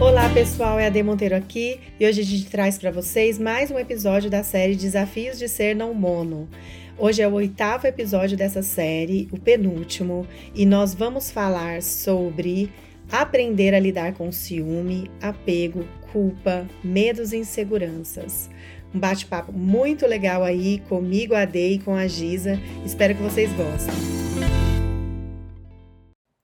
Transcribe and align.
Olá 0.00 0.30
pessoal, 0.30 0.78
é 0.78 0.86
a 0.86 0.90
De 0.90 1.02
Monteiro 1.02 1.36
aqui 1.36 1.78
e 2.00 2.06
hoje 2.06 2.22
a 2.22 2.24
gente 2.24 2.46
traz 2.46 2.78
para 2.78 2.90
vocês 2.90 3.38
mais 3.38 3.70
um 3.70 3.78
episódio 3.78 4.30
da 4.30 4.42
série 4.42 4.74
Desafios 4.74 5.38
de 5.38 5.46
Ser 5.46 5.76
Não 5.76 5.92
Mono. 5.92 6.48
Hoje 6.96 7.20
é 7.20 7.28
o 7.28 7.34
oitavo 7.34 7.86
episódio 7.86 8.34
dessa 8.34 8.62
série, 8.62 9.28
o 9.30 9.38
penúltimo, 9.38 10.26
e 10.54 10.64
nós 10.64 10.94
vamos 10.94 11.30
falar 11.30 11.82
sobre 11.82 12.72
aprender 13.12 13.74
a 13.74 13.78
lidar 13.78 14.14
com 14.14 14.32
ciúme, 14.32 15.10
apego, 15.20 15.86
culpa, 16.12 16.66
medos 16.82 17.34
e 17.34 17.36
inseguranças. 17.36 18.48
Um 18.94 18.98
bate-papo 18.98 19.52
muito 19.52 20.06
legal 20.06 20.42
aí 20.42 20.82
comigo, 20.88 21.34
a 21.34 21.44
Dei 21.44 21.74
e 21.74 21.78
com 21.78 21.94
a 21.94 22.06
Giza. 22.06 22.58
Espero 22.86 23.14
que 23.14 23.22
vocês 23.22 23.50
gostem. 23.52 23.94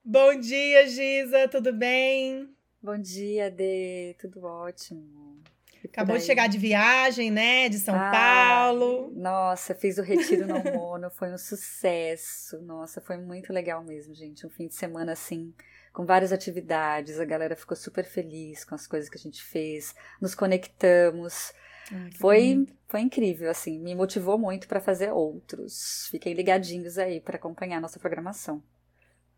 Bom 0.08 0.38
dia, 0.38 0.86
Giza, 0.86 1.48
tudo 1.48 1.72
bem? 1.72 2.48
Bom 2.80 2.96
dia, 2.96 3.50
Dê, 3.50 4.14
tudo 4.20 4.44
ótimo. 4.44 5.42
Acabou 5.84 6.16
de 6.16 6.22
chegar 6.22 6.48
de 6.48 6.56
viagem, 6.58 7.28
né? 7.28 7.68
De 7.68 7.76
São 7.80 7.96
ah, 7.96 8.12
Paulo. 8.12 9.10
Nossa, 9.16 9.74
fiz 9.74 9.98
o 9.98 10.02
Retiro 10.02 10.46
no 10.46 10.62
Mono, 10.72 11.10
foi 11.10 11.32
um 11.34 11.36
sucesso. 11.36 12.62
Nossa, 12.62 13.00
foi 13.00 13.16
muito 13.16 13.52
legal 13.52 13.82
mesmo, 13.82 14.14
gente. 14.14 14.46
Um 14.46 14.48
fim 14.48 14.68
de 14.68 14.76
semana 14.76 15.10
assim, 15.10 15.52
com 15.92 16.06
várias 16.06 16.30
atividades. 16.30 17.18
A 17.18 17.24
galera 17.24 17.56
ficou 17.56 17.76
super 17.76 18.04
feliz 18.04 18.64
com 18.64 18.76
as 18.76 18.86
coisas 18.86 19.10
que 19.10 19.18
a 19.18 19.20
gente 19.20 19.42
fez. 19.42 19.92
Nos 20.22 20.36
conectamos. 20.36 21.52
Ah, 21.92 22.10
foi, 22.20 22.64
foi 22.86 23.00
incrível, 23.00 23.50
assim, 23.50 23.80
me 23.80 23.92
motivou 23.96 24.38
muito 24.38 24.68
para 24.68 24.80
fazer 24.80 25.10
outros. 25.10 26.06
Fiquem 26.12 26.32
ligadinhos 26.32 26.96
aí 26.96 27.20
para 27.20 27.34
acompanhar 27.34 27.78
a 27.78 27.80
nossa 27.80 27.98
programação. 27.98 28.62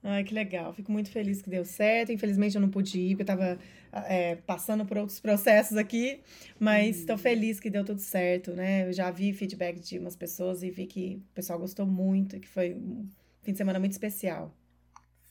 Ai, 0.03 0.23
que 0.23 0.33
legal. 0.33 0.73
Fico 0.73 0.93
muito 0.93 1.11
feliz 1.11 1.43
que 1.43 1.51
deu 1.51 1.65
certo. 1.65 2.13
Infelizmente 2.13 2.55
eu 2.55 2.61
não 2.61 2.71
pude 2.71 2.99
ir, 2.99 3.17
porque 3.17 3.31
eu 3.31 3.35
estava 3.35 3.59
é, 3.93 4.37
passando 4.37 4.85
por 4.87 4.97
outros 4.97 5.19
processos 5.21 5.77
aqui, 5.77 6.21
mas 6.59 6.99
estou 6.99 7.17
hum. 7.17 7.19
feliz 7.19 7.59
que 7.59 7.69
deu 7.69 7.85
tudo 7.85 8.01
certo, 8.01 8.53
né? 8.53 8.89
Eu 8.89 8.93
já 8.93 9.11
vi 9.11 9.33
feedback 9.33 9.81
de 9.81 9.99
umas 9.99 10.17
pessoas 10.17 10.63
e 10.63 10.71
vi 10.71 10.87
que 10.87 11.23
o 11.31 11.35
pessoal 11.35 11.59
gostou 11.59 11.87
muito, 11.87 12.39
que 12.39 12.49
foi 12.49 12.75
um 12.75 13.09
fim 13.43 13.53
de 13.53 13.59
semana 13.59 13.79
muito 13.79 13.93
especial. 13.93 14.55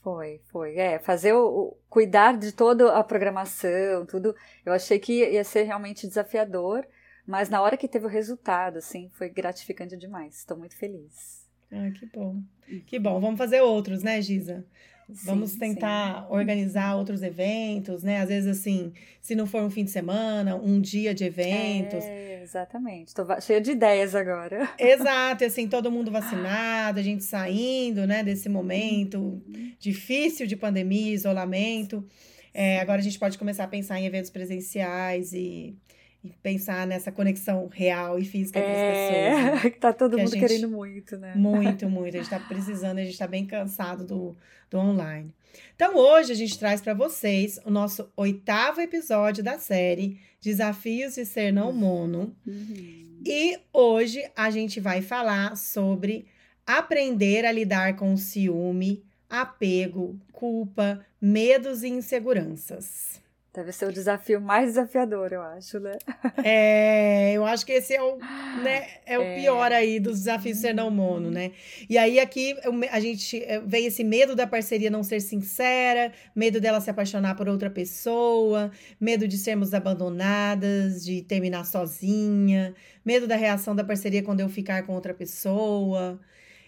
Foi, 0.01 0.41
foi. 0.45 0.77
É, 0.77 0.99
fazer 0.99 1.33
o, 1.33 1.47
o, 1.47 1.77
cuidar 1.89 2.37
de 2.37 2.51
toda 2.51 2.93
a 2.97 3.03
programação, 3.03 4.05
tudo. 4.05 4.35
Eu 4.65 4.73
achei 4.73 4.99
que 4.99 5.13
ia 5.31 5.43
ser 5.43 5.63
realmente 5.63 6.07
desafiador, 6.07 6.85
mas 7.25 7.49
na 7.49 7.61
hora 7.61 7.77
que 7.77 7.87
teve 7.87 8.05
o 8.05 8.09
resultado, 8.09 8.77
assim, 8.77 9.09
foi 9.13 9.29
gratificante 9.29 9.97
demais. 9.97 10.37
Estou 10.37 10.57
muito 10.57 10.75
feliz. 10.75 11.45
Ah, 11.71 11.91
que 11.91 12.05
bom. 12.05 12.41
Que 12.85 12.99
bom. 12.99 13.19
Vamos 13.19 13.37
fazer 13.37 13.61
outros, 13.61 14.03
né, 14.03 14.21
Giza? 14.21 14.65
Vamos 15.09 15.51
sim, 15.51 15.59
tentar 15.59 16.23
sim. 16.23 16.33
organizar 16.33 16.95
outros 16.95 17.23
eventos, 17.23 18.03
né? 18.03 18.19
Às 18.19 18.27
vezes, 18.27 18.59
assim, 18.59 18.91
se 19.21 19.35
não 19.35 19.47
for 19.47 19.63
um 19.63 19.69
fim 19.69 19.85
de 19.85 19.91
semana, 19.91 20.55
um 20.57 20.81
dia 20.81 21.13
de 21.13 21.23
eventos. 21.23 22.03
É, 22.03 22.41
exatamente. 22.43 23.07
Estou 23.07 23.25
cheia 23.39 23.61
de 23.61 23.71
ideias 23.71 24.13
agora. 24.13 24.69
Exato, 24.77 25.45
e 25.45 25.47
assim, 25.47 25.65
todo 25.65 25.89
mundo 25.89 26.11
vacinado, 26.11 26.99
a 26.99 27.03
gente 27.03 27.23
saindo, 27.23 28.05
né, 28.05 28.21
desse 28.21 28.49
momento 28.49 29.17
uhum. 29.17 29.71
difícil 29.79 30.45
de 30.45 30.57
pandemia, 30.57 31.13
isolamento. 31.13 32.05
É, 32.53 32.81
agora 32.81 32.99
a 32.99 33.03
gente 33.03 33.17
pode 33.17 33.37
começar 33.37 33.63
a 33.63 33.67
pensar 33.67 33.99
em 33.99 34.05
eventos 34.05 34.29
presenciais 34.29 35.31
e 35.31 35.77
e 36.27 36.37
pensar 36.41 36.85
nessa 36.85 37.11
conexão 37.11 37.67
real 37.67 38.19
e 38.19 38.25
física 38.25 38.59
entre 38.59 38.71
é, 38.71 39.31
as 39.31 39.39
pessoas. 39.39 39.63
Né? 39.63 39.69
Que 39.71 39.79
tá 39.79 39.93
todo 39.93 40.15
que 40.15 40.23
mundo 40.23 40.31
gente, 40.31 40.47
querendo 40.47 40.69
muito, 40.69 41.17
né? 41.17 41.33
Muito, 41.35 41.89
muito. 41.89 42.15
A 42.15 42.17
gente 42.19 42.29
tá 42.29 42.39
precisando, 42.39 42.99
a 42.99 43.03
gente 43.03 43.17
tá 43.17 43.27
bem 43.27 43.45
cansado 43.45 44.05
do, 44.05 44.35
do 44.69 44.77
online. 44.77 45.33
Então, 45.75 45.95
hoje 45.95 46.31
a 46.31 46.35
gente 46.35 46.57
traz 46.57 46.81
para 46.81 46.93
vocês 46.93 47.59
o 47.65 47.71
nosso 47.71 48.11
oitavo 48.15 48.81
episódio 48.81 49.43
da 49.43 49.57
série 49.57 50.19
Desafios 50.41 51.15
de 51.15 51.25
Ser 51.25 51.51
Não 51.51 51.71
Mono. 51.71 52.35
Uhum. 52.45 53.21
E 53.25 53.59
hoje 53.73 54.29
a 54.35 54.49
gente 54.49 54.79
vai 54.79 55.01
falar 55.01 55.55
sobre 55.55 56.27
aprender 56.65 57.45
a 57.45 57.51
lidar 57.51 57.95
com 57.95 58.15
ciúme, 58.17 59.03
apego, 59.29 60.19
culpa, 60.31 61.05
medos 61.19 61.83
e 61.83 61.87
inseguranças. 61.87 63.21
Deve 63.53 63.71
ser 63.71 63.87
o 63.87 63.91
desafio 63.91 64.39
mais 64.39 64.67
desafiador, 64.67 65.33
eu 65.33 65.41
acho, 65.41 65.79
né? 65.79 65.97
É, 66.43 67.33
eu 67.33 67.43
acho 67.43 67.65
que 67.65 67.71
esse 67.71 67.95
é 67.95 68.03
o, 68.03 68.17
né, 68.17 68.87
é 69.03 69.17
o 69.17 69.23
é. 69.23 69.35
pior 69.41 69.71
aí 69.71 69.99
dos 69.99 70.19
desafios 70.19 70.59
ser 70.59 70.73
não 70.73 70.91
mono, 70.91 71.31
né? 71.31 71.51
E 71.89 71.97
aí 71.97 72.19
aqui 72.19 72.55
a 72.91 72.99
gente 72.99 73.43
é, 73.43 73.59
vem 73.59 73.87
esse 73.87 74.03
medo 74.03 74.35
da 74.35 74.45
parceria 74.45 74.91
não 74.91 75.01
ser 75.01 75.19
sincera, 75.21 76.11
medo 76.35 76.61
dela 76.61 76.79
se 76.79 76.91
apaixonar 76.91 77.35
por 77.35 77.49
outra 77.49 77.69
pessoa, 77.69 78.71
medo 79.01 79.27
de 79.27 79.37
sermos 79.39 79.73
abandonadas, 79.73 81.03
de 81.03 81.23
terminar 81.23 81.65
sozinha, 81.65 82.75
medo 83.03 83.25
da 83.25 83.35
reação 83.35 83.75
da 83.75 83.83
parceria 83.83 84.21
quando 84.21 84.41
eu 84.41 84.49
ficar 84.49 84.83
com 84.85 84.93
outra 84.93 85.15
pessoa. 85.15 86.19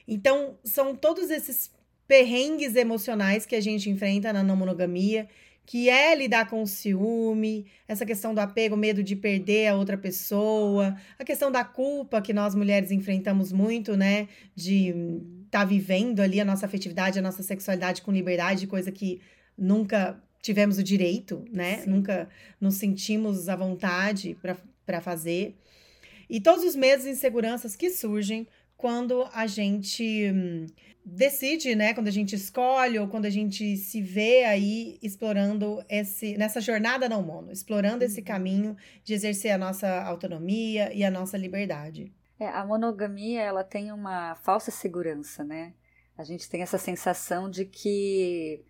Então, 0.08 0.58
são 0.64 0.96
todos 0.96 1.30
esses 1.30 1.72
perrengues 2.08 2.76
emocionais 2.76 3.46
que 3.46 3.56
a 3.56 3.62
gente 3.62 3.92
enfrenta 3.92 4.34
na 4.34 4.42
não 4.42 4.56
monogamia 4.56 5.28
que 5.66 5.90
é 5.90 6.16
lidar 6.16 6.50
com 6.50 6.64
o 6.64 6.68
ciúme, 6.68 7.68
essa 7.88 8.06
questão 8.06 8.34
do 8.34 8.40
apego, 8.40 8.76
medo 8.76 9.04
de 9.04 9.16
perder 9.16 9.68
a 9.68 9.76
outra 9.76 9.98
pessoa, 9.98 10.98
a 11.18 11.24
questão 11.24 11.52
da 11.52 11.64
culpa 11.64 12.22
que 12.22 12.34
nós 12.34 12.56
mulheres 12.56 12.92
enfrentamos 12.92 13.52
muito, 13.52 13.96
né? 13.96 14.28
De 14.56 14.90
estar 15.46 15.60
tá 15.60 15.66
vivendo 15.66 16.22
ali 16.22 16.40
a 16.42 16.46
nossa 16.46 16.66
afetividade, 16.66 17.20
a 17.20 17.22
nossa 17.22 17.44
sexualidade 17.44 18.02
com 18.02 18.12
liberdade, 18.12 18.66
coisa 18.66 18.92
que 18.92 19.22
nunca 19.58 20.22
tivemos 20.42 20.78
o 20.78 20.84
direito, 20.84 21.46
né? 21.52 21.80
Sim. 21.80 21.90
Nunca 21.90 22.30
nos 22.60 22.76
sentimos 22.76 23.50
à 23.50 23.56
vontade 23.56 24.38
para 24.86 25.02
fazer. 25.02 25.56
E 26.30 26.40
todos 26.40 26.64
os 26.64 26.76
medos 26.76 27.06
e 27.06 27.10
inseguranças 27.10 27.76
que 27.76 27.90
surgem 27.90 28.48
quando 28.80 29.28
a 29.34 29.46
gente 29.46 30.32
hum, 30.34 30.66
decide, 31.04 31.76
né, 31.76 31.94
quando 31.94 32.08
a 32.08 32.12
gente 32.12 32.34
escolhe 32.34 32.98
ou 32.98 33.10
quando 33.10 33.26
a 33.26 33.30
gente 33.30 33.76
se 33.76 34.02
vê 34.02 34.46
aí 34.46 34.98
explorando 35.04 35.84
esse 35.90 36.38
nessa 36.38 36.62
jornada 36.62 37.10
não 37.10 37.22
mono, 37.22 37.52
explorando 37.52 38.06
esse 38.06 38.20
uhum. 38.20 38.26
caminho 38.26 38.78
de 39.04 39.14
exercer 39.14 39.52
a 39.52 39.58
nossa 39.58 40.02
autonomia 40.04 40.94
e 40.94 41.04
a 41.04 41.12
nossa 41.12 41.38
liberdade. 41.38 42.10
É, 42.40 42.48
a 42.48 42.66
monogamia, 42.66 43.42
ela 43.42 43.66
tem 43.66 43.92
uma 43.92 44.36
falsa 44.36 44.72
segurança, 44.72 45.44
né? 45.44 45.74
A 46.18 46.24
gente 46.24 46.50
tem 46.50 46.62
essa 46.62 46.78
sensação 46.78 47.50
de 47.50 47.66
que 47.66 48.64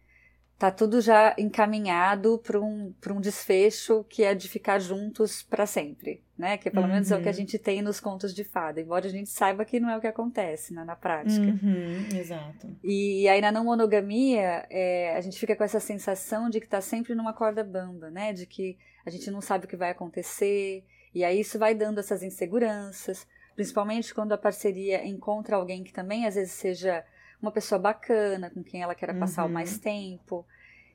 tá 0.59 0.69
tudo 0.69 0.99
já 0.99 1.33
encaminhado 1.37 2.37
para 2.37 2.59
um, 2.59 2.93
um 3.11 3.21
desfecho 3.21 4.03
que 4.09 4.23
é 4.25 4.35
de 4.35 4.49
ficar 4.49 4.77
juntos 4.77 5.41
para 5.41 5.65
sempre, 5.65 6.21
né? 6.37 6.57
Que 6.57 6.69
pelo 6.69 6.85
uhum. 6.85 6.91
menos 6.91 7.09
é 7.09 7.15
o 7.15 7.21
que 7.21 7.29
a 7.29 7.31
uhum. 7.31 7.37
gente 7.37 7.57
tem 7.57 7.81
nos 7.81 8.01
contos 8.01 8.35
de 8.35 8.43
fada, 8.43 8.81
embora 8.81 9.07
a 9.07 9.09
gente 9.09 9.29
saiba 9.29 9.63
que 9.63 9.79
não 9.79 9.89
é 9.89 9.97
o 9.97 10.01
que 10.01 10.07
acontece 10.07 10.73
né, 10.73 10.83
na 10.83 10.97
prática. 10.97 11.45
Uhum, 11.45 12.09
exato. 12.13 12.67
E, 12.83 13.21
e, 13.23 13.29
aí 13.29 13.39
na 13.39 13.53
não 13.53 13.63
monogamia, 13.63 14.67
é, 14.69 15.15
a 15.15 15.21
gente 15.21 15.39
fica 15.39 15.55
com 15.55 15.63
essa 15.63 15.79
sensação 15.79 16.49
de 16.49 16.59
que 16.59 16.67
tá 16.67 16.81
sempre 16.81 17.15
numa 17.15 17.31
corda 17.31 17.63
bamba, 17.63 18.11
né? 18.11 18.33
De 18.33 18.45
que 18.45 18.77
a 19.05 19.09
gente 19.09 19.31
não 19.31 19.39
sabe 19.39 19.63
o 19.63 19.67
que 19.67 19.77
vai 19.77 19.91
acontecer, 19.91 20.83
e 21.15 21.23
aí 21.23 21.39
isso 21.39 21.57
vai 21.57 21.73
dando 21.73 22.01
essas 22.01 22.21
inseguranças, 22.21 23.25
principalmente 23.55 24.13
quando 24.13 24.33
a 24.33 24.37
parceria 24.37 25.07
encontra 25.07 25.55
alguém 25.55 25.85
que 25.85 25.93
também 25.93 26.25
às 26.25 26.35
vezes 26.35 26.51
seja 26.51 27.01
uma 27.41 27.51
pessoa 27.51 27.79
bacana, 27.79 28.49
com 28.49 28.63
quem 28.63 28.81
ela 28.81 28.95
quer 28.95 29.09
uhum. 29.11 29.19
passar 29.19 29.47
mais 29.47 29.77
tempo. 29.77 30.45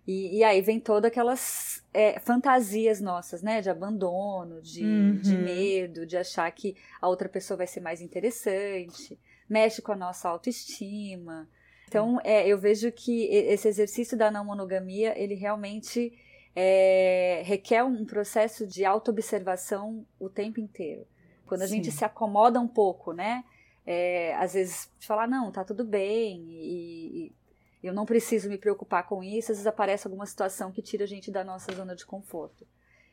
E, 0.07 0.39
e, 0.39 0.45
aí 0.45 0.61
vem 0.61 0.79
todas 0.79 1.11
aquelas 1.11 1.83
é, 1.93 2.21
fantasias 2.21 3.01
nossas, 3.01 3.43
né? 3.43 3.63
De 3.63 3.71
abandono, 3.71 4.61
de, 4.61 4.85
uhum. 4.85 5.17
de 5.17 5.37
medo, 5.37 6.05
de 6.05 6.17
achar 6.17 6.51
que 6.51 6.77
a 7.01 7.09
outra 7.09 7.29
pessoa 7.29 7.57
vai 7.57 7.67
ser 7.67 7.81
mais 7.81 8.03
interessante, 8.03 9.19
mexe 9.49 9.81
com 9.81 9.93
a 9.93 9.97
nossa 9.97 10.29
autoestima. 10.29 11.49
Então, 11.89 12.19
é, 12.23 12.47
eu 12.47 12.59
vejo 12.59 12.91
que 12.93 13.25
esse 13.27 13.69
exercício 13.69 14.17
da 14.17 14.31
não 14.31 14.45
monogamia, 14.45 15.19
ele 15.19 15.35
realmente 15.35 16.13
é, 16.55 17.43
requer 17.45 17.83
um 17.83 18.05
processo 18.05 18.67
de 18.67 18.85
autoobservação 18.85 20.07
o 20.19 20.29
tempo 20.29 20.61
inteiro. 20.61 21.07
Quando 21.47 21.63
a 21.63 21.69
Sim. 21.69 21.77
gente 21.77 21.93
se 21.93 22.05
acomoda 22.05 22.61
um 22.61 22.69
pouco, 22.69 23.13
né? 23.13 23.45
É, 23.87 24.35
às 24.37 24.55
vezes 24.55 24.91
falar, 25.01 25.27
não, 25.27 25.53
tá 25.53 25.65
tudo 25.65 25.85
bem, 25.85 26.43
e, 26.49 27.27
e, 27.27 27.33
eu 27.83 27.93
não 27.93 28.07
preciso 28.07 28.49
me 28.49 28.57
preocupar 28.57 29.07
com 29.07 29.23
isso, 29.23 29.53
às 29.53 29.59
vezes 29.59 29.67
aparece 29.67 30.07
alguma 30.07 30.25
situação 30.25 30.73
que 30.73 30.81
tira 30.81 31.05
a 31.05 31.07
gente 31.07 31.31
da 31.31 31.45
nossa 31.45 31.73
zona 31.75 31.95
de 31.95 32.07
conforto. 32.07 32.67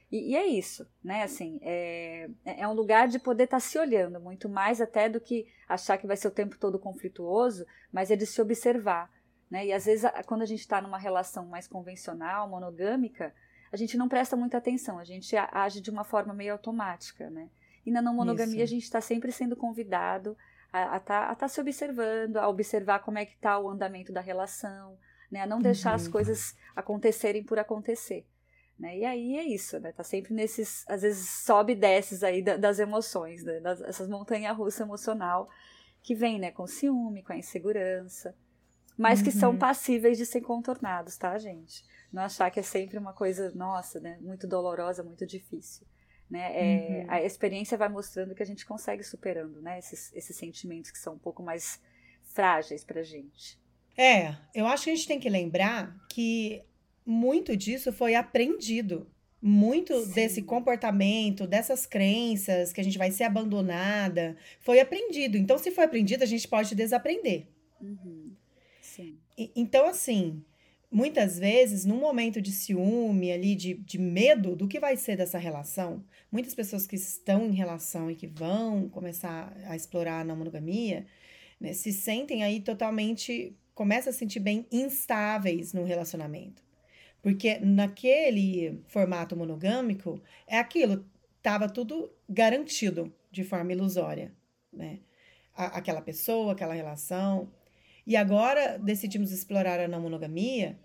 E, 0.10 0.32
e 0.32 0.36
é 0.36 0.46
isso, 0.46 0.88
né? 1.04 1.24
Assim, 1.24 1.60
é, 1.62 2.30
é 2.46 2.68
um 2.68 2.74
lugar 2.74 3.08
de 3.08 3.20
poder 3.20 3.46
estar 3.46 3.58
tá 3.58 3.62
se 3.62 3.78
olhando, 3.78 4.20
muito 4.20 4.48
mais 4.48 4.80
até 4.82 5.10
do 5.10 5.20
que 5.20 5.48
achar 5.68 5.98
que 5.98 6.08
vai 6.08 6.18
ser 6.18 6.28
o 6.28 6.32
tempo 6.32 6.58
todo 6.58 6.80
conflituoso, 6.80 7.66
mas 7.92 8.12
é 8.12 8.16
de 8.16 8.26
se 8.26 8.42
observar. 8.42 9.10
Né? 9.50 9.68
E 9.68 9.74
às 9.74 9.86
vezes, 9.86 10.10
quando 10.26 10.42
a 10.42 10.46
gente 10.46 10.62
está 10.62 10.82
numa 10.82 10.98
relação 10.98 11.46
mais 11.46 11.68
convencional, 11.68 12.48
monogâmica, 12.48 13.34
a 13.72 13.78
gente 13.78 13.98
não 13.98 14.08
presta 14.08 14.36
muita 14.36 14.58
atenção, 14.58 15.00
a 15.00 15.04
gente 15.04 15.36
age 15.36 15.82
de 15.82 15.90
uma 15.90 16.04
forma 16.04 16.34
meio 16.34 16.54
automática, 16.54 17.30
né? 17.30 17.50
E 17.86 17.92
na 17.92 18.02
não 18.02 18.14
monogamia 18.14 18.56
Isso. 18.56 18.64
a 18.64 18.68
gente 18.68 18.84
está 18.84 19.02
sempre 19.02 19.32
sendo 19.32 19.56
convidado 19.56 20.38
a 20.72 20.98
estar 20.98 21.28
tá, 21.28 21.36
tá 21.36 21.48
se 21.48 21.60
observando, 21.60 22.38
a 22.38 22.48
observar 22.48 23.00
como 23.00 23.18
é 23.18 23.26
que 23.26 23.34
está 23.34 23.60
o 23.60 23.70
andamento 23.70 24.12
da 24.12 24.22
relação, 24.22 24.98
né? 25.30 25.42
A 25.42 25.48
não 25.48 25.60
deixar 25.60 25.90
uhum. 25.90 25.96
as 25.96 26.08
coisas 26.08 26.56
acontecerem 26.76 27.44
por 27.44 27.60
acontecer. 27.60 28.26
Né? 28.80 28.98
E 29.00 29.06
aí 29.06 29.38
é 29.38 29.44
isso, 29.44 29.80
né? 29.80 29.92
Tá 29.92 30.04
sempre 30.04 30.34
nesses, 30.34 30.84
às 30.88 31.04
vezes 31.04 31.30
sobe 31.30 31.74
e 31.74 31.76
desces 31.76 32.24
aí 32.24 32.42
das 32.42 32.80
emoções, 32.80 33.44
né? 33.44 33.60
Das, 33.60 33.82
essas 33.82 34.08
montanhas 34.08 34.58
russas 34.58 34.82
emocional 34.82 35.50
que 36.02 36.16
vem, 36.16 36.40
né? 36.40 36.52
Com 36.52 36.66
ciúme, 36.66 37.22
com 37.22 37.34
a 37.34 37.38
insegurança, 37.38 38.36
mas 38.98 39.20
uhum. 39.20 39.26
que 39.26 39.32
são 39.32 39.52
uhum. 39.52 39.58
passíveis 39.58 40.18
de 40.18 40.26
ser 40.26 40.42
contornados, 40.42 41.18
tá, 41.18 41.38
gente? 41.38 41.84
Não 42.12 42.24
achar 42.24 42.50
que 42.50 42.60
é 42.60 42.64
sempre 42.64 42.98
uma 42.98 43.14
coisa, 43.14 43.52
nossa, 43.56 44.00
né? 44.00 44.18
Muito 44.22 44.48
dolorosa, 44.48 45.04
muito 45.04 45.26
difícil. 45.26 45.86
Né? 46.32 46.52
É, 46.56 47.02
uhum. 47.02 47.06
A 47.10 47.22
experiência 47.22 47.78
vai 47.78 47.90
mostrando 47.90 48.34
que 48.34 48.42
a 48.42 48.46
gente 48.46 48.66
consegue 48.66 49.04
superando, 49.04 49.62
né? 49.62 49.78
Esses, 49.78 50.14
esses 50.16 50.34
sentimentos 50.34 50.90
que 50.90 50.98
são 50.98 51.16
um 51.16 51.20
pouco 51.20 51.44
mais 51.44 51.82
frágeis 52.24 52.86
pra 52.86 53.04
gente. 53.04 53.60
É, 53.98 54.38
eu 54.56 54.66
acho 54.66 54.86
que 54.86 54.92
a 54.92 54.96
gente 54.96 55.08
tem 55.10 55.20
que 55.20 55.30
lembrar 55.30 55.94
que 56.10 56.64
muito 57.06 57.58
disso 57.58 57.92
foi 57.92 58.16
aprendido. 58.16 59.12
Muito 59.42 60.06
Sim. 60.06 60.14
desse 60.14 60.42
comportamento, 60.42 61.46
dessas 61.46 61.86
crenças 61.86 62.72
que 62.72 62.80
a 62.80 62.84
gente 62.84 62.98
vai 62.98 63.12
ser 63.12 63.24
abandonada, 63.24 64.38
foi 64.60 64.80
aprendido. 64.80 65.36
Então, 65.36 65.58
se 65.58 65.72
foi 65.72 65.84
aprendido, 65.84 66.24
a 66.24 66.28
gente 66.28 66.48
pode 66.48 66.76
desaprender. 66.76 67.48
Uhum. 67.82 68.32
Sim. 68.80 69.18
E, 69.38 69.52
então, 69.56 69.88
assim, 69.88 70.46
muitas 70.92 71.40
vezes, 71.40 71.86
num 71.86 72.00
momento 72.00 72.42
de 72.42 72.52
ciúme, 72.52 73.32
ali, 73.32 73.56
de, 73.56 73.76
de 73.76 73.98
medo 73.98 74.56
do 74.56 74.68
que 74.68 74.80
vai 74.80 74.98
ser 74.98 75.16
dessa 75.16 75.38
relação, 75.38 76.04
muitas 76.30 76.54
pessoas 76.54 76.86
que 76.86 76.96
estão 76.96 77.46
em 77.46 77.54
relação 77.54 78.12
e 78.12 78.16
que 78.16 78.28
vão 78.28 78.90
começar 78.90 79.56
a 79.66 79.76
explorar 79.76 80.20
a 80.20 80.24
não 80.24 80.36
monogamia, 80.36 81.06
né, 81.60 81.74
se 81.74 81.94
sentem 81.94 82.44
aí 82.44 82.60
totalmente, 82.60 83.56
começam 83.74 84.10
a 84.10 84.14
se 84.14 84.20
sentir 84.20 84.40
bem 84.42 84.68
instáveis 84.72 85.72
no 85.74 85.86
relacionamento. 85.86 86.62
Porque 87.22 87.60
naquele 87.60 88.82
formato 88.88 89.36
monogâmico, 89.36 90.22
é 90.48 90.58
aquilo, 90.58 91.06
estava 91.38 91.70
tudo 91.70 92.12
garantido 92.28 93.14
de 93.32 93.44
forma 93.44 93.72
ilusória, 93.72 94.34
né? 94.74 95.00
Aquela 95.54 96.02
pessoa, 96.02 96.54
aquela 96.54 96.74
relação. 96.74 97.52
E 98.06 98.16
agora 98.16 98.78
decidimos 98.80 99.32
explorar 99.32 99.80
a 99.80 99.88
não 99.88 100.02
monogamia, 100.02 100.78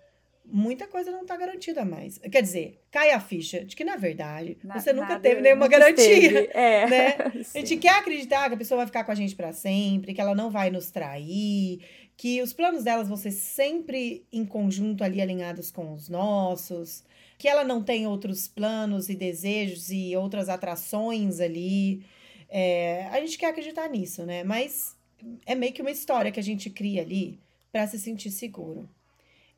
muita 0.51 0.87
coisa 0.87 1.11
não 1.11 1.23
está 1.23 1.37
garantida 1.37 1.85
mais. 1.85 2.19
Quer 2.19 2.43
dizer, 2.43 2.81
cai 2.91 3.11
a 3.11 3.21
ficha 3.21 3.65
de 3.65 3.75
que, 3.75 3.85
na 3.85 3.97
verdade, 3.97 4.57
na, 4.63 4.79
você 4.79 4.93
nunca 4.93 5.19
teve 5.19 5.41
nenhuma 5.41 5.69
garantia. 5.69 6.47
É. 6.57 6.87
Né? 6.89 7.17
A 7.55 7.59
gente 7.59 7.77
quer 7.77 7.99
acreditar 7.99 8.49
que 8.49 8.55
a 8.55 8.59
pessoa 8.59 8.79
vai 8.79 8.87
ficar 8.87 9.05
com 9.05 9.13
a 9.13 9.15
gente 9.15 9.35
para 9.35 9.53
sempre, 9.53 10.15
que 10.15 10.21
ela 10.21 10.35
não 10.35 10.51
vai 10.51 10.71
nos 10.71 10.91
trair, 10.91 11.81
que 12.17 12.41
os 12.41 12.53
planos 12.53 12.85
delas 12.85 13.09
vão 13.09 13.17
ser 13.17 13.31
sempre 13.31 14.27
em 14.33 14.45
conjunto 14.45 15.05
ali 15.05 15.21
alinhados 15.21 15.71
com 15.71 15.93
os 15.93 16.09
nossos, 16.09 17.05
que 17.37 17.49
ela 17.49 17.65
não 17.65 17.83
tem 17.83 18.07
outros 18.07 18.49
planos 18.49 19.09
e 19.09 19.15
desejos 19.15 19.91
e 19.91 20.17
outras 20.17 20.49
atrações 20.49 21.41
ali. 21.41 22.05
É, 22.49 23.09
a 23.11 23.21
gente 23.21 23.37
quer 23.37 23.49
acreditar 23.49 23.89
nisso, 23.89 24.25
né? 24.25 24.45
Mas 24.45 24.96
é 25.45 25.55
meio 25.55 25.73
que 25.73 25.83
uma 25.83 25.91
história 25.91 26.33
que 26.33 26.41
a 26.41 26.43
gente 26.43 26.71
cria 26.71 27.03
ali 27.03 27.41
para 27.73 27.87
se 27.87 27.99
sentir 27.99 28.31
seguro. 28.31 28.89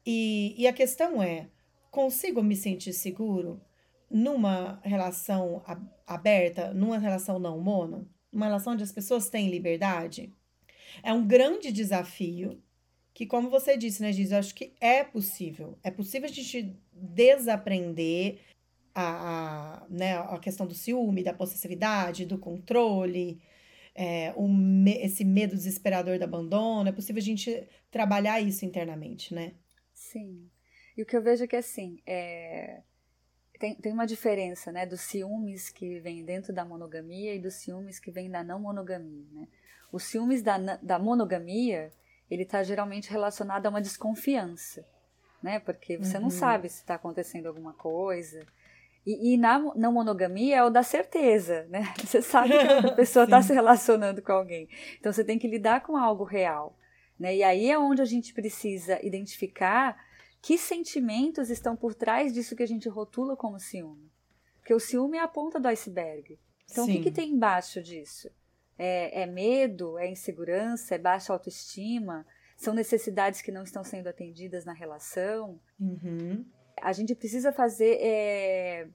E, 0.05 0.55
e 0.56 0.66
a 0.66 0.72
questão 0.72 1.22
é: 1.22 1.49
consigo 1.90 2.43
me 2.43 2.56
sentir 2.56 2.93
seguro 2.93 3.60
numa 4.10 4.81
relação 4.82 5.62
aberta, 6.06 6.72
numa 6.72 6.99
relação 6.99 7.38
não 7.38 7.60
mono? 7.60 8.08
Uma 8.32 8.46
relação 8.46 8.72
onde 8.72 8.82
as 8.82 8.93
pessoas 8.93 9.28
têm 9.28 9.50
liberdade? 9.50 10.32
É 11.02 11.12
um 11.12 11.26
grande 11.26 11.70
desafio 11.70 12.62
que, 13.12 13.26
como 13.26 13.50
você 13.50 13.76
disse, 13.76 14.00
né, 14.00 14.12
Giz, 14.12 14.31
eu 14.31 14.38
acho 14.38 14.55
que 14.55 14.72
é 14.81 15.02
possível. 15.02 15.78
É 15.82 15.90
possível 15.90 16.28
a 16.28 16.32
gente 16.32 16.76
desaprender 16.93 18.38
a, 18.94 19.82
a, 19.82 19.87
né, 19.88 20.16
a 20.19 20.38
questão 20.38 20.66
do 20.66 20.75
ciúme, 20.75 21.22
da 21.22 21.32
possessividade, 21.32 22.26
do 22.26 22.38
controle, 22.38 23.40
é, 24.00 24.33
me, 24.39 24.93
esse 25.03 25.25
medo 25.25 25.56
desesperador 25.56 26.19
do 26.19 26.25
abandono. 26.25 26.89
É 26.89 26.93
possível 26.93 27.21
a 27.21 27.25
gente 27.25 27.69
trabalhar 27.91 28.41
isso 28.41 28.65
internamente, 28.65 29.35
né? 29.35 29.55
Sim. 29.93 30.49
E 30.97 31.03
o 31.03 31.06
que 31.06 31.17
eu 31.17 31.23
vejo 31.23 31.43
é 31.43 31.47
que, 31.49 31.56
assim, 31.56 32.00
é... 32.06 32.83
Tem, 33.59 33.75
tem 33.75 33.93
uma 33.93 34.06
diferença, 34.06 34.71
né, 34.71 34.87
dos 34.87 35.00
ciúmes 35.00 35.69
que 35.69 35.99
vem 35.99 36.25
dentro 36.25 36.53
da 36.53 36.65
monogamia 36.65 37.35
e 37.35 37.41
dos 37.41 37.55
ciúmes 37.55 37.99
que 37.99 38.09
vem 38.09 38.31
da 38.31 38.45
não 38.45 38.61
monogamia, 38.61 39.27
né? 39.33 39.49
Os 39.91 40.05
ciúmes 40.05 40.43
da, 40.43 40.77
da 40.77 40.97
monogamia, 40.97 41.91
ele 42.31 42.44
está 42.44 42.62
geralmente 42.62 43.11
relacionado 43.11 43.67
a 43.67 43.71
uma 43.71 43.81
desconfiança, 43.81 44.87
né? 45.43 45.59
Porque 45.59 45.97
você 45.97 46.19
uhum. 46.19 46.25
não 46.25 46.31
sabe 46.31 46.69
se 46.69 46.83
está 46.83 46.94
acontecendo 46.94 47.47
alguma 47.47 47.73
coisa. 47.73 48.47
E, 49.06 49.35
e, 49.35 49.37
na 49.39 49.59
não 49.75 49.93
monogamia 49.93 50.56
é 50.56 50.65
o 50.65 50.71
da 50.71 50.83
certeza, 50.83 51.67
né? 51.71 51.95
Você 52.05 52.21
sabe 52.21 52.50
que 52.50 52.87
a 52.87 52.93
pessoa 52.93 53.25
está 53.27 53.41
se 53.41 53.53
relacionando 53.53 54.21
com 54.21 54.33
alguém. 54.33 54.69
Então 54.99 55.12
você 55.12 55.25
tem 55.25 55.39
que 55.39 55.49
lidar 55.49 55.83
com 55.83 55.97
algo 55.97 56.25
real. 56.25 56.77
Né? 57.19 57.37
E 57.37 57.43
aí 57.43 57.71
é 57.71 57.79
onde 57.79 58.03
a 58.03 58.05
gente 58.05 58.33
precisa 58.35 59.05
identificar 59.05 59.97
que 60.41 60.56
sentimentos 60.56 61.50
estão 61.50 61.75
por 61.75 61.95
trás 61.95 62.33
disso 62.33 62.55
que 62.55 62.62
a 62.62 62.67
gente 62.67 62.89
rotula 62.89 63.37
como 63.37 63.59
ciúme. 63.59 64.11
Porque 64.59 64.75
o 64.75 64.81
ciúme 64.81 65.17
é 65.17 65.23
a 65.23 65.29
ponta 65.29 65.59
do 65.59 65.69
iceberg. 65.69 66.39
Então 66.71 66.85
Sim. 66.85 66.93
o 66.93 66.97
que, 66.97 67.05
que 67.05 67.11
tem 67.11 67.31
embaixo 67.31 67.83
disso? 67.83 68.31
É, 68.79 69.23
é 69.23 69.27
medo, 69.27 69.99
é 69.99 70.09
insegurança, 70.09 70.94
é 70.94 70.99
baixa 70.99 71.33
autoestima, 71.33 72.25
são 72.56 72.75
necessidades 72.75 73.41
que 73.41 73.51
não 73.51 73.62
estão 73.62 73.83
sendo 73.83 74.09
atendidas 74.09 74.65
na 74.65 74.73
relação. 74.73 75.61
Uhum. 75.81 76.44
A 76.83 76.93
gente 76.93 77.15
precisa 77.15 77.53
fazer 77.53 77.99
é, 78.01 78.89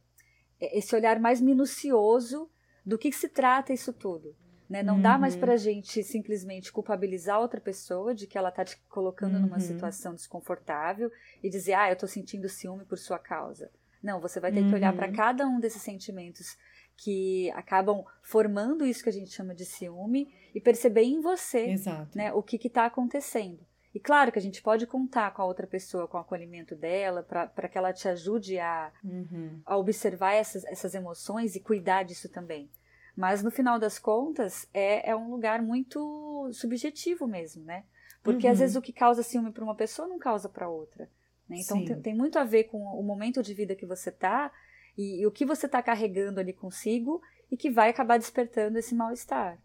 esse 0.60 0.96
olhar 0.96 1.20
mais 1.20 1.42
minucioso 1.42 2.50
do 2.86 2.98
que, 2.98 3.10
que 3.10 3.16
se 3.16 3.30
trata 3.30 3.74
isso 3.74 3.94
tudo. 3.94 4.36
Né? 4.70 4.82
Não 4.82 4.96
uhum. 4.96 5.02
dá 5.02 5.18
mais 5.18 5.36
para 5.36 5.54
a 5.54 5.58
gente 5.58 6.04
simplesmente 6.04 6.72
culpabilizar 6.72 7.40
outra 7.40 7.62
pessoa 7.62 8.16
de 8.16 8.26
que 8.26 8.38
ela 8.38 8.50
está 8.50 8.64
te 8.64 8.78
colocando 8.90 9.36
uhum. 9.36 9.42
numa 9.42 9.60
situação 9.60 10.16
desconfortável 10.16 11.12
e 11.44 11.50
dizer, 11.50 11.74
ah, 11.74 11.90
eu 11.90 11.94
estou 11.94 12.10
sentindo 12.10 12.50
ciúme 12.50 12.86
por 12.86 12.98
sua 12.98 13.20
causa. 13.20 13.70
Não, 14.02 14.20
você 14.20 14.40
vai 14.40 14.52
ter 14.52 14.62
uhum. 14.62 14.70
que 14.70 14.76
olhar 14.76 14.94
para 14.96 15.08
uhum. 15.08 15.14
cada 15.14 15.48
um 15.48 15.60
desses 15.60 15.82
sentimentos 15.82 16.58
que 16.98 17.52
acabam 17.52 18.04
formando 18.22 18.86
isso 18.86 19.04
que 19.04 19.10
a 19.10 19.14
gente 19.14 19.32
chama 19.32 19.54
de 19.54 19.66
ciúme 19.66 20.34
e 20.54 20.62
perceber 20.62 21.04
em 21.04 21.22
você 21.22 21.70
Exato. 21.70 22.18
né, 22.18 22.32
o 22.34 22.42
que 22.42 22.56
está 22.68 22.86
acontecendo. 22.86 23.66
E 23.94 24.00
claro 24.00 24.31
que 24.31 24.40
a 24.40 24.42
gente 24.42 24.62
pode 24.62 24.88
contar 24.88 25.31
com 25.34 25.42
a 25.42 25.45
outra 25.45 25.68
pessoa, 25.68 26.07
com 26.07 26.18
o 26.18 26.22
acolhimento 26.22 26.75
dela, 26.75 27.22
para 27.22 27.69
que 27.69 27.78
ela 27.78 27.94
te 27.94 28.07
ajude 28.07 28.57
a, 28.57 28.92
uhum. 29.04 29.62
a 29.66 29.78
observar 29.78 30.34
essas, 30.34 30.63
essas 30.65 30.96
emoções 30.96 31.56
e 31.56 31.60
cuidar 31.60 32.03
disso 32.03 32.27
também. 32.27 32.70
Mas 33.15 33.44
no 33.44 33.51
final 33.51 33.77
das 33.77 34.00
contas, 34.00 34.68
é, 34.74 35.12
é 35.12 35.15
um 35.15 35.29
lugar 35.29 35.62
muito 35.62 36.50
subjetivo 36.51 37.27
mesmo, 37.27 37.63
né? 37.63 37.84
Porque 38.24 38.48
uhum. 38.48 38.53
às 38.53 38.60
vezes 38.60 38.75
o 38.75 38.82
que 38.82 38.91
causa 38.91 39.22
ciúme 39.22 39.51
para 39.51 39.63
uma 39.63 39.75
pessoa 39.75 40.08
não 40.08 40.18
causa 40.18 40.50
para 40.50 40.68
outra. 40.68 41.08
Né? 41.48 41.58
Então 41.60 41.84
tem, 41.86 42.01
tem, 42.01 42.15
muito 42.15 42.39
a 42.39 42.44
ver 42.44 42.65
com 42.65 42.79
o 42.79 43.03
momento 43.03 43.44
de 43.44 43.53
vida 43.53 43.75
que 43.75 43.86
você 43.86 44.12
tá 44.12 44.51
e, 44.98 45.22
e 45.22 45.27
o 45.27 45.32
que 45.32 45.46
você 45.46 45.68
está 45.68 45.84
carregando 45.84 46.39
ali 46.39 46.53
consigo 46.53 47.22
e 47.51 47.58
que 47.58 47.70
vai 47.70 47.89
acabar 47.89 48.18
despertando 48.18 48.79
esse 48.79 48.96
mal-estar. 48.96 49.60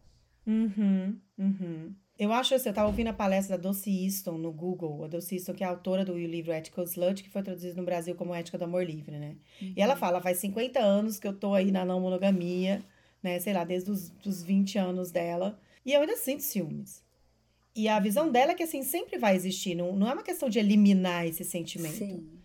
Uhum, 0.47 1.19
uhum. 1.39 1.95
Eu 2.19 2.33
acho 2.33 2.55
assim, 2.55 2.69
eu 2.69 2.71
estava 2.71 2.89
ouvindo 2.89 3.09
a 3.09 3.13
palestra 3.13 3.57
da 3.57 3.63
Dulce 3.63 3.91
Easton 4.05 4.39
no 4.39 4.51
Google, 4.51 5.05
a 5.05 5.07
Dulce 5.07 5.37
Easton 5.37 5.55
que 5.55 5.63
é 5.63 5.67
autora 5.67 6.05
do 6.05 6.19
livro 6.19 6.53
Ethical 6.53 6.85
Slut, 6.85 7.23
que 7.23 7.31
foi 7.31 7.43
traduzido 7.43 7.77
no 7.77 7.85
Brasil 7.85 8.15
como 8.17 8.35
Ética 8.35 8.59
do 8.59 8.65
Amor 8.65 8.85
Livre, 8.85 9.17
né? 9.19 9.37
Uhum. 9.63 9.73
E 9.77 9.81
ela 9.81 9.95
uhum. 9.95 10.01
fala, 10.01 10.21
faz 10.21 10.39
50 10.39 10.81
anos 10.81 11.21
que 11.21 11.29
eu 11.29 11.33
tô 11.33 11.55
aí 11.55 11.71
na 11.71 11.85
não 11.85 12.01
monogamia, 12.01 12.83
né? 13.23 13.39
Sei 13.39 13.53
lá, 13.53 13.63
desde 13.63 13.91
os 13.91 14.09
dos 14.09 14.43
20 14.43 14.79
anos 14.79 15.13
dela, 15.13 15.61
e 15.87 15.93
eu 15.93 16.01
ainda 16.01 16.17
sinto 16.17 16.43
ciúmes. 16.43 17.05
E 17.77 17.87
a 17.89 18.01
visão 18.01 18.33
dela 18.33 18.51
é 18.51 18.55
que, 18.57 18.65
assim, 18.65 18.83
sempre 18.83 19.17
vai 19.17 19.37
existir, 19.37 19.77
não, 19.77 19.95
não 19.95 20.11
é 20.11 20.13
uma 20.13 20.25
questão 20.25 20.49
de 20.49 20.59
eliminar 20.59 21.25
esse 21.25 21.45
sentimento. 21.45 21.99
Sim 21.99 22.39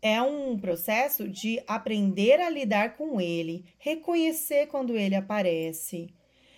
é 0.00 0.22
um 0.22 0.56
processo 0.56 1.28
de 1.28 1.60
aprender 1.66 2.40
a 2.40 2.48
lidar 2.48 2.96
com 2.96 3.20
ele, 3.20 3.64
reconhecer 3.78 4.68
quando 4.68 4.96
ele 4.96 5.14
aparece, 5.14 6.08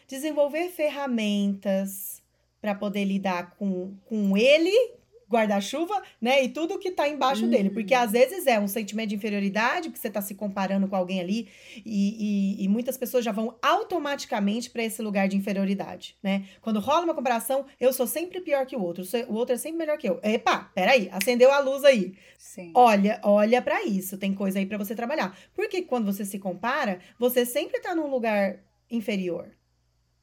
desenvolver 0.06 0.68
ferramentas 0.68 2.19
para 2.60 2.74
poder 2.74 3.04
lidar 3.04 3.56
com, 3.56 3.94
com 4.06 4.36
ele 4.36 5.00
guarda-chuva, 5.30 6.02
né? 6.20 6.42
E 6.42 6.48
tudo 6.48 6.78
que 6.78 6.90
tá 6.90 7.08
embaixo 7.08 7.44
uhum. 7.44 7.50
dele. 7.50 7.70
Porque 7.70 7.94
às 7.94 8.10
vezes 8.10 8.46
é 8.48 8.58
um 8.58 8.66
sentimento 8.66 9.10
de 9.10 9.14
inferioridade, 9.14 9.88
porque 9.88 10.00
você 10.00 10.10
tá 10.10 10.20
se 10.20 10.34
comparando 10.34 10.88
com 10.88 10.96
alguém 10.96 11.20
ali, 11.20 11.48
e, 11.76 12.58
e, 12.58 12.64
e 12.64 12.68
muitas 12.68 12.98
pessoas 12.98 13.24
já 13.24 13.30
vão 13.30 13.56
automaticamente 13.62 14.68
para 14.68 14.82
esse 14.82 15.00
lugar 15.00 15.28
de 15.28 15.36
inferioridade, 15.36 16.16
né? 16.20 16.46
Quando 16.60 16.80
rola 16.80 17.04
uma 17.04 17.14
comparação, 17.14 17.64
eu 17.78 17.92
sou 17.92 18.06
sempre 18.06 18.40
pior 18.40 18.66
que 18.66 18.74
o 18.74 18.82
outro, 18.82 19.04
o 19.28 19.34
outro 19.34 19.54
é 19.54 19.58
sempre 19.58 19.78
melhor 19.78 19.96
que 19.96 20.08
eu. 20.08 20.18
Epa, 20.22 20.70
peraí, 20.74 21.08
acendeu 21.12 21.52
a 21.52 21.60
luz 21.60 21.84
aí. 21.84 22.14
Sim. 22.36 22.72
Olha, 22.74 23.20
olha 23.22 23.62
para 23.62 23.84
isso, 23.84 24.18
tem 24.18 24.34
coisa 24.34 24.58
aí 24.58 24.66
para 24.66 24.78
você 24.78 24.96
trabalhar. 24.96 25.38
Porque 25.54 25.82
quando 25.82 26.06
você 26.06 26.24
se 26.24 26.40
compara, 26.40 26.98
você 27.18 27.46
sempre 27.46 27.78
tá 27.80 27.94
num 27.94 28.10
lugar 28.10 28.58
inferior. 28.90 29.48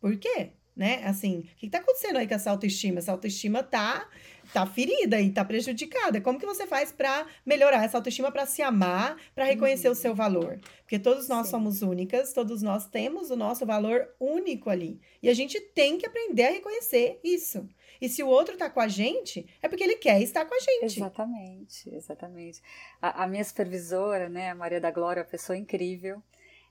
Por 0.02 0.18
quê? 0.18 0.52
Né? 0.78 1.02
Assim, 1.04 1.40
o 1.40 1.58
que 1.58 1.66
está 1.66 1.80
acontecendo 1.80 2.18
aí 2.18 2.28
com 2.28 2.36
essa 2.36 2.52
autoestima? 2.52 3.00
Essa 3.00 3.12
autoestima 3.12 3.64
tá 3.64 4.08
tá 4.54 4.66
ferida 4.66 5.20
e 5.20 5.30
tá 5.30 5.44
prejudicada. 5.44 6.22
Como 6.22 6.40
que 6.40 6.46
você 6.46 6.66
faz 6.66 6.92
para 6.92 7.28
melhorar 7.46 7.84
essa 7.84 7.98
autoestima, 7.98 8.32
para 8.32 8.46
se 8.46 8.62
amar, 8.62 9.18
para 9.36 9.44
reconhecer 9.44 9.88
uhum. 9.88 9.94
o 9.94 9.96
seu 9.96 10.16
valor? 10.16 10.60
Porque 10.80 10.98
todos 10.98 11.28
nós 11.28 11.48
Sim. 11.48 11.52
somos 11.52 11.82
únicas, 11.82 12.32
todos 12.32 12.62
nós 12.62 12.88
temos 12.88 13.30
o 13.30 13.36
nosso 13.36 13.66
valor 13.66 14.08
único 14.20 14.70
ali. 14.70 15.02
E 15.22 15.28
a 15.28 15.34
gente 15.34 15.60
tem 15.60 15.98
que 15.98 16.06
aprender 16.06 16.44
a 16.44 16.52
reconhecer 16.52 17.20
isso. 17.24 17.68
E 18.00 18.08
se 18.08 18.24
o 18.24 18.28
outro 18.28 18.56
tá 18.56 18.70
com 18.70 18.80
a 18.80 18.88
gente, 18.88 19.46
é 19.62 19.68
porque 19.68 19.84
ele 19.84 19.96
quer 19.96 20.22
estar 20.22 20.46
com 20.46 20.56
a 20.56 20.60
gente. 20.60 20.98
Exatamente, 20.98 21.94
exatamente. 21.94 22.62
A, 23.02 23.24
a 23.24 23.28
minha 23.28 23.44
supervisora, 23.44 24.30
né, 24.30 24.52
a 24.52 24.56
Maria 24.56 24.80
da 24.80 24.92
Glória, 24.92 25.22
é 25.22 25.24
uma 25.24 25.30
pessoa 25.30 25.58
incrível 25.58 26.22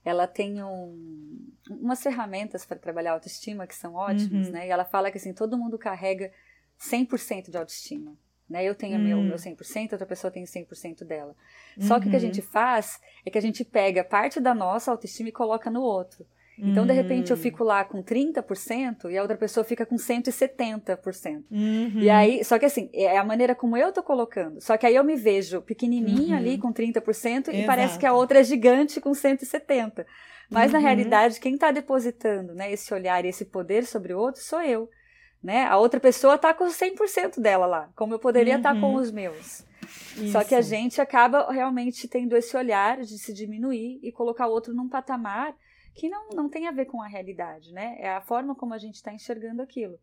ela 0.07 0.29
tem 0.29 0.63
um, 0.63 1.51
umas 1.69 2.01
ferramentas 2.01 2.65
para 2.65 2.79
trabalhar 2.79 3.15
autoestima 3.15 3.67
que 3.67 3.75
são 3.75 3.95
ótimas, 3.95 4.47
uhum. 4.47 4.53
né? 4.53 4.69
E 4.69 4.71
ela 4.71 4.85
fala 4.85 5.11
que 5.11 5.19
assim, 5.19 5.35
todo 5.35 5.59
mundo 5.59 5.77
carrega 5.77 6.31
100% 6.81 7.51
de 7.51 7.57
autoestima. 7.59 8.17
Né? 8.49 8.65
Eu 8.65 8.77
tenho 8.77 8.97
hum. 8.97 9.03
meu, 9.03 9.21
meu 9.21 9.35
100%, 9.35 9.91
outra 9.91 10.07
pessoa 10.07 10.31
tem 10.31 10.45
100% 10.45 11.03
dela. 11.03 11.35
Só 11.81 11.95
uhum. 11.95 12.01
que 12.01 12.07
o 12.07 12.11
que 12.11 12.17
a 12.17 12.21
uhum. 12.21 12.25
gente 12.27 12.41
faz 12.41 13.01
é 13.25 13.31
que 13.31 13.37
a 13.37 13.41
gente 13.43 13.65
pega 13.65 14.05
parte 14.05 14.39
da 14.39 14.55
nossa 14.55 14.93
autoestima 14.93 15.29
e 15.29 15.33
coloca 15.33 15.69
no 15.69 15.83
outro. 15.83 16.25
Então, 16.59 16.87
de 16.87 16.93
repente, 16.93 17.31
eu 17.31 17.37
hum. 17.37 17.41
fico 17.41 17.63
lá 17.63 17.85
com 17.85 18.03
30% 18.03 19.11
e 19.11 19.19
a 19.19 19.23
outra 19.23 19.37
pessoa 19.37 19.63
fica 19.63 19.85
com 19.85 19.97
170%. 19.97 21.45
Uhum. 21.51 22.01
E 22.01 22.09
aí, 22.09 22.43
só 22.45 22.59
que 22.59 22.65
assim, 22.65 22.89
é 22.95 23.19
a 23.19 23.25
maneira 23.25 23.55
como 23.55 23.77
eu 23.77 23.93
tô 23.93 24.03
colocando. 24.03 24.61
Só 24.61 24.77
que 24.77 24.87
aí 24.87 24.95
eu 24.95 25.05
me 25.05 25.17
vejo 25.17 25.61
pequenininha 25.61 26.35
uhum. 26.35 26.37
ali 26.37 26.59
com 26.59 26.73
30% 26.73 27.53
e 27.53 27.67
parece 27.67 27.99
que 27.99 28.07
a 28.07 28.13
outra 28.13 28.41
é 28.41 28.45
gigante 28.45 29.01
com 29.01 29.11
170%. 29.11 30.07
Mas, 30.51 30.67
uhum. 30.67 30.73
na 30.73 30.79
realidade, 30.79 31.41
quem 31.41 31.55
está 31.55 31.71
depositando 31.71 32.55
né, 32.55 32.73
esse 32.73 32.93
olhar 32.95 33.25
e 33.25 33.29
esse 33.29 33.45
poder 33.45 33.85
sobre 33.85 34.15
o 34.15 34.19
outro 34.19 34.41
sou 34.41 34.63
eu. 34.63 34.89
Né? 35.43 35.65
A 35.65 35.77
outra 35.77 36.01
pessoa 36.01 36.37
está 36.37 36.55
com 36.55 36.67
100% 36.67 37.39
dela 37.39 37.67
lá, 37.67 37.91
como 37.95 38.15
eu 38.15 38.19
poderia 38.19 38.57
estar 38.57 38.75
tá 38.75 38.81
com 38.81 38.95
os 38.95 39.11
meus. 39.11 39.65
Isso. 40.17 40.33
Só 40.33 40.43
que 40.43 40.55
a 40.55 40.63
gente 40.63 41.01
acaba 41.01 41.51
realmente 41.53 42.09
tendo 42.09 42.37
esse 42.37 42.57
olhar 42.57 43.01
de 43.01 43.19
se 43.19 43.33
diminuir 43.33 44.01
e 44.03 44.11
colocar 44.11 44.47
o 44.47 44.51
outro 44.51 44.75
num 44.75 44.89
patamar 44.89 45.55
que 45.97 46.11
não, 46.11 46.29
não 46.35 46.49
tem 46.49 46.69
a 46.69 46.71
ver 46.71 46.85
com 46.85 47.03
a 47.03 47.09
realidade, 47.09 47.73
né? 47.73 47.97
É 47.99 48.11
a 48.11 48.21
forma 48.21 48.55
como 48.55 48.75
a 48.75 48.79
gente 48.79 48.97
está 48.97 49.13
enxergando 49.13 49.63
aquilo. 49.63 49.99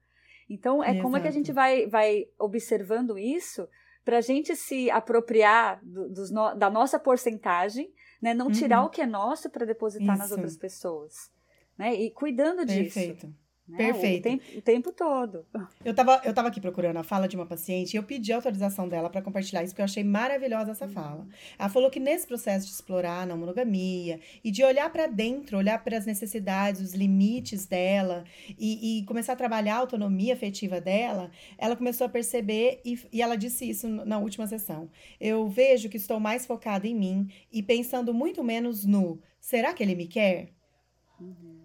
Então, 0.49 0.83
é 0.83 0.89
Exato. 0.89 1.03
como 1.03 1.15
é 1.15 1.21
que 1.21 1.27
a 1.27 1.31
gente 1.31 1.53
vai, 1.53 1.87
vai 1.87 2.25
observando 2.37 3.17
isso 3.17 3.69
para 4.03 4.17
a 4.17 4.21
gente 4.21 4.55
se 4.55 4.89
apropriar 4.89 5.79
do, 5.83 6.09
dos 6.09 6.31
no, 6.31 6.55
da 6.55 6.69
nossa 6.69 6.99
porcentagem, 6.99 7.93
né? 8.21 8.33
Não 8.33 8.51
tirar 8.51 8.81
uhum. 8.81 8.87
o 8.87 8.89
que 8.89 9.01
é 9.01 9.05
nosso 9.05 9.49
para 9.49 9.65
depositar 9.65 10.15
isso. 10.15 10.23
nas 10.23 10.31
outras 10.31 10.57
pessoas, 10.57 11.31
né? 11.77 11.93
E 11.93 12.11
cuidando 12.11 12.65
disso. 12.65 12.95
Perfeito. 12.95 13.33
Né? 13.67 13.77
Perfeito. 13.77 14.19
O 14.19 14.23
tempo, 14.23 14.43
o 14.57 14.61
tempo, 14.61 14.91
todo. 14.91 15.45
Eu 15.85 15.93
tava, 15.93 16.21
eu 16.25 16.33
tava 16.33 16.49
aqui 16.49 16.59
procurando 16.59 16.97
a 16.97 17.03
fala 17.03 17.29
de 17.29 17.35
uma 17.37 17.45
paciente 17.45 17.93
e 17.93 17.97
eu 17.97 18.03
pedi 18.03 18.33
autorização 18.33 18.89
dela 18.89 19.09
para 19.09 19.21
compartilhar 19.21 19.63
isso, 19.63 19.71
porque 19.71 19.81
eu 19.81 19.85
achei 19.85 20.03
maravilhosa 20.03 20.71
essa 20.71 20.85
uhum. 20.85 20.91
fala. 20.91 21.27
Ela 21.57 21.69
falou 21.69 21.89
que 21.89 21.99
nesse 21.99 22.27
processo 22.27 22.67
de 22.67 22.73
explorar 22.73 23.21
a 23.21 23.25
não 23.25 23.37
monogamia 23.37 24.19
e 24.43 24.51
de 24.51 24.63
olhar 24.65 24.91
para 24.91 25.07
dentro, 25.07 25.57
olhar 25.57 25.81
para 25.81 25.97
as 25.97 26.05
necessidades, 26.05 26.81
os 26.81 26.93
limites 26.93 27.65
dela 27.65 28.25
e, 28.59 28.99
e, 28.99 29.05
começar 29.05 29.33
a 29.33 29.37
trabalhar 29.37 29.75
a 29.75 29.79
autonomia 29.79 30.33
afetiva 30.33 30.81
dela, 30.81 31.31
ela 31.57 31.75
começou 31.77 32.05
a 32.05 32.09
perceber 32.09 32.81
e, 32.83 32.99
e 33.13 33.21
ela 33.21 33.37
disse 33.37 33.69
isso 33.69 33.87
na 33.87 34.19
última 34.19 34.45
sessão. 34.45 34.89
Eu 35.21 35.47
vejo 35.47 35.87
que 35.87 35.97
estou 35.97 36.19
mais 36.19 36.45
focada 36.45 36.85
em 36.85 36.93
mim 36.93 37.29
e 37.49 37.63
pensando 37.63 38.13
muito 38.13 38.43
menos 38.43 38.85
no 38.85 39.21
será 39.39 39.73
que 39.73 39.81
ele 39.81 39.95
me 39.95 40.07
quer? 40.07 40.49
Uhum. 41.17 41.62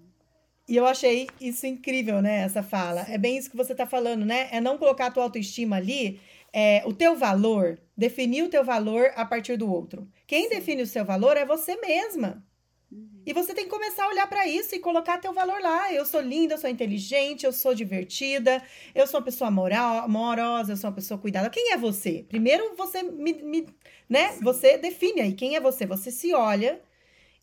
E 0.68 0.76
eu 0.76 0.86
achei 0.86 1.28
isso 1.40 1.66
incrível, 1.66 2.20
né? 2.20 2.40
Essa 2.40 2.62
fala. 2.62 3.06
É 3.08 3.16
bem 3.16 3.38
isso 3.38 3.50
que 3.50 3.56
você 3.56 3.72
está 3.72 3.86
falando, 3.86 4.26
né? 4.26 4.48
É 4.52 4.60
não 4.60 4.76
colocar 4.76 5.06
a 5.06 5.10
tua 5.10 5.22
autoestima 5.22 5.76
ali, 5.76 6.20
é, 6.52 6.82
o 6.84 6.92
teu 6.92 7.16
valor, 7.16 7.80
definir 7.96 8.42
o 8.42 8.50
teu 8.50 8.62
valor 8.62 9.10
a 9.16 9.24
partir 9.24 9.56
do 9.56 9.72
outro. 9.72 10.06
Quem 10.26 10.44
Sim. 10.44 10.50
define 10.50 10.82
o 10.82 10.86
seu 10.86 11.06
valor 11.06 11.38
é 11.38 11.46
você 11.46 11.74
mesma. 11.80 12.44
Uhum. 12.92 13.22
E 13.24 13.32
você 13.32 13.54
tem 13.54 13.64
que 13.64 13.70
começar 13.70 14.04
a 14.04 14.08
olhar 14.08 14.26
para 14.26 14.46
isso 14.46 14.74
e 14.74 14.78
colocar 14.78 15.16
teu 15.16 15.32
valor 15.32 15.58
lá. 15.60 15.90
Eu 15.90 16.04
sou 16.04 16.20
linda, 16.20 16.54
eu 16.54 16.58
sou 16.58 16.68
inteligente, 16.68 17.46
eu 17.46 17.52
sou 17.52 17.74
divertida, 17.74 18.62
eu 18.94 19.06
sou 19.06 19.20
uma 19.20 19.24
pessoa 19.24 19.50
moral, 19.50 20.04
amorosa, 20.04 20.72
eu 20.72 20.76
sou 20.76 20.90
uma 20.90 20.96
pessoa 20.96 21.18
cuidada. 21.18 21.48
Quem 21.48 21.72
é 21.72 21.78
você? 21.78 22.26
Primeiro 22.28 22.74
você 22.76 23.02
me, 23.02 23.32
me 23.42 23.66
né? 24.06 24.32
Sim. 24.32 24.44
Você 24.44 24.76
define 24.76 25.22
aí 25.22 25.32
quem 25.32 25.56
é 25.56 25.60
você. 25.60 25.86
Você 25.86 26.10
se 26.10 26.34
olha 26.34 26.78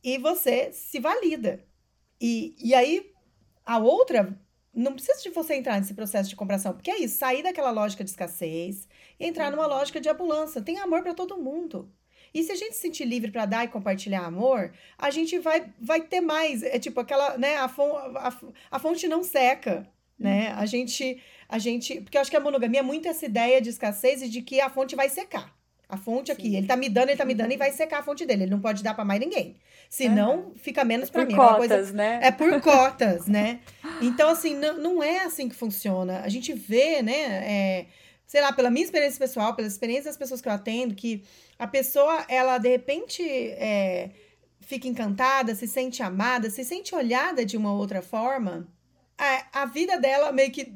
e 0.03 0.19
você 0.19 0.71
se 0.71 0.99
valida. 0.99 1.65
E, 2.21 2.55
e 2.59 2.73
aí 2.73 3.14
a 3.65 3.77
outra, 3.77 4.37
não 4.73 4.93
precisa 4.93 5.21
de 5.21 5.29
você 5.29 5.55
entrar 5.55 5.79
nesse 5.79 5.93
processo 5.93 6.29
de 6.29 6.35
compração, 6.35 6.73
porque 6.73 6.91
é 6.91 6.99
isso, 6.99 7.17
sair 7.17 7.41
daquela 7.41 7.71
lógica 7.71 8.03
de 8.03 8.09
escassez 8.09 8.87
e 9.19 9.25
entrar 9.25 9.49
numa 9.51 9.65
lógica 9.65 10.01
de 10.01 10.09
abundância. 10.09 10.61
Tem 10.61 10.79
amor 10.79 11.01
para 11.01 11.13
todo 11.13 11.37
mundo. 11.37 11.91
E 12.33 12.43
se 12.43 12.51
a 12.51 12.55
gente 12.55 12.75
se 12.75 12.81
sentir 12.81 13.05
livre 13.05 13.31
para 13.31 13.45
dar 13.45 13.63
e 13.63 13.69
compartilhar 13.69 14.25
amor, 14.25 14.73
a 14.97 15.09
gente 15.09 15.39
vai, 15.39 15.71
vai 15.79 16.01
ter 16.01 16.19
mais. 16.19 16.63
É 16.63 16.77
tipo 16.77 16.99
aquela, 16.99 17.37
né? 17.37 17.55
A, 17.55 17.69
fon, 17.69 17.95
a, 17.95 18.33
a 18.71 18.77
fonte 18.77 19.07
não 19.07 19.23
seca, 19.23 19.89
né? 20.19 20.49
A 20.49 20.65
gente, 20.65 21.21
a 21.47 21.57
gente. 21.57 22.01
Porque 22.01 22.17
eu 22.17 22.21
acho 22.21 22.29
que 22.29 22.35
a 22.35 22.41
monogamia 22.41 22.81
é 22.81 22.83
muito 22.83 23.07
essa 23.07 23.25
ideia 23.25 23.61
de 23.61 23.69
escassez 23.69 24.21
e 24.21 24.27
de 24.27 24.41
que 24.41 24.59
a 24.59 24.69
fonte 24.69 24.97
vai 24.97 25.07
secar. 25.07 25.55
A 25.87 25.95
fonte 25.95 26.29
aqui, 26.29 26.49
Sim. 26.49 26.57
ele 26.57 26.67
tá 26.67 26.75
me 26.75 26.89
dando, 26.89 27.09
ele 27.09 27.17
tá 27.17 27.23
me 27.23 27.33
dando 27.33 27.53
e 27.53 27.57
vai 27.57 27.71
secar 27.71 27.99
a 27.99 28.03
fonte 28.03 28.25
dele. 28.25 28.43
Ele 28.43 28.51
não 28.51 28.59
pode 28.59 28.83
dar 28.83 28.93
para 28.93 29.05
mais 29.05 29.21
ninguém. 29.21 29.55
Senão, 29.89 30.37
uhum. 30.37 30.53
fica 30.55 30.83
menos 30.83 31.09
é 31.09 31.11
para 31.11 31.25
mim. 31.25 31.35
Cotas, 31.35 31.57
coisa... 31.57 31.93
né? 31.93 32.19
É 32.21 32.31
por 32.31 32.59
cotas, 32.61 33.27
né? 33.27 33.59
Então, 34.01 34.29
assim, 34.29 34.55
não, 34.55 34.77
não 34.77 35.03
é 35.03 35.19
assim 35.19 35.47
que 35.47 35.55
funciona. 35.55 36.21
A 36.21 36.29
gente 36.29 36.53
vê, 36.53 37.01
né? 37.01 37.13
É, 37.13 37.85
sei 38.25 38.41
lá, 38.41 38.51
pela 38.51 38.69
minha 38.69 38.83
experiência 38.83 39.19
pessoal, 39.19 39.55
pela 39.55 39.67
experiência 39.67 40.05
das 40.05 40.17
pessoas 40.17 40.41
que 40.41 40.47
eu 40.47 40.53
atendo, 40.53 40.95
que 40.95 41.23
a 41.57 41.67
pessoa, 41.67 42.25
ela, 42.27 42.57
de 42.57 42.69
repente, 42.69 43.23
é, 43.23 44.09
fica 44.59 44.87
encantada, 44.87 45.55
se 45.55 45.67
sente 45.67 46.03
amada, 46.03 46.49
se 46.49 46.63
sente 46.63 46.93
olhada 46.93 47.45
de 47.45 47.55
uma 47.55 47.73
outra 47.73 48.01
forma 48.01 48.67
a, 49.17 49.61
a 49.61 49.65
vida 49.65 49.97
dela 49.97 50.31
meio 50.31 50.51
que. 50.51 50.73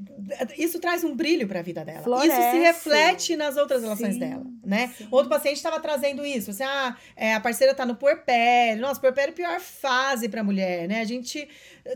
Isso 0.58 0.80
traz 0.80 1.04
um 1.04 1.16
brilho 1.16 1.48
para 1.48 1.60
a 1.60 1.64
vida 1.64 1.84
dela. 1.84 2.04
Floresce. 2.04 2.40
Isso 2.40 2.52
se 2.52 2.58
reflete 2.60 3.36
nas 3.36 3.58
outras 3.58 3.82
relações 3.82 4.14
sim, 4.14 4.20
dela, 4.20 4.46
né? 4.64 4.94
Sim. 4.98 5.08
Outro 5.12 5.30
paciente 5.30 5.58
estava 5.58 5.80
trazendo 5.80 6.26
isso, 6.26 6.52
assim, 6.52 6.64
ah, 6.64 6.96
é, 7.16 7.34
a 7.34 7.40
parceira 7.40 7.74
tá 7.74 7.86
no 7.86 7.96
puerpério. 7.96 8.82
Nossa, 8.82 9.00
puerpério 9.00 9.32
é 9.32 9.34
a 9.34 9.36
pior 9.36 9.60
fase 9.60 10.30
para 10.30 10.44
mulher, 10.44 10.88
né? 10.88 11.02
A 11.02 11.06
gente 11.06 11.48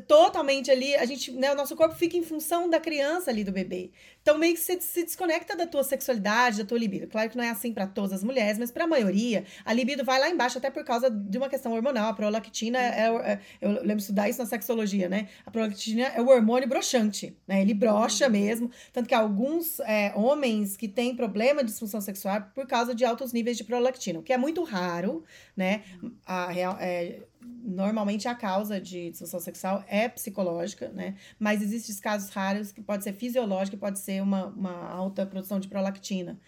totalmente 0.07 0.71
ali, 0.71 0.95
a 0.95 1.05
gente, 1.05 1.31
né, 1.31 1.51
o 1.51 1.55
nosso 1.55 1.75
corpo 1.75 1.95
fica 1.95 2.17
em 2.17 2.23
função 2.23 2.69
da 2.69 2.79
criança 2.79 3.29
ali 3.29 3.43
do 3.43 3.51
bebê. 3.51 3.91
Então 4.21 4.37
meio 4.37 4.53
que 4.53 4.59
você 4.59 4.79
se 4.79 5.03
desconecta 5.03 5.55
da 5.55 5.67
tua 5.67 5.83
sexualidade, 5.83 6.59
da 6.59 6.65
tua 6.65 6.77
libido. 6.77 7.07
Claro 7.07 7.29
que 7.29 7.37
não 7.37 7.43
é 7.43 7.49
assim 7.49 7.73
para 7.73 7.85
todas 7.85 8.13
as 8.13 8.23
mulheres, 8.23 8.57
mas 8.57 8.71
para 8.71 8.85
a 8.85 8.87
maioria, 8.87 9.43
a 9.65 9.73
libido 9.73 10.03
vai 10.03 10.19
lá 10.19 10.29
embaixo 10.29 10.57
até 10.57 10.69
por 10.69 10.83
causa 10.83 11.09
de 11.09 11.37
uma 11.37 11.49
questão 11.49 11.73
hormonal. 11.73 12.09
A 12.09 12.13
prolactina 12.13 12.79
é, 12.79 13.07
é, 13.07 13.39
eu 13.61 13.71
lembro 13.71 13.97
de 13.97 14.03
estudar 14.03 14.29
isso 14.29 14.39
na 14.39 14.45
sexologia, 14.45 15.09
né? 15.09 15.27
A 15.45 15.51
prolactina 15.51 16.03
é 16.03 16.21
o 16.21 16.27
hormônio 16.27 16.67
broxante, 16.67 17.37
né? 17.47 17.61
Ele 17.61 17.73
brocha 17.73 18.29
mesmo, 18.29 18.71
tanto 18.91 19.07
que 19.07 19.15
alguns 19.15 19.79
é, 19.81 20.13
homens 20.15 20.77
que 20.77 20.87
têm 20.87 21.15
problema 21.15 21.63
de 21.63 21.69
disfunção 21.69 21.99
sexual 21.99 22.41
por 22.55 22.65
causa 22.65 22.95
de 22.95 23.03
altos 23.03 23.33
níveis 23.33 23.57
de 23.57 23.63
prolactina, 23.63 24.19
o 24.19 24.23
que 24.23 24.33
é 24.33 24.37
muito 24.37 24.63
raro, 24.63 25.23
né? 25.55 25.83
A 26.25 26.47
real, 26.47 26.77
é, 26.79 27.19
normalmente 27.45 28.27
a 28.27 28.35
causa 28.35 28.79
de 28.79 29.11
disfunção 29.11 29.39
sexual 29.39 29.83
é 29.87 30.07
psicológica, 30.09 30.89
né? 30.89 31.15
Mas 31.39 31.61
existem 31.61 31.95
casos 31.97 32.29
raros 32.29 32.71
que 32.71 32.81
pode 32.81 33.03
ser 33.03 33.13
fisiológica, 33.13 33.77
pode 33.77 33.99
ser 33.99 34.21
uma, 34.21 34.47
uma 34.47 34.89
alta 34.89 35.25
produção 35.25 35.59
de 35.59 35.67
prolactina, 35.67 36.39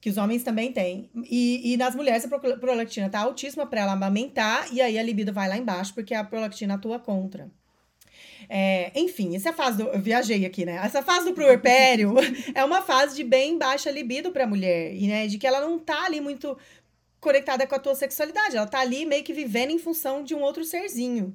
que 0.00 0.10
os 0.10 0.16
homens 0.16 0.42
também 0.42 0.72
têm. 0.72 1.10
E, 1.30 1.72
e 1.72 1.76
nas 1.76 1.94
mulheres 1.94 2.24
a 2.24 2.38
prolactina 2.58 3.08
tá 3.08 3.20
altíssima 3.20 3.66
para 3.66 3.80
ela 3.82 3.92
amamentar, 3.92 4.72
e 4.72 4.80
aí 4.80 4.98
a 4.98 5.02
libido 5.02 5.32
vai 5.32 5.48
lá 5.48 5.56
embaixo, 5.56 5.94
porque 5.94 6.14
a 6.14 6.24
prolactina 6.24 6.74
atua 6.74 6.98
contra. 6.98 7.50
É, 8.48 8.92
enfim, 8.94 9.34
essa 9.34 9.52
fase 9.52 9.78
do. 9.78 9.84
Eu 9.84 10.00
viajei 10.00 10.44
aqui, 10.44 10.64
né? 10.64 10.80
Essa 10.84 11.02
fase 11.02 11.26
do 11.26 11.34
puerpério 11.34 12.14
é 12.54 12.64
uma 12.64 12.82
fase 12.82 13.16
de 13.16 13.24
bem 13.24 13.58
baixa 13.58 13.90
libido 13.90 14.30
para 14.30 14.44
a 14.44 14.46
mulher, 14.46 14.94
e, 14.94 15.06
né? 15.06 15.26
De 15.26 15.38
que 15.38 15.46
ela 15.46 15.60
não 15.60 15.78
tá 15.78 16.04
ali 16.04 16.20
muito 16.20 16.56
conectada 17.22 17.66
com 17.66 17.74
a 17.74 17.78
tua 17.78 17.94
sexualidade. 17.94 18.56
Ela 18.56 18.66
tá 18.66 18.80
ali 18.80 19.06
meio 19.06 19.22
que 19.22 19.32
vivendo 19.32 19.70
em 19.70 19.78
função 19.78 20.22
de 20.22 20.34
um 20.34 20.42
outro 20.42 20.64
serzinho. 20.64 21.34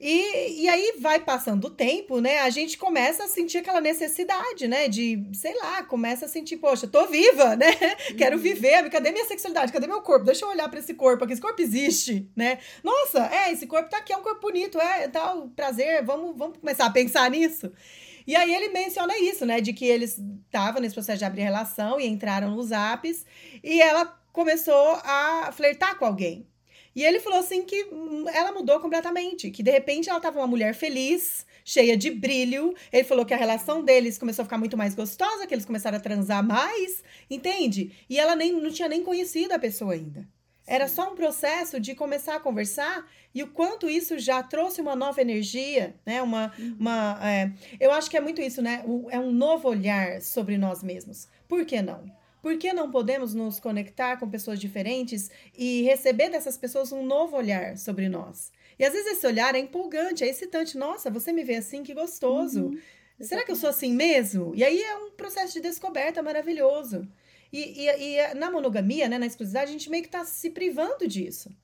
E, 0.00 0.62
e 0.62 0.68
aí 0.68 0.94
vai 1.00 1.18
passando 1.18 1.64
o 1.64 1.70
tempo, 1.70 2.20
né? 2.20 2.38
A 2.40 2.50
gente 2.50 2.78
começa 2.78 3.24
a 3.24 3.28
sentir 3.28 3.58
aquela 3.58 3.80
necessidade, 3.80 4.68
né? 4.68 4.86
De, 4.86 5.20
sei 5.32 5.56
lá, 5.56 5.82
começa 5.82 6.26
a 6.26 6.28
sentir, 6.28 6.58
poxa, 6.58 6.86
tô 6.86 7.06
viva, 7.06 7.56
né? 7.56 7.66
Uhum. 8.10 8.16
Quero 8.16 8.38
viver, 8.38 8.88
cadê 8.90 9.10
minha 9.10 9.24
sexualidade? 9.24 9.72
Cadê 9.72 9.88
meu 9.88 10.00
corpo? 10.00 10.26
Deixa 10.26 10.44
eu 10.44 10.50
olhar 10.50 10.68
para 10.68 10.78
esse 10.78 10.94
corpo 10.94 11.24
aqui. 11.24 11.32
Esse 11.32 11.42
corpo 11.42 11.60
existe, 11.60 12.30
né? 12.36 12.58
Nossa, 12.84 13.28
é, 13.34 13.50
esse 13.50 13.66
corpo 13.66 13.90
tá 13.90 13.96
aqui, 13.96 14.12
é 14.12 14.16
um 14.16 14.22
corpo 14.22 14.40
bonito, 14.40 14.78
é 14.78 15.08
tal, 15.08 15.48
prazer, 15.48 16.04
vamos, 16.04 16.36
vamos 16.36 16.58
começar 16.58 16.86
a 16.86 16.90
pensar 16.90 17.28
nisso. 17.28 17.72
E 18.24 18.36
aí 18.36 18.54
ele 18.54 18.68
menciona 18.68 19.18
isso, 19.18 19.44
né? 19.44 19.60
De 19.60 19.72
que 19.72 19.86
eles 19.86 20.20
estavam 20.44 20.80
nesse 20.80 20.94
processo 20.94 21.18
de 21.18 21.24
abrir 21.24 21.42
relação 21.42 21.98
e 21.98 22.06
entraram 22.06 22.54
nos 22.54 22.70
apps 22.70 23.26
e 23.64 23.80
ela 23.80 24.18
começou 24.38 25.00
a 25.02 25.50
flertar 25.50 25.98
com 25.98 26.04
alguém. 26.04 26.46
E 26.94 27.04
ele 27.04 27.18
falou 27.18 27.40
assim 27.40 27.64
que 27.64 27.88
hum, 27.90 28.24
ela 28.32 28.52
mudou 28.52 28.78
completamente, 28.78 29.50
que 29.50 29.64
de 29.64 29.70
repente 29.72 30.08
ela 30.08 30.18
estava 30.18 30.38
uma 30.38 30.46
mulher 30.46 30.76
feliz, 30.76 31.44
cheia 31.64 31.96
de 31.96 32.08
brilho. 32.08 32.72
Ele 32.92 33.02
falou 33.02 33.26
que 33.26 33.34
a 33.34 33.36
relação 33.36 33.82
deles 33.82 34.16
começou 34.16 34.44
a 34.44 34.46
ficar 34.46 34.56
muito 34.56 34.76
mais 34.76 34.94
gostosa, 34.94 35.44
que 35.44 35.52
eles 35.52 35.64
começaram 35.64 35.98
a 35.98 36.00
transar 36.00 36.46
mais, 36.46 37.02
entende? 37.28 37.90
E 38.08 38.16
ela 38.16 38.36
nem 38.36 38.52
não 38.52 38.70
tinha 38.70 38.88
nem 38.88 39.02
conhecido 39.02 39.50
a 39.50 39.58
pessoa 39.58 39.94
ainda. 39.94 40.24
Era 40.64 40.86
só 40.86 41.10
um 41.10 41.16
processo 41.16 41.80
de 41.80 41.96
começar 41.96 42.36
a 42.36 42.40
conversar 42.40 43.10
e 43.34 43.42
o 43.42 43.48
quanto 43.48 43.90
isso 43.90 44.20
já 44.20 44.40
trouxe 44.40 44.80
uma 44.80 44.94
nova 44.94 45.20
energia, 45.20 45.96
né? 46.06 46.22
Uma, 46.22 46.52
uhum. 46.56 46.76
uma, 46.78 47.18
é, 47.28 47.50
eu 47.80 47.90
acho 47.90 48.08
que 48.08 48.16
é 48.16 48.20
muito 48.20 48.40
isso, 48.40 48.62
né? 48.62 48.84
é 49.10 49.18
um 49.18 49.32
novo 49.32 49.68
olhar 49.68 50.22
sobre 50.22 50.56
nós 50.56 50.80
mesmos. 50.80 51.26
Por 51.48 51.64
que 51.64 51.82
não? 51.82 52.17
Por 52.48 52.56
que 52.56 52.72
não 52.72 52.90
podemos 52.90 53.34
nos 53.34 53.60
conectar 53.60 54.16
com 54.16 54.26
pessoas 54.26 54.58
diferentes 54.58 55.30
e 55.54 55.82
receber 55.82 56.30
dessas 56.30 56.56
pessoas 56.56 56.90
um 56.92 57.04
novo 57.04 57.36
olhar 57.36 57.76
sobre 57.76 58.08
nós? 58.08 58.50
E 58.78 58.86
às 58.86 58.94
vezes 58.94 59.18
esse 59.18 59.26
olhar 59.26 59.54
é 59.54 59.58
empolgante, 59.58 60.24
é 60.24 60.28
excitante. 60.28 60.78
Nossa, 60.78 61.10
você 61.10 61.30
me 61.30 61.44
vê 61.44 61.56
assim, 61.56 61.82
que 61.82 61.92
gostoso. 61.92 62.68
Uhum. 62.68 62.80
Será 63.20 63.44
que 63.44 63.52
eu 63.52 63.54
sou 63.54 63.68
assim 63.68 63.92
mesmo? 63.92 64.54
E 64.54 64.64
aí 64.64 64.80
é 64.80 64.96
um 64.96 65.10
processo 65.10 65.52
de 65.52 65.60
descoberta 65.60 66.22
maravilhoso. 66.22 67.06
E, 67.52 67.84
e, 67.84 68.16
e 68.16 68.34
na 68.34 68.50
monogamia, 68.50 69.10
né, 69.10 69.18
na 69.18 69.26
exclusividade, 69.26 69.68
a 69.68 69.72
gente 69.72 69.90
meio 69.90 70.02
que 70.02 70.08
está 70.08 70.24
se 70.24 70.48
privando 70.48 71.06
disso. 71.06 71.54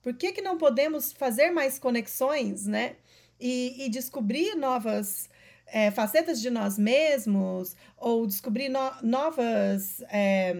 Por 0.00 0.14
que, 0.14 0.30
que 0.30 0.40
não 0.40 0.56
podemos 0.56 1.12
fazer 1.12 1.50
mais 1.50 1.80
conexões, 1.80 2.64
né? 2.64 2.94
E, 3.40 3.86
e 3.86 3.88
descobrir 3.88 4.54
novas 4.54 5.28
é, 5.72 5.90
facetas 5.90 6.40
de 6.40 6.50
nós 6.50 6.78
mesmos, 6.78 7.76
ou 7.96 8.26
descobrir 8.26 8.68
no, 8.68 8.90
novas, 9.02 10.00
é, 10.10 10.54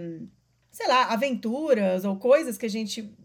sei 0.71 0.89
lá, 0.89 1.13
aventuras 1.13 2.05
ou 2.05 2.17
coisas 2.17 2.57
que 2.57 2.67
a 2.67 2.71
gente, 2.71 3.17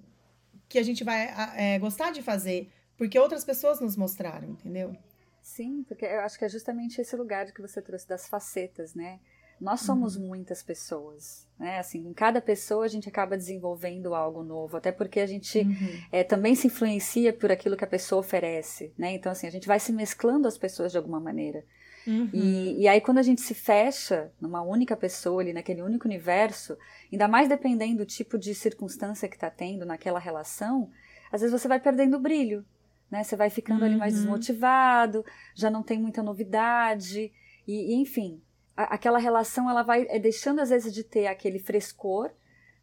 que 0.67 0.79
a 0.79 0.83
gente 0.83 1.03
vai 1.03 1.33
é, 1.55 1.79
gostar 1.79 2.11
de 2.11 2.21
fazer, 2.21 2.71
porque 2.97 3.17
outras 3.19 3.43
pessoas 3.43 3.79
nos 3.79 3.95
mostraram, 3.95 4.49
entendeu? 4.49 4.95
Sim, 5.41 5.83
porque 5.83 6.05
eu 6.05 6.21
acho 6.21 6.39
que 6.39 6.45
é 6.45 6.49
justamente 6.49 7.01
esse 7.01 7.15
lugar 7.17 7.51
que 7.51 7.61
você 7.61 7.81
trouxe 7.81 8.07
das 8.07 8.27
facetas, 8.27 8.95
né? 8.95 9.19
Nós 9.63 9.79
somos 9.79 10.17
uhum. 10.17 10.27
muitas 10.27 10.61
pessoas, 10.61 11.47
né? 11.57 11.79
Assim, 11.79 12.05
em 12.05 12.13
cada 12.13 12.41
pessoa 12.41 12.83
a 12.83 12.87
gente 12.89 13.07
acaba 13.07 13.37
desenvolvendo 13.37 14.13
algo 14.13 14.43
novo, 14.43 14.75
até 14.75 14.91
porque 14.91 15.21
a 15.21 15.25
gente 15.25 15.59
uhum. 15.59 16.01
é, 16.11 16.21
também 16.21 16.53
se 16.53 16.67
influencia 16.67 17.31
por 17.31 17.49
aquilo 17.49 17.77
que 17.77 17.83
a 17.85 17.87
pessoa 17.87 18.19
oferece, 18.19 18.91
né? 18.97 19.13
Então, 19.13 19.31
assim, 19.31 19.47
a 19.47 19.49
gente 19.49 19.65
vai 19.65 19.79
se 19.79 19.93
mesclando 19.93 20.49
as 20.49 20.57
pessoas 20.57 20.91
de 20.91 20.97
alguma 20.97 21.19
maneira. 21.19 21.63
Uhum. 22.05 22.29
E, 22.33 22.81
e 22.81 22.87
aí, 22.89 22.99
quando 22.99 23.19
a 23.19 23.23
gente 23.23 23.39
se 23.39 23.53
fecha 23.53 24.29
numa 24.39 24.61
única 24.61 24.97
pessoa 24.97 25.41
ali, 25.41 25.53
naquele 25.53 25.81
único 25.81 26.07
universo, 26.07 26.77
ainda 27.09 27.29
mais 27.29 27.47
dependendo 27.47 27.99
do 27.99 28.05
tipo 28.05 28.37
de 28.37 28.53
circunstância 28.53 29.29
que 29.29 29.35
está 29.35 29.49
tendo 29.49 29.85
naquela 29.85 30.19
relação, 30.19 30.91
às 31.31 31.39
vezes 31.39 31.57
você 31.57 31.69
vai 31.69 31.79
perdendo 31.79 32.17
o 32.17 32.19
brilho, 32.19 32.65
né? 33.09 33.23
Você 33.23 33.37
vai 33.37 33.49
ficando 33.49 33.85
ali 33.85 33.95
mais 33.95 34.13
uhum. 34.13 34.19
desmotivado, 34.19 35.25
já 35.55 35.69
não 35.69 35.81
tem 35.81 35.97
muita 35.97 36.21
novidade, 36.21 37.31
e, 37.65 37.93
e 37.93 37.95
enfim, 37.95 38.41
aquela 38.75 39.19
relação 39.19 39.69
ela 39.69 39.83
vai 39.83 40.05
é, 40.09 40.19
deixando 40.19 40.59
às 40.59 40.69
vezes 40.69 40.93
de 40.93 41.03
ter 41.03 41.27
aquele 41.27 41.59
frescor, 41.59 42.31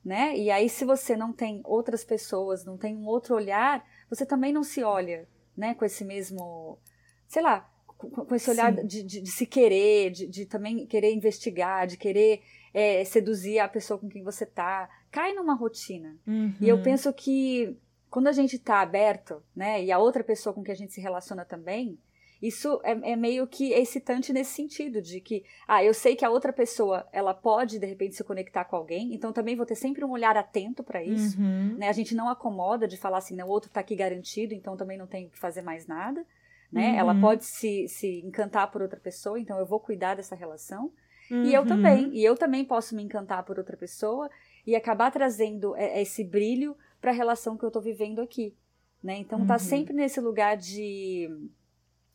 né? 0.04 0.36
E 0.36 0.50
aí 0.50 0.68
se 0.68 0.84
você 0.84 1.16
não 1.16 1.32
tem 1.32 1.60
outras 1.64 2.04
pessoas, 2.04 2.64
não 2.64 2.76
tem 2.76 2.96
um 2.96 3.06
outro 3.06 3.34
olhar, 3.34 3.84
você 4.08 4.24
também 4.24 4.52
não 4.52 4.62
se 4.62 4.82
olha, 4.82 5.28
né? 5.56 5.74
Com 5.74 5.84
esse 5.84 6.04
mesmo, 6.04 6.78
sei 7.26 7.42
lá, 7.42 7.68
com, 7.86 8.08
com 8.10 8.34
esse 8.34 8.48
olhar 8.50 8.72
de, 8.72 9.02
de, 9.02 9.20
de, 9.20 9.30
se 9.30 9.44
querer, 9.46 10.10
de, 10.10 10.26
de, 10.26 10.46
também 10.46 10.86
querer 10.86 11.12
investigar, 11.12 11.86
de 11.86 11.96
querer 11.96 12.42
é, 12.72 13.04
seduzir 13.04 13.58
a 13.58 13.68
pessoa 13.68 13.98
com 13.98 14.08
quem 14.08 14.22
você 14.22 14.46
tá, 14.46 14.88
cai 15.10 15.34
numa 15.34 15.54
rotina. 15.54 16.16
Uhum. 16.26 16.54
E 16.60 16.68
eu 16.68 16.76
uhum. 16.76 16.82
penso 16.82 17.12
que 17.12 17.76
quando 18.08 18.28
a 18.28 18.32
gente 18.32 18.58
tá 18.58 18.80
aberto, 18.80 19.42
né? 19.54 19.84
E 19.84 19.92
a 19.92 19.98
outra 19.98 20.24
pessoa 20.24 20.54
com 20.54 20.62
que 20.62 20.70
a 20.70 20.74
gente 20.74 20.92
se 20.92 21.00
relaciona 21.00 21.44
também, 21.44 21.98
isso 22.42 22.80
é, 22.82 23.12
é, 23.12 23.16
meio 23.16 23.46
que 23.46 23.72
excitante 23.72 24.32
nesse 24.32 24.52
sentido, 24.52 25.02
de 25.02 25.20
que, 25.20 25.44
ah, 25.68 25.84
eu 25.84 25.92
sei 25.92 26.16
que 26.16 26.24
a 26.24 26.30
outra 26.30 26.52
pessoa, 26.52 27.06
ela 27.12 27.34
pode, 27.34 27.78
de 27.78 27.86
repente, 27.86 28.16
se 28.16 28.24
conectar 28.24 28.64
com 28.64 28.76
alguém, 28.76 29.14
então 29.14 29.32
também 29.32 29.54
vou 29.54 29.66
ter 29.66 29.74
sempre 29.74 30.04
um 30.04 30.10
olhar 30.10 30.36
atento 30.36 30.82
para 30.82 31.02
isso, 31.04 31.38
uhum. 31.38 31.76
né? 31.76 31.88
A 31.88 31.92
gente 31.92 32.14
não 32.14 32.28
acomoda 32.30 32.88
de 32.88 32.96
falar 32.96 33.18
assim, 33.18 33.36
não, 33.36 33.46
o 33.46 33.50
outro 33.50 33.70
tá 33.70 33.80
aqui 33.80 33.94
garantido, 33.94 34.54
então 34.54 34.76
também 34.76 34.96
não 34.96 35.06
tenho 35.06 35.28
que 35.28 35.38
fazer 35.38 35.60
mais 35.60 35.86
nada, 35.86 36.24
né? 36.72 36.92
Uhum. 36.92 36.98
Ela 36.98 37.20
pode 37.20 37.44
se, 37.44 37.86
se 37.88 38.20
encantar 38.24 38.70
por 38.70 38.80
outra 38.80 38.98
pessoa, 38.98 39.38
então 39.38 39.58
eu 39.58 39.66
vou 39.66 39.78
cuidar 39.78 40.14
dessa 40.14 40.34
relação. 40.34 40.90
Uhum. 41.30 41.44
E 41.44 41.52
eu 41.52 41.60
uhum. 41.60 41.68
também, 41.68 42.10
e 42.14 42.24
eu 42.24 42.36
também 42.36 42.64
posso 42.64 42.96
me 42.96 43.02
encantar 43.02 43.44
por 43.44 43.58
outra 43.58 43.76
pessoa 43.76 44.30
e 44.66 44.74
acabar 44.74 45.10
trazendo 45.10 45.76
esse 45.76 46.24
brilho 46.24 46.74
para 47.00 47.10
a 47.10 47.14
relação 47.14 47.56
que 47.56 47.64
eu 47.64 47.70
tô 47.70 47.80
vivendo 47.80 48.20
aqui, 48.20 48.54
né? 49.02 49.18
Então 49.18 49.46
tá 49.46 49.54
uhum. 49.54 49.58
sempre 49.58 49.94
nesse 49.94 50.20
lugar 50.20 50.56
de 50.56 51.28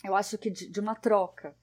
eu 0.06 0.16
acho 0.16 0.38
que 0.38 0.50
de, 0.50 0.70
de 0.70 0.80
uma 0.80 0.96
troca. 0.96 1.56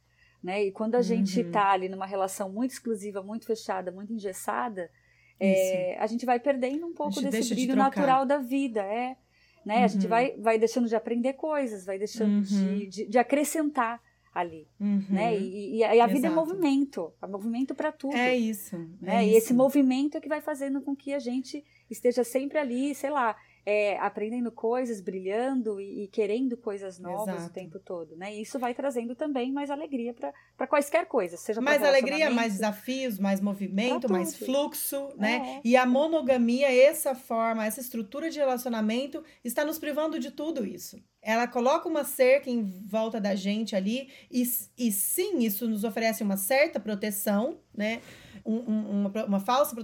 Né? 0.42 0.64
E 0.64 0.72
quando 0.72 0.96
a 0.96 0.98
uhum. 0.98 1.05
gente 1.05 1.40
está 1.40 1.70
ali 1.70 1.88
numa 1.88 2.07
relação 2.07 2.50
muito 2.50 2.72
exclusiva, 2.72 3.22
muito 3.22 3.46
fechada, 3.46 3.92
muito 3.92 4.12
engessada, 4.12 4.90
é, 5.38 5.96
a 5.98 6.07
gente 6.07 6.24
vai 6.24 6.38
perdendo 6.38 6.87
um 6.87 6.92
pouco 6.92 7.20
desse 7.20 7.55
brilho 7.55 7.72
de 7.72 7.78
natural 7.78 8.24
da 8.24 8.38
vida. 8.38 8.81
É, 8.81 9.16
né? 9.64 9.78
Uhum. 9.78 9.85
A 9.85 9.87
gente 9.87 10.02
uhum. 10.05 10.09
vai, 10.09 10.37
vai 10.38 10.59
deixando 10.59 10.88
de 10.88 10.96
aprender 10.96 11.35
coisas, 11.35 11.85
vai 11.85 11.98
deixando 11.98 12.35
uhum. 12.35 12.40
de, 12.42 12.87
de, 12.87 13.07
de, 13.09 13.18
acrescentar 13.18 14.00
ali. 14.35 14.68
Uhum. 14.81 15.05
Né? 15.11 15.38
E, 15.38 15.76
e, 15.76 15.78
e 15.78 16.00
a 16.00 16.07
vida 16.07 16.26
é 16.26 16.31
movimento, 16.31 17.12
é 17.22 17.26
movimento 17.26 17.74
para 17.74 17.92
tudo. 17.92 18.16
É 18.16 18.37
isso. 18.37 18.76
Né? 19.00 19.16
É 19.16 19.24
e 19.24 19.28
isso. 19.28 19.38
esse 19.38 19.55
movimento 19.55 20.16
é 20.16 20.20
que 20.20 20.28
vai 20.28 20.40
fazendo 20.40 20.81
com 20.81 20.94
que 20.94 21.12
a 21.12 21.18
gente 21.18 21.64
esteja 21.90 22.24
sempre 22.24 22.59
ali, 22.59 22.94
sei 22.94 23.11
lá, 23.11 23.37
é, 23.64 23.96
aprendendo 23.98 24.51
coisas, 24.51 25.01
brilhando 25.01 25.81
e, 25.81 26.05
e 26.05 26.09
querendo 26.09 26.57
coisas 26.57 26.98
novas 26.98 27.35
Exato. 27.35 27.51
o 27.51 27.53
tempo 27.53 27.79
todo, 27.79 28.16
né? 28.16 28.35
E 28.35 28.42
isso 28.42 28.59
vai 28.59 28.75
trazendo 28.75 29.14
também 29.14 29.53
mais 29.53 29.70
alegria 29.70 30.14
para 30.57 30.66
quaisquer 30.66 31.07
coisa, 31.07 31.37
seja 31.37 31.61
mais 31.61 31.83
alegria, 31.83 32.29
mais 32.31 32.55
desafios, 32.55 33.18
mais 33.18 33.40
movimento, 33.40 34.11
mais 34.11 34.37
fluxo, 34.37 35.11
né? 35.16 35.59
É. 35.59 35.61
E 35.64 35.77
a 35.77 35.87
monogamia, 35.87 36.72
essa 36.75 37.14
forma, 37.14 37.64
essa 37.64 37.81
estrutura 37.81 38.31
de 38.31 38.38
relacionamento 38.38 39.22
está 39.44 39.64
nos 39.64 39.79
privando 39.79 40.18
de 40.18 40.33
tudo 40.33 40.66
isso. 40.66 41.01
Ela 41.20 41.46
coloca 41.46 41.88
uma 41.88 42.03
cerca 42.03 42.51
em 42.51 42.64
volta 42.64 43.20
da 43.20 43.37
gente 43.37 43.77
ali 43.77 44.11
e, 44.29 44.42
e 44.77 44.90
sim, 44.90 45.38
isso 45.38 45.68
nos 45.68 45.85
oferece 45.85 46.25
uma 46.25 46.37
certa 46.37 46.81
proteção, 46.81 47.59
né? 47.72 48.01
Um, 48.44 48.57
um, 48.57 49.07
uma, 49.07 49.25
uma 49.25 49.40
falsa 49.40 49.77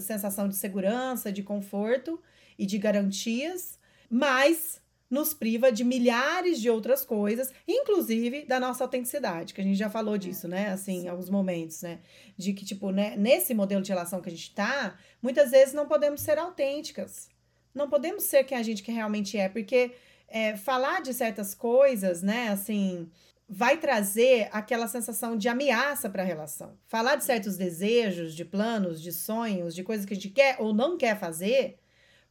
sensação 0.00 0.48
de 0.48 0.56
segurança, 0.56 1.30
de 1.30 1.42
conforto, 1.42 2.18
e 2.58 2.66
de 2.66 2.78
garantias, 2.78 3.78
mas 4.10 4.80
nos 5.08 5.32
priva 5.32 5.70
de 5.70 5.84
milhares 5.84 6.60
de 6.60 6.68
outras 6.68 7.04
coisas, 7.04 7.52
inclusive 7.66 8.44
da 8.44 8.58
nossa 8.58 8.82
autenticidade, 8.82 9.54
que 9.54 9.60
a 9.60 9.64
gente 9.64 9.78
já 9.78 9.88
falou 9.88 10.18
disso, 10.18 10.48
né? 10.48 10.70
Assim, 10.70 11.04
em 11.04 11.08
alguns 11.08 11.30
momentos, 11.30 11.82
né? 11.82 12.00
De 12.36 12.52
que, 12.52 12.64
tipo, 12.64 12.90
né, 12.90 13.14
nesse 13.16 13.54
modelo 13.54 13.82
de 13.82 13.90
relação 13.90 14.20
que 14.20 14.28
a 14.28 14.32
gente 14.32 14.52
tá, 14.52 14.98
muitas 15.22 15.52
vezes 15.52 15.72
não 15.72 15.86
podemos 15.86 16.20
ser 16.20 16.38
autênticas. 16.38 17.28
Não 17.72 17.88
podemos 17.88 18.24
ser 18.24 18.44
quem 18.44 18.58
a 18.58 18.62
gente 18.62 18.82
que 18.82 18.90
realmente 18.90 19.38
é, 19.38 19.48
porque 19.48 19.92
é, 20.28 20.56
falar 20.56 21.02
de 21.02 21.14
certas 21.14 21.54
coisas, 21.54 22.22
né, 22.22 22.48
assim, 22.48 23.08
vai 23.48 23.76
trazer 23.76 24.48
aquela 24.50 24.88
sensação 24.88 25.36
de 25.36 25.48
ameaça 25.48 26.10
para 26.10 26.22
a 26.22 26.26
relação. 26.26 26.76
Falar 26.88 27.14
de 27.16 27.24
certos 27.24 27.56
desejos, 27.56 28.34
de 28.34 28.44
planos, 28.44 29.00
de 29.00 29.12
sonhos, 29.12 29.74
de 29.74 29.84
coisas 29.84 30.04
que 30.04 30.14
a 30.14 30.16
gente 30.16 30.30
quer 30.30 30.56
ou 30.58 30.74
não 30.74 30.96
quer 30.96 31.16
fazer, 31.18 31.78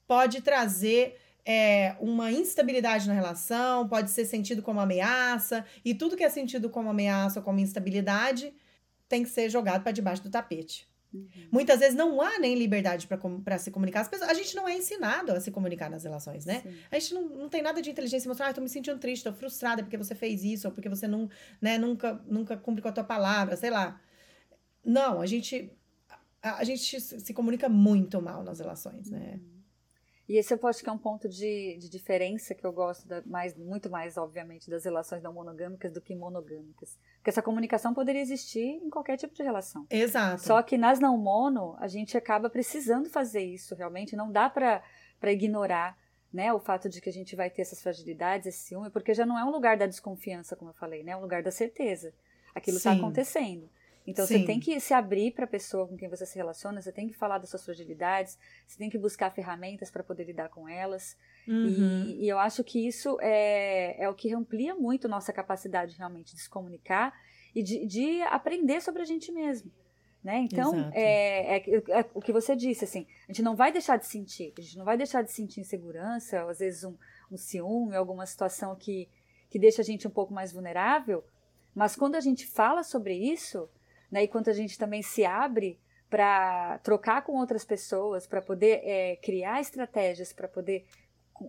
pode 0.08 0.42
trazer 0.42 1.18
é, 1.46 1.96
uma 2.00 2.32
instabilidade 2.32 3.08
na 3.08 3.14
relação, 3.14 3.88
pode 3.88 4.10
ser 4.10 4.26
sentido 4.26 4.62
como 4.62 4.80
ameaça, 4.80 5.66
e 5.84 5.94
tudo 5.94 6.18
que 6.18 6.24
é 6.24 6.30
sentido 6.30 6.70
como 6.70 6.90
ameaça 6.90 7.40
ou 7.40 7.44
como 7.44 7.60
instabilidade 7.60 8.54
tem 9.08 9.24
que 9.24 9.30
ser 9.30 9.50
jogado 9.50 9.84
para 9.84 9.92
debaixo 9.92 10.24
do 10.24 10.30
tapete. 10.30 10.88
Uhum. 11.14 11.30
Muitas 11.52 11.80
vezes 11.80 11.96
não 11.96 12.20
há 12.22 12.40
nem 12.40 12.56
liberdade 12.56 13.08
para 13.08 13.58
se 13.58 13.72
comunicar. 13.72 14.02
As 14.02 14.10
pessoas, 14.10 14.30
a 14.30 14.34
gente 14.34 14.56
não 14.56 14.68
é 14.68 14.76
ensinado 14.76 15.32
a 15.32 15.40
se 15.40 15.50
comunicar 15.52 15.90
nas 15.90 16.04
relações, 16.04 16.46
né? 16.46 16.62
Sim. 16.62 16.76
A 16.92 17.00
gente 17.00 17.14
não, 17.14 17.30
não 17.30 17.50
tem 17.50 17.62
nada 17.62 17.82
de 17.82 17.90
inteligência 17.90 18.28
emocional. 18.28 18.52
Ah, 18.52 18.54
tô 18.54 18.62
me 18.62 18.68
sentindo 18.68 19.00
triste, 19.00 19.24
tô 19.24 19.32
frustrada 19.32 19.82
porque 19.84 19.98
você 19.98 20.14
fez 20.14 20.44
isso, 20.44 20.68
ou 20.68 20.74
porque 20.74 20.90
você 20.90 21.08
não, 21.08 21.30
né, 21.62 21.78
nunca, 21.78 22.22
nunca 22.28 22.58
cumpre 22.58 22.82
com 22.82 22.90
a 22.90 22.92
tua 22.92 23.04
palavra, 23.04 23.56
sei 23.56 23.70
lá. 23.70 24.02
Não, 24.84 25.22
a 25.22 25.26
gente, 25.26 25.72
a, 26.42 26.58
a 26.58 26.64
gente 26.64 27.00
se 27.00 27.34
comunica 27.34 27.70
muito 27.70 28.22
mal 28.22 28.44
nas 28.44 28.60
relações, 28.60 29.10
né? 29.10 29.40
Uhum. 29.40 29.55
E 30.28 30.38
esse 30.38 30.54
eu 30.54 30.68
acho 30.68 30.84
que 30.84 30.90
é 30.90 30.92
um 30.92 30.98
ponto 30.98 31.30
de, 31.30 31.78
de 31.78 31.88
diferença 31.88 32.56
que 32.56 32.66
eu 32.66 32.74
gosto 32.74 33.08
da, 33.08 33.22
mais, 33.26 33.56
muito 33.56 33.90
mais, 33.90 34.18
obviamente, 34.18 34.70
das 34.70 34.84
relações 34.84 35.22
não 35.22 35.32
monogâmicas 35.32 35.92
do 35.92 36.02
que 36.02 36.16
monogâmicas. 36.16 36.98
Porque 37.18 37.30
essa 37.30 37.44
comunicação 37.44 37.94
poderia 37.94 38.22
existir 38.22 38.82
em 38.84 38.90
qualquer 38.90 39.18
tipo 39.18 39.36
de 39.36 39.44
relação. 39.44 39.86
Exato. 39.90 40.42
Só 40.42 40.62
que 40.64 40.78
nas 40.78 41.00
não 41.00 41.16
mono, 41.18 41.76
a 41.80 41.88
gente 41.88 42.18
acaba 42.18 42.50
precisando 42.50 43.08
fazer 43.08 43.44
isso 43.44 43.76
realmente. 43.76 44.16
Não 44.16 44.32
dá 44.32 44.50
para 44.50 44.82
ignorar 45.32 45.96
né, 46.34 46.52
o 46.52 46.60
fato 46.60 46.90
de 46.90 47.00
que 47.00 47.10
a 47.10 47.14
gente 47.14 47.36
vai 47.36 47.50
ter 47.50 47.62
essas 47.62 47.82
fragilidades, 47.82 48.48
esse 48.48 48.68
ciúme, 48.68 48.90
porque 48.90 49.14
já 49.14 49.26
não 49.26 49.38
é 49.38 49.46
um 49.46 49.52
lugar 49.52 49.78
da 49.78 49.86
desconfiança, 49.86 50.56
como 50.56 50.72
eu 50.72 50.76
falei, 50.76 51.04
né? 51.04 51.12
É 51.12 51.18
um 51.18 51.22
lugar 51.22 51.44
da 51.44 51.52
certeza. 51.52 52.14
Aquilo 52.54 52.78
está 52.78 52.92
acontecendo. 52.94 53.70
Então 54.08 54.26
Sim. 54.26 54.40
você 54.40 54.46
tem 54.46 54.60
que 54.60 54.80
se 54.80 54.94
abrir 54.94 55.32
para 55.32 55.46
a 55.46 55.48
pessoa 55.48 55.88
com 55.88 55.98
quem 55.98 56.08
você 56.08 56.26
se 56.26 56.36
relaciona, 56.36 56.82
você 56.82 56.92
tem 56.92 57.08
que 57.08 57.16
falar 57.16 57.40
das 57.40 57.50
suas 57.50 57.66
fragilidades, 57.66 58.38
você 58.68 58.78
tem 58.78 58.90
que 58.90 58.98
buscar 58.98 59.32
ferramentas 59.32 59.90
para 59.90 60.04
poder 60.04 60.26
lidar 60.26 60.50
com 60.50 60.70
elas. 60.70 61.18
Uhum. 61.48 62.06
E, 62.08 62.26
e, 62.26 62.30
eu 62.30 62.38
acho 62.38 62.64
que 62.64 62.86
isso 62.88 63.18
é, 63.20 64.04
é 64.04 64.10
o 64.10 64.14
que 64.14 64.34
amplia 64.34 64.76
muito 64.76 65.08
nossa 65.08 65.34
capacidade 65.34 65.98
realmente 65.98 66.36
de 66.36 66.42
se 66.42 66.50
comunicar 66.50 67.14
e 67.54 67.64
de, 67.64 67.86
de 67.86 68.22
aprender 68.24 68.82
sobre 68.82 69.02
a 69.02 69.06
gente 69.06 69.32
mesmo. 69.32 69.72
Né? 70.24 70.40
Então, 70.40 70.90
é, 70.92 71.58
é, 71.58 71.84
é, 72.00 72.06
o 72.12 72.20
que 72.20 72.34
você 72.34 72.56
disse, 72.56 72.84
assim, 72.84 73.06
a 73.30 73.32
gente 73.32 73.44
não 73.44 73.56
vai 73.56 73.72
deixar 73.72 73.96
de 73.98 74.08
sentir, 74.08 74.52
a 74.58 74.62
gente 74.62 74.76
não 74.76 74.84
vai 74.84 74.98
deixar 74.98 75.22
de 75.22 75.32
sentir 75.32 75.62
insegurança, 75.62 76.50
às 76.50 76.58
vezes 76.58 76.84
um, 76.84 76.96
um 77.32 77.38
ciúme, 77.38 77.96
alguma 77.96 78.26
situação 78.26 78.76
que, 78.76 79.08
que 79.52 79.60
deixa 79.60 79.84
a 79.84 79.86
gente 79.86 80.08
um 80.08 80.12
pouco 80.12 80.34
mais 80.34 80.52
vulnerável, 80.52 81.24
mas 81.76 81.96
quando 81.96 82.16
a 82.16 82.20
gente 82.20 82.48
fala 82.48 82.82
sobre 82.82 83.14
isso, 83.14 83.70
né, 84.16 84.24
e 84.24 84.28
quando 84.30 84.48
a 84.48 84.54
gente 84.54 84.78
também 84.78 85.02
se 85.02 85.26
abre 85.26 85.78
para 86.10 86.78
trocar 86.78 87.22
com 87.22 87.34
outras 87.34 87.66
pessoas, 87.66 88.26
para 88.26 88.42
poder 88.42 88.80
é, 88.82 89.18
criar 89.18 89.60
estratégias, 89.60 90.32
para 90.32 90.48
poder 90.48 90.86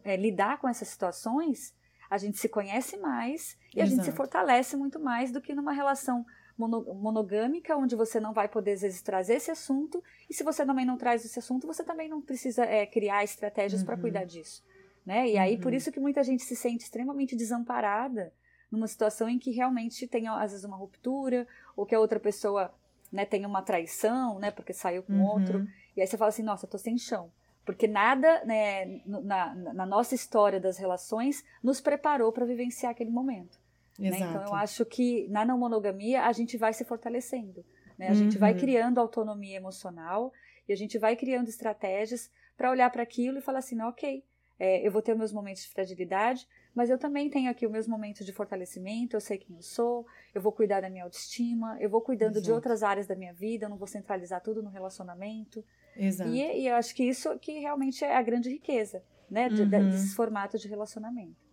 é, 0.02 0.16
lidar 0.16 0.58
com 0.58 0.68
essas 0.68 0.88
situações, 0.88 1.72
a 2.10 2.18
gente 2.18 2.38
se 2.38 2.48
conhece 2.48 2.96
mais 2.96 3.56
e 3.72 3.78
Exato. 3.78 3.82
a 3.82 3.86
gente 3.86 4.04
se 4.04 4.10
fortalece 4.10 4.76
muito 4.76 4.98
mais 4.98 5.30
do 5.30 5.40
que 5.40 5.54
numa 5.54 5.72
relação 5.72 6.26
monogâmica, 6.58 7.76
onde 7.76 7.94
você 7.94 8.18
não 8.18 8.32
vai 8.32 8.48
poder, 8.48 8.72
às 8.72 8.80
vezes, 8.80 9.00
trazer 9.00 9.34
esse 9.34 9.50
assunto, 9.52 10.02
e 10.28 10.34
se 10.34 10.42
você 10.42 10.66
também 10.66 10.84
não 10.86 10.96
traz 10.96 11.24
esse 11.24 11.38
assunto, 11.38 11.68
você 11.68 11.84
também 11.84 12.08
não 12.08 12.20
precisa 12.20 12.64
é, 12.64 12.84
criar 12.84 13.22
estratégias 13.22 13.82
uhum. 13.82 13.86
para 13.86 13.96
cuidar 13.96 14.24
disso. 14.24 14.64
Né? 15.04 15.28
E 15.28 15.38
aí, 15.38 15.56
por 15.56 15.70
uhum. 15.70 15.76
isso 15.76 15.92
que 15.92 16.00
muita 16.00 16.24
gente 16.24 16.42
se 16.42 16.56
sente 16.56 16.82
extremamente 16.82 17.36
desamparada 17.36 18.32
numa 18.70 18.86
situação 18.86 19.28
em 19.28 19.38
que 19.38 19.50
realmente 19.50 20.06
tem, 20.06 20.28
às 20.28 20.52
vezes, 20.52 20.64
uma 20.64 20.76
ruptura, 20.76 21.46
ou 21.76 21.86
que 21.86 21.94
a 21.94 22.00
outra 22.00 22.18
pessoa 22.18 22.74
né, 23.12 23.24
tem 23.24 23.46
uma 23.46 23.62
traição, 23.62 24.38
né, 24.38 24.50
porque 24.50 24.72
saiu 24.72 25.02
com 25.02 25.12
uhum. 25.12 25.24
outro, 25.24 25.66
e 25.96 26.00
aí 26.00 26.06
você 26.06 26.16
fala 26.16 26.28
assim, 26.28 26.42
nossa, 26.42 26.66
tô 26.66 26.78
sem 26.78 26.98
chão. 26.98 27.30
Porque 27.64 27.88
nada 27.88 28.44
né, 28.44 29.00
na, 29.04 29.54
na 29.54 29.86
nossa 29.86 30.14
história 30.14 30.60
das 30.60 30.78
relações 30.78 31.44
nos 31.62 31.80
preparou 31.80 32.30
para 32.30 32.46
vivenciar 32.46 32.92
aquele 32.92 33.10
momento. 33.10 33.58
Né? 33.98 34.10
Então 34.18 34.44
eu 34.44 34.54
acho 34.54 34.84
que 34.84 35.26
na 35.28 35.44
não 35.44 35.58
monogamia 35.58 36.26
a 36.26 36.32
gente 36.32 36.56
vai 36.56 36.72
se 36.72 36.84
fortalecendo. 36.84 37.64
Né? 37.98 38.08
A 38.08 38.10
uhum. 38.10 38.16
gente 38.16 38.38
vai 38.38 38.52
uhum. 38.52 38.58
criando 38.58 38.98
autonomia 38.98 39.56
emocional 39.56 40.32
e 40.68 40.72
a 40.72 40.76
gente 40.76 40.96
vai 40.96 41.16
criando 41.16 41.48
estratégias 41.48 42.30
para 42.56 42.70
olhar 42.70 42.90
para 42.90 43.02
aquilo 43.02 43.38
e 43.38 43.42
falar 43.42 43.58
assim, 43.58 43.80
ok, 43.82 44.22
é, 44.58 44.86
eu 44.86 44.90
vou 44.90 45.02
ter 45.02 45.14
meus 45.14 45.32
momentos 45.32 45.62
de 45.62 45.68
fragilidade, 45.68 46.46
mas 46.76 46.90
eu 46.90 46.98
também 46.98 47.30
tenho 47.30 47.50
aqui 47.50 47.64
os 47.64 47.72
meus 47.72 47.88
momentos 47.88 48.26
de 48.26 48.32
fortalecimento, 48.32 49.16
eu 49.16 49.20
sei 49.20 49.38
quem 49.38 49.56
eu 49.56 49.62
sou, 49.62 50.06
eu 50.34 50.42
vou 50.42 50.52
cuidar 50.52 50.82
da 50.82 50.90
minha 50.90 51.04
autoestima, 51.04 51.78
eu 51.80 51.88
vou 51.88 52.02
cuidando 52.02 52.32
Exato. 52.32 52.44
de 52.44 52.52
outras 52.52 52.82
áreas 52.82 53.06
da 53.06 53.16
minha 53.16 53.32
vida, 53.32 53.64
eu 53.64 53.70
não 53.70 53.78
vou 53.78 53.86
centralizar 53.86 54.42
tudo 54.42 54.62
no 54.62 54.68
relacionamento. 54.68 55.64
Exato. 55.96 56.30
E, 56.30 56.42
e 56.42 56.66
eu 56.68 56.74
acho 56.74 56.94
que 56.94 57.02
isso 57.02 57.38
que 57.38 57.58
realmente 57.60 58.04
é 58.04 58.14
a 58.14 58.20
grande 58.20 58.50
riqueza, 58.50 59.02
né, 59.30 59.48
de, 59.48 59.62
uhum. 59.62 59.68
desses 59.70 60.12
formatos 60.12 60.60
de 60.60 60.68
relacionamento. 60.68 61.46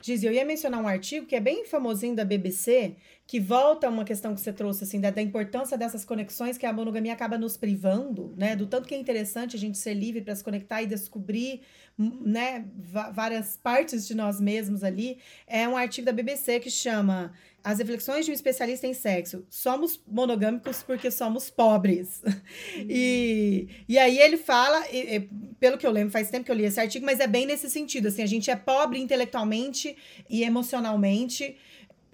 Giz, 0.00 0.24
eu 0.24 0.32
ia 0.32 0.44
mencionar 0.44 0.82
um 0.82 0.88
artigo 0.88 1.26
que 1.26 1.36
é 1.36 1.40
bem 1.40 1.66
famosinho 1.66 2.16
da 2.16 2.24
BBC, 2.24 2.96
que 3.26 3.40
volta 3.40 3.88
a 3.88 3.90
uma 3.90 4.04
questão 4.04 4.34
que 4.34 4.40
você 4.40 4.52
trouxe, 4.52 4.84
assim, 4.84 5.00
da, 5.00 5.10
da, 5.10 5.20
importância 5.20 5.76
dessas 5.76 6.04
conexões 6.04 6.56
que 6.56 6.64
a 6.64 6.72
monogamia 6.72 7.12
acaba 7.12 7.36
nos 7.36 7.56
privando, 7.56 8.32
né? 8.36 8.54
Do 8.54 8.66
tanto 8.66 8.86
que 8.86 8.94
é 8.94 8.98
interessante 8.98 9.56
a 9.56 9.58
gente 9.58 9.76
ser 9.78 9.94
livre 9.94 10.20
para 10.20 10.34
se 10.34 10.44
conectar 10.44 10.80
e 10.82 10.86
descobrir, 10.86 11.60
né, 11.98 12.66
várias 13.12 13.56
partes 13.56 14.06
de 14.06 14.14
nós 14.14 14.40
mesmos 14.40 14.84
ali. 14.84 15.18
É 15.46 15.66
um 15.66 15.76
artigo 15.76 16.06
da 16.06 16.12
BBC 16.12 16.60
que 16.60 16.70
chama 16.70 17.32
as 17.64 17.78
reflexões 17.78 18.24
de 18.24 18.30
um 18.30 18.34
especialista 18.34 18.86
em 18.86 18.94
sexo. 18.94 19.44
Somos 19.50 20.00
monogâmicos 20.06 20.84
porque 20.84 21.10
somos 21.10 21.50
pobres. 21.50 22.22
E, 22.88 23.68
e 23.88 23.98
aí 23.98 24.18
ele 24.18 24.36
fala, 24.36 24.86
e, 24.92 25.16
e, 25.16 25.20
pelo 25.58 25.76
que 25.76 25.86
eu 25.86 25.90
lembro, 25.90 26.12
faz 26.12 26.30
tempo 26.30 26.44
que 26.44 26.50
eu 26.50 26.54
li 26.54 26.64
esse 26.64 26.78
artigo, 26.78 27.04
mas 27.04 27.18
é 27.18 27.26
bem 27.26 27.46
nesse 27.46 27.68
sentido. 27.68 28.08
Assim, 28.08 28.22
a 28.22 28.26
gente 28.26 28.50
é 28.50 28.56
pobre 28.56 29.00
intelectualmente 29.00 29.96
e 30.28 30.44
emocionalmente 30.44 31.56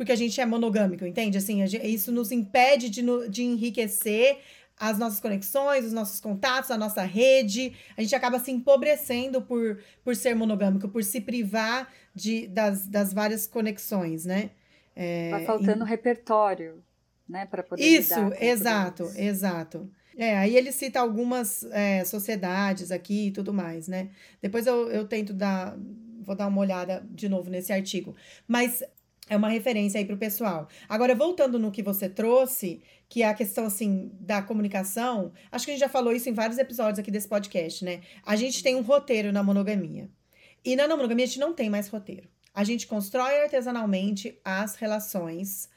porque 0.03 0.11
a 0.11 0.17
gente 0.17 0.41
é 0.41 0.45
monogâmico, 0.45 1.07
entende? 1.07 1.39
Assim, 1.39 1.65
gente, 1.65 1.87
isso 1.87 2.11
nos 2.11 2.33
impede 2.33 2.91
de, 2.91 3.03
de 3.29 3.45
enriquecer 3.45 4.41
as 4.77 4.99
nossas 4.99 5.21
conexões, 5.21 5.85
os 5.85 5.93
nossos 5.93 6.19
contatos, 6.19 6.73
a 6.73 6.77
nossa 6.77 7.05
rede. 7.05 7.73
A 7.97 8.03
gente 8.03 8.13
acaba 8.13 8.41
se 8.41 8.51
empobrecendo 8.51 9.41
por, 9.41 9.79
por 10.03 10.17
ser 10.17 10.35
monogâmico, 10.35 10.89
por 10.89 11.05
se 11.05 11.21
privar 11.21 11.89
de, 12.13 12.49
das, 12.49 12.89
das 12.89 13.13
várias 13.13 13.47
conexões, 13.47 14.25
né? 14.25 14.51
É, 14.97 15.31
Vai 15.31 15.45
faltando 15.45 15.85
e... 15.85 15.89
repertório, 15.89 16.83
né, 17.29 17.47
para 17.47 17.63
poder 17.63 17.85
Isso, 17.85 18.19
exato, 18.41 19.05
exato. 19.15 19.89
É, 20.17 20.37
aí 20.37 20.57
ele 20.57 20.73
cita 20.73 20.99
algumas 20.99 21.63
é, 21.71 22.05
sociedades 22.05 22.91
aqui 22.91 23.29
e 23.29 23.31
tudo 23.31 23.55
mais, 23.55 23.87
né? 23.87 24.11
Depois 24.41 24.67
eu, 24.67 24.91
eu 24.91 25.07
tento 25.07 25.33
dar, 25.33 25.79
vou 26.23 26.35
dar 26.35 26.49
uma 26.49 26.61
olhada 26.61 27.07
de 27.09 27.29
novo 27.29 27.49
nesse 27.49 27.73
artigo. 27.73 28.17
Mas 28.49 28.83
é 29.29 29.37
uma 29.37 29.49
referência 29.49 29.99
aí 29.99 30.05
para 30.05 30.15
o 30.15 30.19
pessoal. 30.19 30.69
Agora, 30.89 31.15
voltando 31.15 31.59
no 31.59 31.71
que 31.71 31.83
você 31.83 32.09
trouxe, 32.09 32.83
que 33.09 33.23
é 33.23 33.29
a 33.29 33.35
questão, 33.35 33.67
assim, 33.67 34.11
da 34.21 34.43
comunicação, 34.43 35.33
acho 35.51 35.65
que 35.65 35.71
a 35.71 35.75
gente 35.75 35.81
já 35.81 35.89
falou 35.89 36.13
isso 36.13 36.29
em 36.29 36.35
vários 36.35 36.59
episódios 36.59 36.99
aqui 36.99 37.11
desse 37.11 37.29
podcast, 37.29 37.85
né? 37.85 38.01
A 38.25 38.37
gente 38.37 38.63
tem 38.63 38.75
um 38.75 38.83
roteiro 38.83 39.33
na 39.33 39.43
monogamia. 39.43 40.11
E 40.65 40.77
na 40.77 40.87
não 40.87 40.97
monogamia 40.97 41.25
a 41.25 41.29
gente 41.29 41.41
não 41.41 41.53
tem 41.53 41.71
mais 41.71 41.89
roteiro. 41.89 42.29
A 42.55 42.65
gente 42.65 42.87
constrói 42.87 43.43
artesanalmente 43.43 44.39
as 44.45 44.75
relações, 44.77 45.69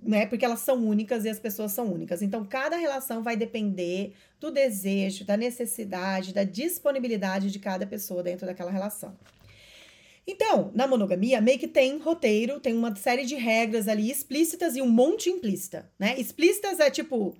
né? 0.00 0.26
Porque 0.26 0.44
elas 0.44 0.60
são 0.60 0.76
únicas 0.84 1.24
e 1.24 1.28
as 1.28 1.38
pessoas 1.38 1.72
são 1.72 1.92
únicas. 1.92 2.22
Então, 2.22 2.44
cada 2.44 2.76
relação 2.76 3.22
vai 3.22 3.36
depender 3.36 4.14
do 4.40 4.50
desejo, 4.50 5.24
da 5.24 5.36
necessidade, 5.36 6.32
da 6.32 6.44
disponibilidade 6.44 7.50
de 7.50 7.58
cada 7.58 7.86
pessoa 7.86 8.22
dentro 8.22 8.46
daquela 8.46 8.70
relação. 8.70 9.16
Então, 10.26 10.70
na 10.74 10.86
monogamia, 10.86 11.40
meio 11.40 11.58
que 11.58 11.66
tem 11.66 11.98
roteiro, 11.98 12.60
tem 12.60 12.74
uma 12.74 12.94
série 12.94 13.24
de 13.24 13.34
regras 13.34 13.88
ali 13.88 14.10
explícitas 14.10 14.76
e 14.76 14.82
um 14.82 14.88
monte 14.88 15.28
implícita, 15.30 15.90
né? 15.98 16.14
Explícitas 16.18 16.78
é 16.78 16.90
tipo 16.90 17.36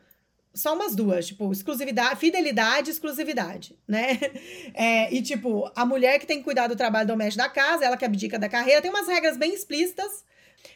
só 0.55 0.75
umas 0.75 0.95
duas, 0.95 1.27
tipo, 1.29 1.51
exclusividade, 1.51 2.21
fidelidade 2.21 2.91
exclusividade, 2.91 3.79
né? 3.89 4.19
É, 4.75 5.13
e, 5.13 5.23
tipo, 5.23 5.71
a 5.75 5.85
mulher 5.85 6.19
que 6.19 6.27
tem 6.27 6.39
que 6.39 6.45
cuidar 6.45 6.67
do 6.67 6.77
trabalho 6.77 7.07
doméstico 7.07 7.43
da 7.43 7.49
casa, 7.49 7.85
ela 7.85 7.97
que 7.97 8.05
abdica 8.05 8.39
da 8.39 8.49
carreira, 8.49 8.81
tem 8.81 8.91
umas 8.91 9.07
regras 9.07 9.37
bem 9.37 9.53
explícitas, 9.53 10.25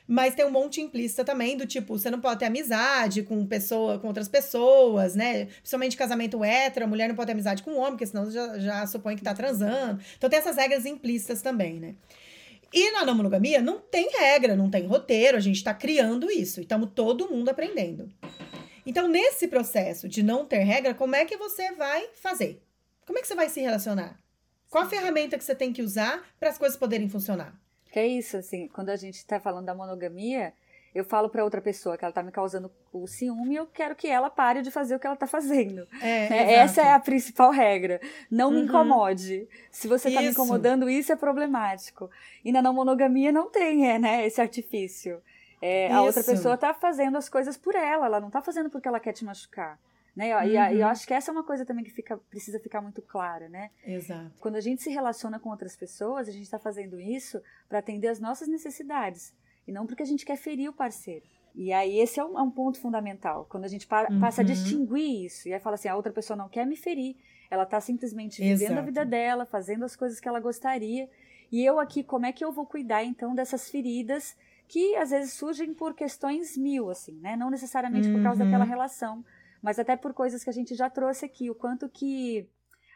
mas 0.07 0.35
tem 0.35 0.44
um 0.44 0.51
monte 0.51 0.81
implícita 0.81 1.25
também, 1.25 1.57
do 1.57 1.66
tipo, 1.66 1.99
você 1.99 2.11
não 2.11 2.20
pode 2.20 2.40
ter 2.40 2.46
amizade 2.46 3.22
com 3.22 3.46
pessoa, 3.46 3.99
com 3.99 4.09
outras 4.09 4.29
pessoas, 4.29 5.14
né? 5.14 5.46
Principalmente 5.46 5.96
casamento 5.96 6.44
hétero, 6.44 6.87
a 6.87 6.88
mulher 6.88 7.09
não 7.09 7.14
pode 7.14 7.27
ter 7.27 7.33
amizade 7.33 7.62
com 7.62 7.72
o 7.72 7.77
homem, 7.77 7.92
porque 7.92 8.07
senão 8.07 8.31
já, 8.31 8.59
já 8.59 8.87
supõe 8.87 9.16
que 9.16 9.22
tá 9.22 9.35
transando. 9.35 10.01
Então 10.16 10.31
tem 10.31 10.38
essas 10.38 10.57
regras 10.57 10.87
implícitas 10.87 11.42
também, 11.42 11.81
né? 11.81 11.94
E 12.72 12.90
na 12.90 13.05
não 13.05 13.14
monogamia 13.14 13.62
não 13.62 13.79
tem 13.79 14.11
regra, 14.11 14.57
não 14.57 14.70
tem 14.70 14.87
roteiro, 14.87 15.37
a 15.37 15.40
gente 15.40 15.62
tá 15.62 15.72
criando 15.72 16.31
isso. 16.31 16.61
E 16.61 16.62
estamos 16.62 16.90
todo 16.94 17.31
mundo 17.31 17.49
aprendendo. 17.49 18.09
Então, 18.85 19.09
nesse 19.09 19.49
processo 19.49 20.09
de 20.09 20.22
não 20.22 20.44
ter 20.44 20.62
regra, 20.62 20.94
como 20.94 21.16
é 21.16 21.25
que 21.25 21.37
você 21.37 21.72
vai 21.72 22.09
fazer? 22.14 22.62
Como 23.05 23.18
é 23.18 23.22
que 23.22 23.27
você 23.29 23.35
vai 23.35 23.49
se 23.49 23.61
relacionar? 23.61 24.18
Qual 24.68 24.85
a 24.85 24.88
ferramenta 24.88 25.38
que 25.38 25.44
você 25.44 25.55
tem 25.55 25.72
que 25.72 25.83
usar 25.83 26.25
para 26.38 26.51
as 26.51 26.59
coisas 26.59 26.77
poderem 26.77 27.09
funcionar? 27.09 27.59
Que 27.97 28.01
é 28.01 28.07
isso, 28.07 28.37
assim, 28.37 28.69
quando 28.69 28.91
a 28.91 28.97
gente 28.97 29.15
está 29.15 29.41
falando 29.41 29.65
da 29.65 29.75
monogamia, 29.75 30.53
eu 30.95 31.03
falo 31.03 31.31
para 31.31 31.43
outra 31.43 31.63
pessoa 31.63 31.97
que 31.97 32.05
ela 32.05 32.11
está 32.11 32.23
me 32.23 32.31
causando 32.31 32.71
o 32.93 33.07
ciúme 33.07 33.55
e 33.55 33.57
eu 33.57 33.67
quero 33.67 33.97
que 33.97 34.07
ela 34.07 34.29
pare 34.29 34.61
de 34.61 34.71
fazer 34.71 34.95
o 34.95 34.99
que 34.99 35.07
ela 35.07 35.15
está 35.15 35.27
fazendo. 35.27 35.89
É, 36.03 36.29
né? 36.29 36.53
Essa 36.57 36.83
é 36.83 36.93
a 36.93 37.01
principal 37.01 37.51
regra. 37.51 37.99
Não 38.31 38.51
me 38.51 38.59
uhum. 38.59 38.65
incomode. 38.65 39.49
Se 39.71 39.89
você 39.89 40.09
está 40.09 40.21
me 40.21 40.29
incomodando, 40.29 40.91
isso 40.91 41.11
é 41.11 41.17
problemático. 41.17 42.11
E 42.45 42.53
na 42.53 42.61
não 42.61 42.75
monogamia 42.75 43.33
não 43.33 43.49
tem 43.51 43.91
é, 43.91 43.99
né, 43.99 44.27
esse 44.27 44.43
artifício. 44.43 45.23
É, 45.63 45.91
a 45.91 46.03
outra 46.03 46.23
pessoa 46.23 46.55
está 46.55 46.75
fazendo 46.75 47.17
as 47.17 47.31
coisas 47.31 47.57
por 47.57 47.75
ela, 47.75 48.05
ela 48.05 48.21
não 48.21 48.29
está 48.29 48.43
fazendo 48.43 48.69
porque 48.69 48.87
ela 48.87 49.01
quer 49.01 49.15
te 49.15 49.25
machucar. 49.25 49.79
Né? 50.17 50.35
Uhum. 50.35 50.45
E, 50.45 50.77
e, 50.77 50.81
eu 50.81 50.87
acho 50.87 51.07
que 51.07 51.13
essa 51.13 51.31
é 51.31 51.33
uma 51.33 51.45
coisa 51.45 51.67
também 51.67 51.85
que 51.85 51.91
fica, 51.91 52.17
precisa 52.17 52.59
ficar 52.59 52.81
muito 52.81 53.03
clara, 53.03 53.51
né? 53.51 53.71
Exato. 53.85 54.33
Quando 54.41 54.57
a 54.57 54.61
gente 54.61 54.83
se 54.83 54.89
relaciona 54.89 55.39
com 55.39 55.51
outras 55.51 55.77
pessoas, 55.77 56.27
a 56.27 56.33
gente 56.33 56.45
está 56.45 56.59
fazendo 56.59 56.99
isso 56.99 57.43
para 57.69 57.81
atender 57.81 58.09
as 58.09 58.19
nossas 58.19 58.49
necessidades 58.49 59.35
e 59.69 59.73
não 59.73 59.87
porque 59.87 60.03
a 60.03 60.07
gente 60.07 60.25
quer 60.25 60.37
ferir 60.37 60.71
o 60.71 60.73
parceiro. 60.73 61.27
E 61.55 61.71
aí 61.71 61.99
esse 61.99 62.19
é 62.19 62.25
um, 62.25 62.39
é 62.39 62.43
um 62.43 62.51
ponto 62.51 62.81
fundamental. 62.81 63.47
Quando 63.51 63.65
a 63.65 63.69
gente 63.69 63.87
para, 63.87 64.11
uhum. 64.11 64.19
passa 64.19 64.41
a 64.41 64.45
distinguir 64.45 65.27
isso 65.27 65.49
e 65.49 65.53
aí 65.53 65.61
fala 65.61 65.75
assim, 65.75 65.89
a 65.89 65.97
outra 65.97 66.13
pessoa 66.13 66.37
não 66.37 66.49
quer 66.49 66.67
me 66.67 66.77
ferir, 66.77 67.17
ela 67.51 67.65
está 67.65 67.79
simplesmente 67.81 68.41
vivendo 68.41 68.63
Exato. 68.63 68.81
a 68.81 68.83
vida 68.83 69.05
dela, 69.05 69.45
fazendo 69.45 69.85
as 69.85 69.95
coisas 69.95 70.19
que 70.19 70.29
ela 70.29 70.41
gostaria. 70.41 71.11
E 71.53 71.65
eu 71.65 71.79
aqui, 71.79 72.03
como 72.03 72.25
é 72.25 72.33
que 72.33 72.45
eu 72.45 72.53
vou 72.53 72.67
cuidar 72.67 73.05
então 73.05 73.35
dessas 73.35 73.69
feridas 73.71 74.35
que 74.69 74.97
às 74.97 75.11
vezes 75.11 75.33
surgem 75.35 75.73
por 75.73 75.95
questões 75.95 76.57
mil, 76.57 76.91
assim, 76.91 77.21
né? 77.21 77.37
Não 77.37 77.51
necessariamente 77.51 78.11
por 78.11 78.23
causa 78.23 78.45
daquela 78.45 78.65
uhum. 78.65 78.71
relação, 78.71 79.25
mas 79.67 79.81
até 79.81 79.97
por 79.97 80.15
coisas 80.15 80.45
que 80.45 80.51
a 80.51 80.53
gente 80.53 80.77
já 80.77 80.89
trouxe 80.89 81.25
aqui, 81.25 81.51
o 81.51 81.55
quanto 81.55 81.89
que 81.89 82.49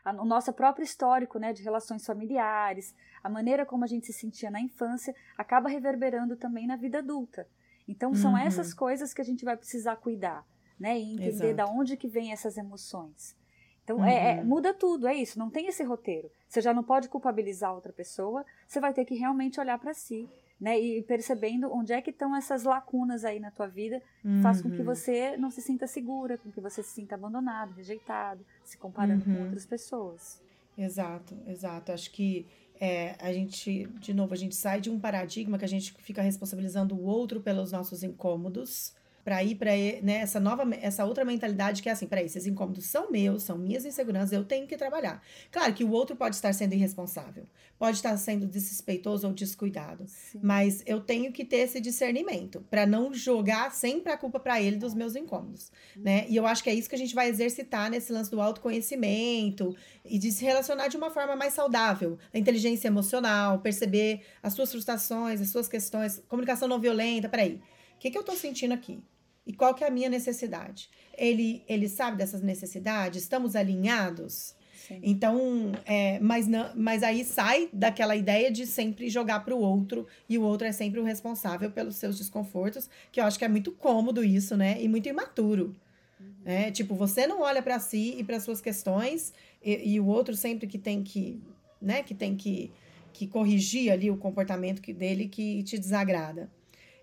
a, 0.05 0.13
o 0.13 0.25
nosso 0.25 0.53
próprio 0.53 0.85
histórico, 0.85 1.37
né, 1.37 1.53
de 1.53 1.65
relações 1.65 2.07
familiares, 2.07 2.95
a 3.25 3.29
maneira 3.29 3.67
como 3.67 3.83
a 3.83 3.89
gente 3.89 4.07
se 4.07 4.13
sentia 4.13 4.53
na 4.53 4.61
infância, 4.61 5.13
acaba 5.37 5.69
reverberando 5.69 6.37
também 6.37 6.69
na 6.69 6.77
vida 6.77 6.99
adulta. 6.99 7.45
Então 7.89 8.15
são 8.15 8.35
uhum. 8.35 8.39
essas 8.39 8.73
coisas 8.73 9.13
que 9.13 9.21
a 9.21 9.25
gente 9.25 9.45
vai 9.45 9.57
precisar 9.57 9.97
cuidar, 9.97 10.47
né? 10.79 10.97
E 10.97 11.15
entender 11.15 11.55
da 11.55 11.67
onde 11.67 11.97
que 11.97 12.07
vem 12.07 12.31
essas 12.31 12.57
emoções. 12.57 13.37
Então 13.83 13.97
uhum. 13.97 14.05
é, 14.05 14.37
é, 14.37 14.41
uhum. 14.41 14.47
muda 14.47 14.73
tudo, 14.73 15.09
é 15.09 15.15
isso. 15.17 15.41
Não 15.41 15.51
tem 15.51 15.67
esse 15.67 15.83
roteiro. 15.83 16.31
Você 16.49 16.61
já 16.61 16.73
não 16.73 16.85
pode 16.85 17.09
culpabilizar 17.09 17.75
outra 17.75 17.93
pessoa. 17.93 18.47
Você 18.65 18.79
vai 18.79 18.95
ter 18.95 19.05
que 19.05 19.17
realmente 19.17 19.59
olhar 19.59 19.77
para 19.77 19.93
si, 19.93 20.31
né? 20.61 20.79
E 20.79 21.03
percebendo 21.03 21.73
onde 21.73 21.93
é 21.93 22.03
que 22.03 22.11
estão 22.11 22.37
essas 22.37 22.65
lacunas 22.65 23.25
aí 23.25 23.41
na 23.41 23.51
tua 23.51 23.67
vida, 23.67 24.03
uhum. 24.25 24.43
faz 24.43 24.61
com 24.61 24.71
que 24.71 24.79
uhum. 24.79 24.85
você 24.85 25.37
não 25.37 25.51
se 25.51 25.63
sinta 25.63 25.87
segura, 25.87 26.37
com 26.37 26.51
que 26.51 26.61
você 26.61 26.83
se 26.83 26.91
sinta 26.91 27.15
abandonado, 27.15 27.73
rejeitado, 27.73 28.45
se 28.63 28.77
comparando 28.77 29.25
com 29.25 29.31
uhum. 29.31 29.45
outras 29.45 29.65
pessoas. 29.65 30.41
Exato, 30.77 31.37
exato. 31.47 31.93
Acho 31.93 32.11
que 32.11 32.47
é, 32.81 33.17
a 33.21 33.33
gente, 33.33 33.87
de 33.99 34.15
novo, 34.15 34.35
a 34.35 34.37
gente 34.37 34.55
sai 34.55 34.81
de 34.81 34.91
um 34.91 34.99
paradigma 34.99 35.59
que 35.59 35.65
a 35.65 35.69
gente 35.69 35.95
fica 35.99 36.23
responsabilizando 36.23 36.95
o 36.95 37.03
outro 37.05 37.41
pelos 37.41 37.73
nossos 37.73 38.03
incômodos 38.03 38.95
para 39.25 39.43
ir 39.43 39.55
para 39.57 39.71
né, 40.03 40.17
essa 40.21 40.41
nova, 40.41 40.69
essa 40.81 41.05
outra 41.05 41.25
mentalidade 41.25 41.83
que 41.83 41.89
é 41.89 41.93
assim, 41.93 42.07
para 42.07 42.23
esses 42.23 42.47
incômodos 42.47 42.87
são 42.87 43.11
meus, 43.11 43.43
são 43.43 43.59
minhas 43.59 43.85
inseguranças, 43.85 44.33
eu 44.33 44.45
tenho 44.45 44.67
que 44.67 44.77
trabalhar. 44.77 45.23
Claro 45.51 45.73
que 45.75 45.85
o 45.85 45.91
outro 45.91 46.17
pode 46.17 46.37
estar 46.37 46.53
sendo 46.53 46.75
irresponsável, 46.75 47.47
pode 47.79 47.97
estar 47.97 48.17
sendo 48.17 48.47
desrespeitoso 48.47 49.27
ou 49.27 49.33
descuidado, 49.33 50.05
Sim. 50.07 50.41
mas 50.43 50.83
eu 50.87 51.01
tenho 51.01 51.33
que 51.33 51.45
ter 51.45 51.59
esse 51.59 51.81
discernimento 51.81 52.65
para 52.71 52.87
não 52.87 53.13
jogar 53.13 53.73
sempre 53.73 54.13
a 54.13 54.17
culpa 54.17 54.41
para 54.41 54.61
ele 54.61 54.77
dos 54.77 54.95
meus 54.95 55.15
incômodos, 55.17 55.71
uhum. 55.97 56.03
né? 56.03 56.27
E 56.29 56.37
eu 56.37 56.47
acho 56.47 56.63
que 56.63 56.71
é 56.71 56.75
isso 56.75 56.89
que 56.89 56.95
a 56.95 56.99
gente 56.99 57.15
vai 57.15 57.29
exercitar 57.29 57.91
nesse 57.91 58.13
lance 58.13 58.31
do 58.31 58.41
autoconhecimento 58.41 59.75
e 60.05 60.19
de 60.19 60.31
se 60.33 60.45
relacionar 60.45 60.89
de 60.89 60.97
uma 60.97 61.11
forma 61.11 61.37
mais 61.37 61.55
saudável, 61.55 62.19
a 62.33 62.39
inteligência 62.39 62.89
emocional, 62.89 63.61
perceber 63.61 64.23
as 64.43 64.55
suas 64.55 64.71
frustrações, 64.71 65.41
as 65.41 65.49
suas 65.51 65.69
questões, 65.69 66.23
comunicação 66.29 66.69
não 66.69 66.81
violenta, 66.81 67.29
peraí. 67.29 67.55
O 67.55 67.63
que, 68.01 68.11
que 68.11 68.17
eu 68.17 68.23
estou 68.23 68.35
sentindo 68.35 68.73
aqui? 68.73 68.99
E 69.47 69.53
qual 69.53 69.75
que 69.75 69.85
é 69.85 69.87
a 69.87 69.91
minha 69.91 70.09
necessidade? 70.09 70.89
Ele, 71.17 71.63
ele 71.69 71.89
sabe 71.89 72.17
dessas 72.17 72.41
necessidades? 72.41 73.23
Estamos 73.23 73.55
alinhados? 73.55 74.55
Sim. 74.75 75.01
Então, 75.03 75.73
é, 75.85 76.19
mas, 76.19 76.47
não, 76.47 76.71
mas 76.75 77.03
aí 77.03 77.25
sai 77.25 77.69
daquela 77.73 78.17
ideia 78.17 78.51
de 78.51 78.67
sempre 78.67 79.11
jogar 79.11 79.41
para 79.41 79.55
o 79.55 79.61
outro 79.61 80.07
e 80.29 80.39
o 80.39 80.43
outro 80.43 80.67
é 80.67 80.73
sempre 80.73 80.99
o 80.99 81.05
responsável 81.05 81.71
pelos 81.71 81.97
seus 81.97 82.17
desconfortos, 82.17 82.89
que 83.13 83.21
eu 83.21 83.25
acho 83.25 83.39
que 83.39 83.45
é 83.45 83.49
muito 83.49 83.71
cômodo 83.73 84.25
isso, 84.25 84.57
né? 84.57 84.83
E 84.83 84.89
muito 84.89 85.09
imaturo. 85.09 85.77
Uhum. 86.19 86.27
É, 86.45 86.71
tipo, 86.71 86.95
você 86.95 87.27
não 87.27 87.43
olha 87.43 87.63
para 87.63 87.79
si 87.79 88.17
e 88.19 88.25
para 88.25 88.41
suas 88.41 88.61
questões 88.61 89.33
e, 89.63 89.95
e, 89.95 90.01
o 90.01 90.07
outro 90.07 90.35
sempre 90.35 90.67
que 90.67 90.79
tem 90.79 91.03
que, 91.03 91.41
né, 91.81 92.03
que 92.03 92.15
tem 92.15 92.35
que, 92.35 92.71
que 93.13 93.27
corrigir 93.27 93.93
ali 93.93 94.11
o 94.11 94.17
comportamento 94.17 94.81
que, 94.81 94.93
dele 94.93 95.29
que 95.29 95.63
te 95.63 95.79
desagrada. 95.79 96.51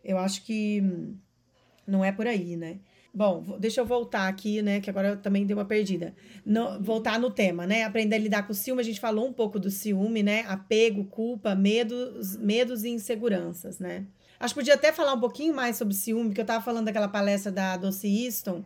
Eu 0.08 0.18
acho 0.18 0.46
que 0.46 0.82
não 1.86 2.04
é 2.04 2.14
por 2.14 2.26
aí, 2.26 2.56
né? 2.56 2.80
Bom, 3.14 3.58
deixa 3.60 3.82
eu 3.82 3.86
voltar 3.86 4.28
aqui, 4.28 4.62
né? 4.62 4.80
Que 4.80 4.90
agora 4.90 5.10
eu 5.10 5.18
também 5.18 5.46
dei 5.46 5.54
uma 5.54 5.66
perdida. 5.66 6.16
No, 6.46 6.82
voltar 6.82 7.20
no 7.20 7.30
tema, 7.30 7.68
né? 7.68 7.84
Aprender 7.84 8.16
a 8.16 8.20
lidar 8.20 8.44
com 8.44 8.54
o 8.54 8.56
ciúme. 8.56 8.82
A 8.82 8.86
gente 8.86 9.00
falou 9.00 9.28
um 9.28 9.34
pouco 9.34 9.60
do 9.60 9.70
ciúme, 9.70 10.24
né? 10.24 10.46
Apego, 10.48 11.04
culpa, 11.06 11.56
medos, 11.56 12.38
medos 12.38 12.84
e 12.84 12.90
inseguranças, 12.90 13.80
né? 13.80 14.06
Acho 14.40 14.54
que 14.54 14.60
podia 14.62 14.76
até 14.76 14.94
falar 14.94 15.14
um 15.14 15.20
pouquinho 15.20 15.54
mais 15.54 15.76
sobre 15.78 15.94
ciúme, 15.94 16.30
porque 16.30 16.42
eu 16.42 16.44
estava 16.44 16.64
falando 16.64 16.86
daquela 16.86 17.08
palestra 17.08 17.52
da 17.52 17.76
Doce 17.76 18.08
Easton, 18.08 18.64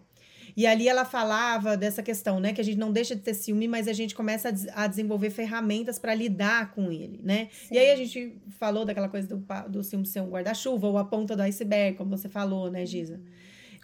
e 0.55 0.67
ali 0.67 0.87
ela 0.87 1.05
falava 1.05 1.77
dessa 1.77 2.03
questão, 2.03 2.39
né? 2.39 2.53
Que 2.53 2.61
a 2.61 2.63
gente 2.63 2.77
não 2.77 2.91
deixa 2.91 3.15
de 3.15 3.21
ter 3.21 3.33
ciúme, 3.33 3.67
mas 3.67 3.87
a 3.87 3.93
gente 3.93 4.15
começa 4.15 4.49
a, 4.49 4.83
a 4.83 4.87
desenvolver 4.87 5.29
ferramentas 5.29 5.97
para 5.97 6.13
lidar 6.13 6.71
com 6.71 6.91
ele, 6.91 7.19
né? 7.23 7.49
Sim. 7.51 7.75
E 7.75 7.77
aí 7.77 7.91
a 7.91 7.95
gente 7.95 8.37
falou 8.59 8.85
daquela 8.85 9.09
coisa 9.09 9.27
do, 9.27 9.43
do 9.69 9.83
ciúme 9.83 10.05
ser 10.05 10.21
um 10.21 10.29
guarda-chuva 10.29 10.87
ou 10.87 10.97
a 10.97 11.05
ponta 11.05 11.35
do 11.35 11.41
iceberg, 11.43 11.97
como 11.97 12.09
você 12.09 12.29
falou, 12.29 12.69
né, 12.69 12.85
Giza? 12.85 13.19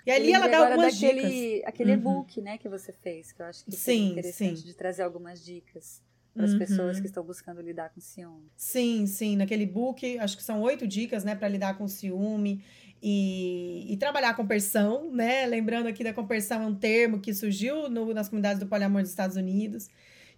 E 0.05 0.11
ali 0.11 0.31
ela 0.31 0.47
dá 0.47 0.69
algumas 0.69 0.93
daquele, 0.93 1.21
dicas. 1.21 1.67
Aquele 1.67 1.91
uhum. 1.91 1.97
e-book, 1.97 2.41
né, 2.41 2.57
que 2.57 2.69
você 2.69 2.93
fez, 2.93 3.33
que 3.33 3.41
eu 3.41 3.45
acho 3.45 3.65
que 3.65 3.73
sim, 3.73 4.11
interessante 4.11 4.59
sim. 4.61 4.65
de 4.65 4.73
trazer 4.73 5.03
algumas 5.03 5.43
dicas 5.43 6.01
para 6.33 6.45
as 6.45 6.53
uhum. 6.53 6.59
pessoas 6.59 6.99
que 6.99 7.07
estão 7.07 7.23
buscando 7.23 7.61
lidar 7.61 7.89
com 7.89 7.99
ciúme. 7.99 8.49
Sim, 8.55 9.05
sim, 9.05 9.35
naquele 9.35 9.65
book, 9.65 10.17
acho 10.19 10.37
que 10.37 10.43
são 10.43 10.61
oito 10.61 10.87
dicas, 10.87 11.25
né, 11.25 11.35
para 11.35 11.49
lidar 11.49 11.77
com 11.77 11.87
ciúme 11.87 12.63
e, 13.01 13.85
e, 13.91 13.97
trabalhar 13.97 14.29
a 14.29 14.33
compersão, 14.33 15.11
né? 15.11 15.45
Lembrando 15.45 15.87
aqui 15.87 16.03
da 16.03 16.13
compersão 16.13 16.63
é 16.63 16.65
um 16.65 16.75
termo 16.75 17.19
que 17.19 17.33
surgiu 17.33 17.89
no, 17.89 18.13
nas 18.13 18.27
comunidades 18.27 18.59
do 18.59 18.67
poliamor 18.67 19.01
dos 19.01 19.11
Estados 19.11 19.37
Unidos, 19.37 19.87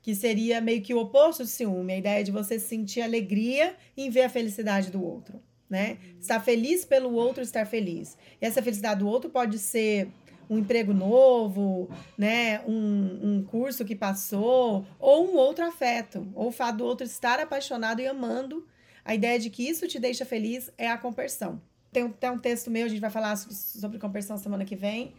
que 0.02 0.14
seria 0.14 0.60
meio 0.60 0.82
que 0.82 0.94
o 0.94 1.00
oposto 1.00 1.44
de 1.44 1.50
ciúme, 1.50 1.94
a 1.94 1.98
ideia 1.98 2.24
de 2.24 2.32
você 2.32 2.60
sentir 2.60 3.02
alegria 3.02 3.76
em 3.96 4.10
ver 4.10 4.24
a 4.24 4.30
felicidade 4.30 4.92
do 4.92 5.04
outro, 5.04 5.42
né? 5.70 5.98
Estar 6.20 6.40
feliz 6.42 6.84
pelo 6.84 7.14
outro 7.14 7.42
estar 7.44 7.66
feliz. 7.66 8.18
E 8.42 8.46
essa 8.46 8.62
felicidade 8.62 9.00
do 9.00 9.08
outro 9.08 9.30
pode 9.30 9.58
ser 9.58 10.10
um 10.50 10.58
emprego 10.58 10.94
novo, 10.94 11.90
né? 12.18 12.60
Um, 12.68 13.20
um 13.24 13.44
curso 13.44 13.86
que 13.86 13.96
passou, 13.96 14.86
ou 15.00 15.32
um 15.32 15.38
outro 15.38 15.66
afeto, 15.66 16.28
ou 16.34 16.48
o 16.48 16.52
fato 16.52 16.78
do 16.78 16.86
outro 16.86 17.06
estar 17.06 17.40
apaixonado 17.40 18.02
e 18.02 18.08
amando. 18.08 18.68
A 19.06 19.16
ideia 19.16 19.40
de 19.40 19.50
que 19.50 19.68
isso 19.68 19.88
te 19.88 20.00
deixa 20.00 20.26
feliz 20.26 20.72
é 20.78 20.90
a 20.90 20.98
compersão. 20.98 21.62
Tem 21.92 22.04
até 22.04 22.30
um 22.30 22.38
texto 22.38 22.70
meu, 22.70 22.86
a 22.86 22.90
gente 22.90 23.00
vai 23.00 23.10
falar 23.10 23.36
sobre 23.36 23.98
conversão 23.98 24.38
semana 24.38 24.66
que 24.66 24.76
vem. 24.76 25.14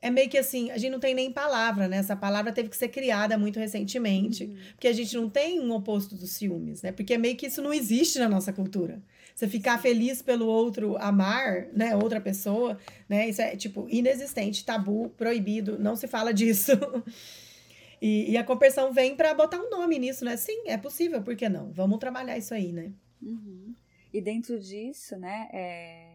É 0.00 0.10
meio 0.10 0.28
que 0.28 0.36
assim, 0.36 0.70
a 0.70 0.76
gente 0.76 0.92
não 0.92 1.00
tem 1.00 1.14
nem 1.14 1.32
palavra, 1.32 1.88
né? 1.88 1.96
Essa 1.96 2.14
palavra 2.14 2.52
teve 2.52 2.68
que 2.68 2.76
ser 2.76 2.88
criada 2.88 3.38
muito 3.38 3.58
recentemente, 3.58 4.44
uhum. 4.44 4.56
porque 4.72 4.88
a 4.88 4.92
gente 4.92 5.16
não 5.16 5.30
tem 5.30 5.58
um 5.60 5.72
oposto 5.72 6.14
dos 6.14 6.32
ciúmes, 6.32 6.82
né? 6.82 6.92
Porque 6.92 7.14
é 7.14 7.18
meio 7.18 7.36
que 7.36 7.46
isso 7.46 7.62
não 7.62 7.72
existe 7.72 8.18
na 8.18 8.28
nossa 8.28 8.52
cultura. 8.52 9.02
Você 9.34 9.48
ficar 9.48 9.80
feliz 9.80 10.22
pelo 10.22 10.46
outro 10.46 10.96
amar, 10.98 11.68
né, 11.72 11.96
outra 11.96 12.20
pessoa, 12.20 12.78
né? 13.08 13.28
Isso 13.28 13.40
é 13.40 13.56
tipo 13.56 13.86
inexistente, 13.88 14.64
tabu, 14.64 15.08
proibido, 15.16 15.78
não 15.78 15.96
se 15.96 16.06
fala 16.06 16.32
disso. 16.32 16.72
e, 18.00 18.30
e, 18.30 18.36
a 18.36 18.44
conversão 18.44 18.92
vem 18.92 19.16
para 19.16 19.34
botar 19.34 19.58
um 19.58 19.70
nome 19.70 19.98
nisso, 19.98 20.24
né? 20.24 20.36
Sim, 20.36 20.64
é 20.66 20.76
possível, 20.76 21.22
por 21.22 21.34
que 21.34 21.48
não? 21.48 21.72
Vamos 21.72 21.98
trabalhar 21.98 22.36
isso 22.36 22.54
aí, 22.54 22.72
né? 22.72 22.92
Uhum. 23.20 23.74
E 24.12 24.20
dentro 24.20 24.60
disso, 24.60 25.16
né, 25.16 25.48
é, 25.52 26.13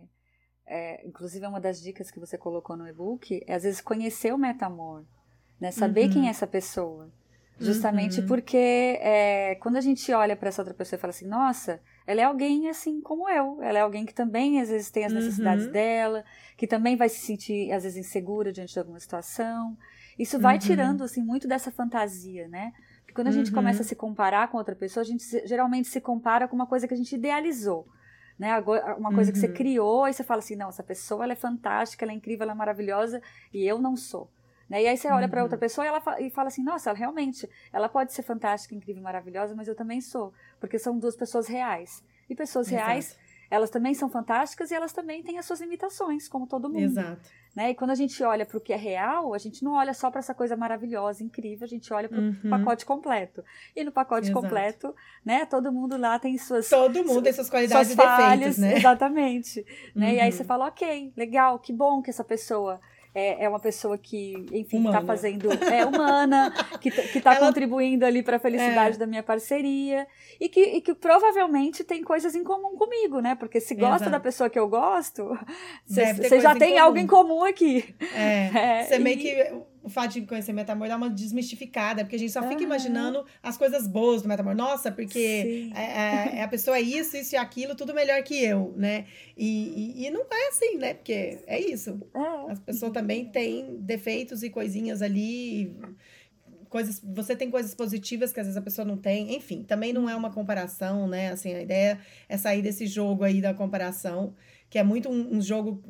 é, 0.69 1.05
inclusive 1.05 1.45
uma 1.47 1.59
das 1.59 1.81
dicas 1.81 2.11
que 2.11 2.19
você 2.19 2.37
colocou 2.37 2.77
no 2.77 2.87
e-book, 2.87 3.43
é 3.47 3.55
às 3.55 3.63
vezes 3.63 3.81
conhecer 3.81 4.31
o 4.31 4.37
metamor, 4.37 5.03
né, 5.59 5.71
saber 5.71 6.05
uhum. 6.05 6.13
quem 6.13 6.27
é 6.27 6.29
essa 6.29 6.45
pessoa. 6.45 7.11
Justamente 7.61 8.21
uhum. 8.21 8.27
porque 8.27 8.97
é, 9.01 9.55
quando 9.55 9.75
a 9.75 9.81
gente 9.81 10.13
olha 10.13 10.33
para 10.33 10.47
essa 10.47 10.61
outra 10.61 10.73
pessoa 10.73 10.97
e 10.97 11.01
fala 11.01 11.11
assim, 11.11 11.27
nossa, 11.27 11.81
ela 12.07 12.21
é 12.21 12.23
alguém 12.23 12.69
assim 12.69 13.01
como 13.01 13.27
eu, 13.27 13.61
ela 13.61 13.79
é 13.79 13.81
alguém 13.81 14.05
que 14.05 14.13
também 14.13 14.61
às 14.61 14.69
vezes 14.69 14.89
tem 14.89 15.03
as 15.03 15.11
necessidades 15.11 15.65
uhum. 15.65 15.71
dela, 15.73 16.23
que 16.55 16.65
também 16.65 16.95
vai 16.95 17.09
se 17.09 17.19
sentir 17.19 17.69
às 17.73 17.83
vezes 17.83 17.97
insegura 17.97 18.53
diante 18.53 18.71
de 18.71 18.79
alguma 18.79 18.99
situação. 18.99 19.75
Isso 20.17 20.39
vai 20.39 20.53
uhum. 20.55 20.59
tirando 20.59 21.03
assim 21.03 21.21
muito 21.21 21.49
dessa 21.49 21.69
fantasia, 21.69 22.47
né? 22.47 22.71
Porque 23.01 23.13
quando 23.13 23.27
a 23.27 23.31
gente 23.31 23.51
começa 23.51 23.79
a 23.79 23.83
uhum. 23.83 23.89
se 23.89 23.95
comparar 23.95 24.49
com 24.49 24.57
outra 24.57 24.75
pessoa, 24.75 25.01
a 25.01 25.05
gente 25.05 25.25
geralmente 25.45 25.89
se 25.89 25.99
compara 25.99 26.47
com 26.47 26.55
uma 26.55 26.67
coisa 26.67 26.87
que 26.87 26.93
a 26.93 26.97
gente 26.97 27.13
idealizou. 27.13 27.87
Né, 28.39 28.57
uma 28.97 29.13
coisa 29.13 29.29
uhum. 29.29 29.33
que 29.33 29.37
você 29.39 29.47
uhum. 29.47 29.53
criou 29.53 30.07
e 30.07 30.13
você 30.13 30.23
fala 30.23 30.39
assim, 30.39 30.55
não, 30.55 30.69
essa 30.69 30.81
pessoa 30.81 31.25
ela 31.25 31.33
é 31.33 31.35
fantástica, 31.35 32.05
ela 32.05 32.13
é 32.13 32.15
incrível, 32.15 32.43
ela 32.43 32.53
é 32.53 32.55
maravilhosa 32.55 33.21
e 33.53 33.67
eu 33.67 33.77
não 33.79 33.97
sou. 33.97 34.31
Né? 34.69 34.83
E 34.83 34.87
aí 34.87 34.95
você 34.95 35.09
olha 35.09 35.25
uhum. 35.25 35.29
para 35.29 35.43
outra 35.43 35.57
pessoa 35.57 35.83
e 35.83 35.89
ela 35.89 35.99
fala, 35.99 36.21
e 36.21 36.29
fala 36.29 36.47
assim, 36.47 36.63
nossa, 36.63 36.89
ela 36.89 36.97
realmente, 36.97 37.49
ela 37.73 37.89
pode 37.89 38.13
ser 38.13 38.21
fantástica, 38.21 38.73
incrível, 38.73 39.03
maravilhosa, 39.03 39.53
mas 39.55 39.67
eu 39.67 39.75
também 39.75 39.99
sou, 39.99 40.33
porque 40.57 40.79
são 40.79 40.97
duas 40.97 41.17
pessoas 41.17 41.47
reais. 41.47 42.01
E 42.29 42.35
pessoas 42.35 42.67
Exato. 42.67 42.85
reais, 42.85 43.17
elas 43.49 43.69
também 43.69 43.93
são 43.93 44.09
fantásticas 44.09 44.71
e 44.71 44.75
elas 44.75 44.93
também 44.93 45.23
têm 45.23 45.39
as 45.39 45.45
suas 45.45 45.61
limitações, 45.61 46.27
como 46.27 46.45
todo 46.45 46.69
mundo. 46.69 46.83
Exato. 46.83 47.29
Né? 47.55 47.71
E 47.71 47.75
quando 47.75 47.91
a 47.91 47.95
gente 47.95 48.21
olha 48.23 48.45
para 48.45 48.57
o 48.57 48.61
que 48.61 48.71
é 48.71 48.75
real, 48.75 49.33
a 49.33 49.37
gente 49.37 49.63
não 49.63 49.73
olha 49.73 49.93
só 49.93 50.11
para 50.11 50.19
essa 50.19 50.33
coisa 50.33 50.55
maravilhosa, 50.55 51.23
incrível, 51.23 51.65
a 51.65 51.67
gente 51.67 51.91
olha 51.91 52.07
para 52.07 52.19
o 52.19 52.21
uhum. 52.21 52.49
pacote 52.49 52.85
completo. 52.85 53.43
E 53.75 53.83
no 53.83 53.91
pacote 53.91 54.27
Exato. 54.27 54.41
completo, 54.41 54.95
né, 55.25 55.45
todo 55.45 55.71
mundo 55.71 55.97
lá 55.97 56.19
tem 56.19 56.37
suas 56.37 56.69
Todo 56.69 57.03
mundo 57.03 57.23
tem 57.23 57.33
suas 57.33 57.49
qualidades 57.49 57.91
suas 57.91 58.07
e 58.07 58.09
defeitos, 58.09 58.57
né? 58.59 58.77
Exatamente. 58.77 59.59
Uhum. 59.59 60.01
Né? 60.01 60.15
E 60.15 60.19
aí 60.19 60.31
você 60.31 60.43
uhum. 60.43 60.47
fala, 60.47 60.67
ok, 60.67 61.11
legal, 61.17 61.57
que 61.57 61.73
bom 61.73 62.01
que 62.01 62.11
essa 62.11 62.23
pessoa 62.23 62.79
é, 63.13 63.45
é 63.45 63.49
uma 63.49 63.59
pessoa 63.59 63.97
que, 63.97 64.45
enfim, 64.51 64.85
está 64.85 65.01
fazendo. 65.01 65.49
É 65.51 65.85
humana, 65.85 66.53
que, 66.79 66.91
que 66.91 67.19
tá 67.19 67.33
Ela... 67.35 67.47
contribuindo 67.47 68.05
ali 68.05 68.21
para 68.21 68.37
a 68.37 68.39
felicidade 68.39 68.95
é. 68.95 68.99
da 68.99 69.07
minha 69.07 69.23
parceria. 69.23 70.07
E 70.39 70.47
que, 70.47 70.61
e 70.61 70.81
que 70.81 70.93
provavelmente 70.93 71.83
tem 71.83 72.03
coisas 72.03 72.35
em 72.35 72.43
comum 72.43 72.75
comigo, 72.77 73.19
né? 73.19 73.35
Porque 73.35 73.59
se 73.59 73.75
gosta 73.75 73.95
Exato. 73.95 74.11
da 74.11 74.19
pessoa 74.19 74.49
que 74.49 74.59
eu 74.59 74.67
gosto, 74.67 75.37
você 75.85 76.39
já 76.39 76.55
tem 76.55 76.77
algo 76.77 76.97
em 76.97 77.07
comum 77.07 77.43
aqui. 77.43 77.95
É. 78.15 78.83
Você 78.83 78.95
é, 78.95 78.99
meio 78.99 79.17
que 79.17 79.53
o 79.81 79.89
fato 79.89 80.13
de 80.13 80.21
conhecer 80.21 80.51
Metamor 80.51 80.87
dá 80.87 80.97
uma 80.97 81.09
desmistificada, 81.09 82.03
porque 82.03 82.15
a 82.15 82.19
gente 82.19 82.31
só 82.31 82.47
fica 82.47 82.61
imaginando 82.61 83.25
as 83.41 83.57
coisas 83.57 83.87
boas 83.87 84.21
do 84.21 84.27
Metamor. 84.27 84.55
Nossa, 84.55 84.91
porque 84.91 85.71
é, 85.73 85.81
é, 85.81 86.37
é, 86.37 86.43
a 86.43 86.47
pessoa 86.47 86.77
é 86.77 86.81
isso, 86.81 87.15
isso 87.15 87.35
e 87.35 87.37
aquilo, 87.37 87.75
tudo 87.75 87.93
melhor 87.93 88.21
que 88.23 88.43
eu, 88.43 88.73
né? 88.75 89.05
E, 89.37 89.95
e, 89.97 90.05
e 90.05 90.11
não 90.11 90.21
é 90.21 90.47
assim, 90.49 90.77
né? 90.77 90.93
Porque 90.93 91.39
é 91.47 91.59
isso. 91.59 91.99
É. 92.13 92.51
As 92.51 92.59
pessoas 92.59 92.91
também 92.91 93.25
têm 93.25 93.77
defeitos 93.79 94.43
e 94.43 94.49
coisinhas 94.49 95.01
ali. 95.01 95.75
Coisas, 96.67 97.01
você 97.03 97.35
tem 97.35 97.49
coisas 97.49 97.73
positivas 97.73 98.31
que 98.31 98.39
às 98.39 98.45
vezes 98.45 98.57
a 98.57 98.61
pessoa 98.61 98.85
não 98.85 98.97
tem. 98.97 99.35
Enfim, 99.35 99.63
também 99.63 99.93
não 99.93 100.09
é 100.09 100.15
uma 100.15 100.31
comparação, 100.31 101.07
né? 101.07 101.31
Assim, 101.31 101.53
a 101.53 101.61
ideia 101.61 101.99
é 102.27 102.37
sair 102.37 102.61
desse 102.61 102.85
jogo 102.85 103.23
aí 103.23 103.41
da 103.41 103.53
comparação, 103.53 104.35
que 104.69 104.77
é 104.77 104.83
muito 104.83 105.09
um, 105.09 105.37
um 105.37 105.41
jogo 105.41 105.81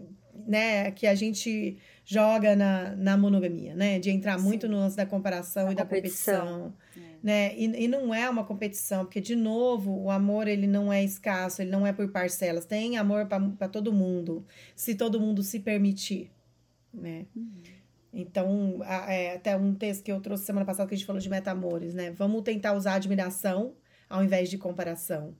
né, 0.47 0.91
que 0.91 1.05
a 1.05 1.15
gente 1.15 1.77
joga 2.09 2.55
na, 2.55 2.95
na 2.95 3.15
monogamia, 3.15 3.75
né? 3.75 3.99
De 3.99 4.09
entrar 4.09 4.39
Sim. 4.39 4.45
muito 4.45 4.67
no 4.67 4.77
lance 4.77 4.97
da 4.97 5.05
comparação 5.05 5.65
na 5.65 5.73
e 5.73 5.75
da 5.75 5.85
competição. 5.85 6.73
É. 6.97 6.99
Né? 7.21 7.55
E, 7.55 7.83
e 7.83 7.87
não 7.87 8.11
é 8.11 8.27
uma 8.27 8.43
competição, 8.43 9.05
porque, 9.05 9.21
de 9.21 9.35
novo, 9.35 9.95
o 9.95 10.09
amor 10.09 10.47
ele 10.47 10.65
não 10.65 10.91
é 10.91 11.03
escasso, 11.03 11.61
ele 11.61 11.69
não 11.69 11.85
é 11.85 11.93
por 11.93 12.09
parcelas. 12.09 12.65
Tem 12.65 12.97
amor 12.97 13.27
para 13.27 13.69
todo 13.69 13.93
mundo, 13.93 14.43
se 14.75 14.95
todo 14.95 15.19
mundo 15.19 15.43
se 15.43 15.59
permitir. 15.59 16.31
Né? 16.91 17.27
Uhum. 17.35 17.61
Então, 18.11 18.79
é, 18.83 19.35
até 19.35 19.55
um 19.55 19.75
texto 19.75 20.03
que 20.03 20.11
eu 20.11 20.19
trouxe 20.19 20.45
semana 20.45 20.65
passada 20.65 20.89
que 20.89 20.95
a 20.95 20.97
gente 20.97 21.05
falou 21.05 21.21
de 21.21 21.29
metamores, 21.29 21.93
né? 21.93 22.09
Vamos 22.09 22.41
tentar 22.41 22.73
usar 22.73 22.95
admiração 22.95 23.75
ao 24.09 24.23
invés 24.23 24.49
de 24.49 24.57
comparação. 24.57 25.35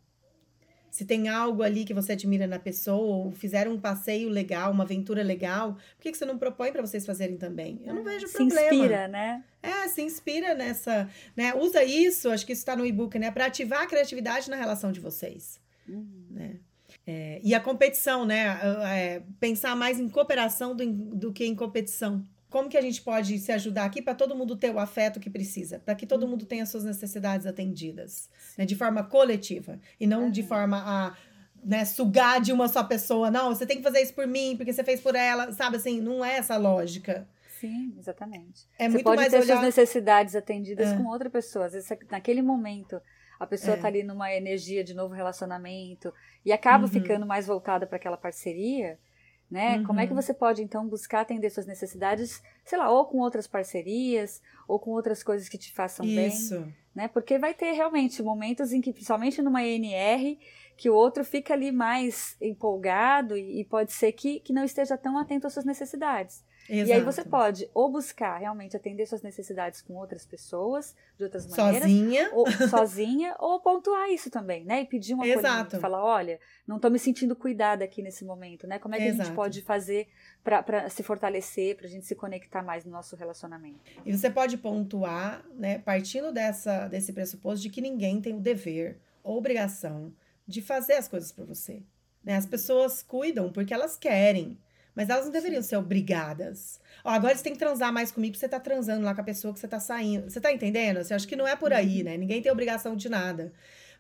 Se 1.00 1.06
tem 1.06 1.30
algo 1.30 1.64
ali 1.64 1.86
que 1.86 1.94
você 1.94 2.12
admira 2.12 2.46
na 2.46 2.60
pessoa, 2.60 3.24
ou 3.24 3.32
fizeram 3.32 3.72
um 3.72 3.80
passeio 3.80 4.28
legal, 4.28 4.70
uma 4.70 4.84
aventura 4.84 5.24
legal, 5.24 5.76
por 5.76 6.02
que, 6.02 6.12
que 6.12 6.18
você 6.18 6.26
não 6.26 6.38
propõe 6.38 6.74
para 6.74 6.82
vocês 6.82 7.06
fazerem 7.06 7.38
também? 7.38 7.80
Eu 7.86 7.94
não 7.94 8.04
vejo 8.04 8.28
se 8.28 8.34
problema. 8.34 8.60
Se 8.60 8.76
inspira, 8.76 9.08
né? 9.08 9.42
É, 9.64 9.88
se 9.88 10.02
inspira 10.02 10.54
nessa, 10.54 11.10
né? 11.38 11.56
Usa 11.56 11.86
isso, 11.86 12.30
acho 12.30 12.46
que 12.46 12.52
isso 12.52 12.64
está 12.64 12.76
no 12.76 12.86
e-book, 12.86 13.18
né? 13.18 13.32
Para 13.32 13.46
ativar 13.46 13.84
a 13.84 13.88
criatividade 13.88 14.50
na 14.50 14.58
relação 14.58 14.92
de 14.92 15.00
vocês, 15.00 15.58
uhum. 15.88 16.26
né? 16.32 16.60
É, 17.08 17.40
e 17.42 17.56
a 17.56 17.62
competição, 17.62 18.26
né? 18.26 18.60
É, 18.94 19.22
pensar 19.40 19.78
mais 19.78 20.02
em 20.02 20.10
cooperação 20.10 20.76
do, 20.76 20.86
do 20.86 21.32
que 21.32 21.46
em 21.46 21.56
competição 21.56 22.22
como 22.50 22.68
que 22.68 22.78
a 22.78 22.82
gente 22.82 23.02
pode 23.02 23.38
se 23.38 23.52
ajudar 23.52 23.86
aqui 23.86 24.02
para 24.02 24.16
todo 24.16 24.36
mundo 24.36 24.56
ter 24.56 24.74
o 24.74 24.80
afeto 24.80 25.20
que 25.20 25.30
precisa, 25.30 25.80
para 25.80 25.96
que 25.96 26.06
todo 26.06 26.28
mundo 26.28 26.46
tenha 26.46 26.66
suas 26.66 26.84
necessidades 26.84 27.46
atendidas, 27.46 28.30
né, 28.58 28.66
de 28.66 28.76
forma 28.76 29.04
coletiva 29.04 29.80
e 30.00 30.08
não 30.08 30.24
uhum. 30.24 30.32
de 30.32 30.44
forma 30.44 30.78
a 30.84 31.16
né, 31.64 31.86
sugar 31.86 32.42
de 32.42 32.52
uma 32.52 32.68
só 32.68 32.84
pessoa. 32.84 33.30
Não, 33.30 33.54
você 33.54 33.66
tem 33.66 33.78
que 33.78 33.84
fazer 33.84 34.02
isso 34.02 34.14
por 34.14 34.26
mim, 34.26 34.56
porque 34.58 34.74
você 34.74 34.84
fez 34.84 35.00
por 35.00 35.16
ela, 35.16 35.52
sabe 35.52 35.78
assim, 35.78 36.02
não 36.02 36.24
é 36.24 36.38
essa 36.38 36.58
lógica. 36.58 37.28
Sim, 37.60 37.94
exatamente. 37.98 38.68
É 38.78 38.86
você 38.86 38.94
muito 38.94 39.04
pode 39.04 39.18
mais 39.18 39.32
ter 39.32 39.40
olhar... 39.40 39.48
suas 39.48 39.62
necessidades 39.62 40.36
atendidas 40.36 40.94
é. 40.94 40.98
com 40.98 41.06
outra 41.06 41.30
pessoa. 41.30 41.66
Às 41.66 41.74
vezes, 41.74 41.90
naquele 42.10 42.42
momento, 42.42 43.02
a 43.38 43.46
pessoa 43.46 43.76
está 43.76 43.88
é. 43.88 43.92
ali 43.92 44.04
numa 44.04 44.34
energia 44.34 44.84
de 44.84 44.94
novo 44.94 45.14
relacionamento 45.14 46.14
e 46.46 46.54
acaba 46.54 46.86
uhum. 46.86 46.90
ficando 46.90 47.26
mais 47.26 47.46
voltada 47.46 47.86
para 47.86 47.98
aquela 47.98 48.18
parceria 48.18 48.98
né? 49.50 49.78
Uhum. 49.78 49.84
Como 49.86 50.00
é 50.00 50.06
que 50.06 50.14
uhum. 50.14 50.22
você 50.22 50.34
pode 50.34 50.62
então 50.62 50.88
buscar 50.88 51.22
atender 51.22 51.50
suas 51.50 51.66
necessidades, 51.66 52.42
sei 52.64 52.78
lá, 52.78 52.92
ou 52.92 53.06
com 53.06 53.20
outras 53.20 53.48
parcerias, 53.48 54.42
ou 54.68 54.80
com 54.80 54.92
outras 54.92 55.24
coisas 55.24 55.50
que 55.50 55.58
te 55.58 55.74
façam 55.74 56.06
Isso. 56.06 56.60
bem, 56.60 56.76
né? 56.94 57.08
Porque 57.08 57.40
vai 57.40 57.54
ter 57.54 57.72
realmente 57.72 58.22
momentos 58.22 58.72
em 58.72 58.82
que, 58.82 58.94
principalmente 58.94 59.42
numa 59.42 59.64
ENR, 59.64 60.38
que 60.78 60.90
o 60.90 60.94
outro 60.94 61.26
fica 61.26 61.54
ali 61.54 61.72
mais 61.72 62.38
empolgado 62.40 63.36
e, 63.36 63.62
e 63.62 63.66
pode 63.66 63.92
ser 63.92 64.12
que, 64.12 64.40
que 64.40 64.54
não 64.54 64.64
esteja 64.64 64.98
tão 64.98 65.18
atento 65.18 65.48
às 65.48 65.54
suas 65.54 65.66
necessidades. 65.66 66.44
Exato. 66.70 66.90
E 66.90 66.94
aí 66.94 67.02
você 67.02 67.26
pode 67.26 67.70
ou 67.74 67.90
buscar 67.90 68.38
realmente 68.38 68.78
atender 68.78 69.08
suas 69.08 69.24
necessidades 69.24 69.82
com 69.82 69.96
outras 69.96 70.26
pessoas, 70.26 70.96
de 71.18 71.24
outras 71.24 71.48
maneiras. 71.48 71.82
Sozinha. 71.82 72.30
Ou, 72.32 72.46
sozinha, 72.70 73.36
ou 73.40 73.60
pontuar 73.60 74.10
isso 74.10 74.30
também, 74.30 74.64
né? 74.64 74.82
E 74.82 74.86
pedir 74.86 75.16
um 75.16 75.22
acolhimento. 75.22 75.80
Falar, 75.80 76.04
olha, 76.04 76.40
não 76.68 76.76
estou 76.76 76.92
me 76.92 77.00
sentindo 77.00 77.36
cuidada 77.36 77.84
aqui 77.84 78.04
nesse 78.04 78.24
momento, 78.24 78.68
né? 78.68 78.78
Como 78.78 78.94
é 78.94 79.00
que 79.00 79.06
Exato. 79.06 79.22
a 79.22 79.26
gente 79.26 79.36
pode 79.36 79.62
fazer 79.64 80.08
para 80.44 80.90
se 80.90 81.02
fortalecer, 81.02 81.76
para 81.76 81.88
a 81.88 81.90
gente 81.90 82.06
se 82.06 82.14
conectar 82.14 82.62
mais 82.62 82.86
no 82.86 82.92
nosso 82.92 83.16
relacionamento? 83.16 83.80
E 84.06 84.16
você 84.16 84.30
pode 84.30 84.58
pontuar, 84.58 85.44
né? 85.56 85.80
Partindo 85.80 86.32
dessa, 86.32 86.88
desse 86.88 87.12
pressuposto 87.12 87.64
de 87.64 87.70
que 87.70 87.82
ninguém 87.82 88.22
tem 88.22 88.36
o 88.36 88.40
dever 88.40 89.00
ou 89.24 89.38
obrigação 89.38 90.14
de 90.48 90.62
fazer 90.62 90.94
as 90.94 91.08
coisas 91.08 91.32
por 91.32 91.46
você. 91.46 91.82
Né? 92.24 92.36
As 92.36 92.46
pessoas 92.46 93.02
cuidam 93.02 93.52
porque 93.52 93.74
elas 93.74 93.98
querem. 93.98 94.58
Mas 95.00 95.10
elas 95.10 95.24
não 95.24 95.32
deveriam 95.32 95.62
ser 95.62 95.78
obrigadas. 95.78 96.78
Ó, 97.06 97.10
agora 97.10 97.34
você 97.34 97.42
tem 97.42 97.54
que 97.54 97.58
transar 97.58 97.94
mais 97.94 98.12
comigo 98.12 98.34
porque 98.34 98.46
você 98.46 98.50
tá 98.50 98.60
transando 98.60 99.06
lá 99.06 99.16
com 99.16 99.22
a 99.22 99.24
pessoa 99.24 99.54
que 99.54 99.60
você 99.62 99.66
tá 99.66 99.80
saindo. 99.80 100.30
Você 100.30 100.42
tá 100.42 100.52
entendendo? 100.52 100.98
Assim, 100.98 101.14
acho 101.14 101.26
que 101.26 101.38
não 101.38 101.48
é 101.48 101.56
por 101.56 101.72
aí, 101.72 102.00
uhum. 102.00 102.04
né? 102.04 102.18
Ninguém 102.18 102.42
tem 102.42 102.52
obrigação 102.52 102.98
de 102.98 103.08
nada. 103.08 103.54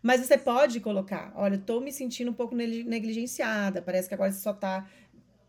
Mas 0.03 0.19
você 0.19 0.37
pode 0.37 0.81
colocar, 0.81 1.31
olha, 1.37 1.55
eu 1.55 1.61
tô 1.61 1.79
me 1.79 1.93
sentindo 1.93 2.31
um 2.31 2.33
pouco 2.33 2.53
negligenciada. 2.53 3.81
Parece 3.81 4.09
que 4.09 4.13
agora 4.13 4.29
você 4.29 4.41
só 4.41 4.51
tá, 4.51 4.89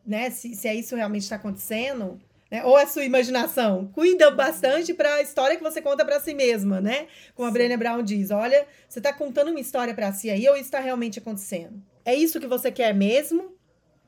né? 0.07 0.31
Se, 0.31 0.55
se 0.55 0.69
é 0.69 0.75
isso 0.77 0.95
realmente 0.95 1.23
está 1.23 1.35
acontecendo, 1.35 2.21
né? 2.49 2.65
Ou 2.65 2.77
a 2.77 2.87
sua 2.87 3.03
imaginação. 3.03 3.91
Cuida 3.93 4.31
bastante 4.31 4.95
para 4.95 5.15
a 5.15 5.21
história 5.21 5.57
que 5.57 5.65
você 5.65 5.83
conta 5.83 6.05
para 6.05 6.21
si 6.21 6.33
mesma, 6.33 6.81
né? 6.81 7.09
Como 7.35 7.49
a 7.49 7.51
Brené 7.51 7.77
Brown 7.77 8.05
diz, 8.05 8.31
olha, 8.31 8.69
você 8.89 9.01
está 9.01 9.13
contando 9.13 9.49
uma 9.49 9.59
história 9.59 9.95
para 9.95 10.13
si 10.13 10.31
aí 10.31 10.49
ou 10.49 10.55
isso 10.55 10.67
está 10.67 10.79
realmente 10.79 11.19
acontecendo? 11.19 11.83
É 12.05 12.15
isso 12.15 12.39
que 12.39 12.47
você 12.47 12.71
quer 12.71 12.95
mesmo? 12.95 13.59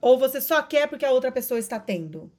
Ou 0.03 0.19
você 0.19 0.41
só 0.41 0.61
quer 0.61 0.89
porque 0.89 1.07
a 1.07 1.13
outra 1.13 1.31
pessoa 1.31 1.61
está 1.61 1.79
tendo? 1.79 2.31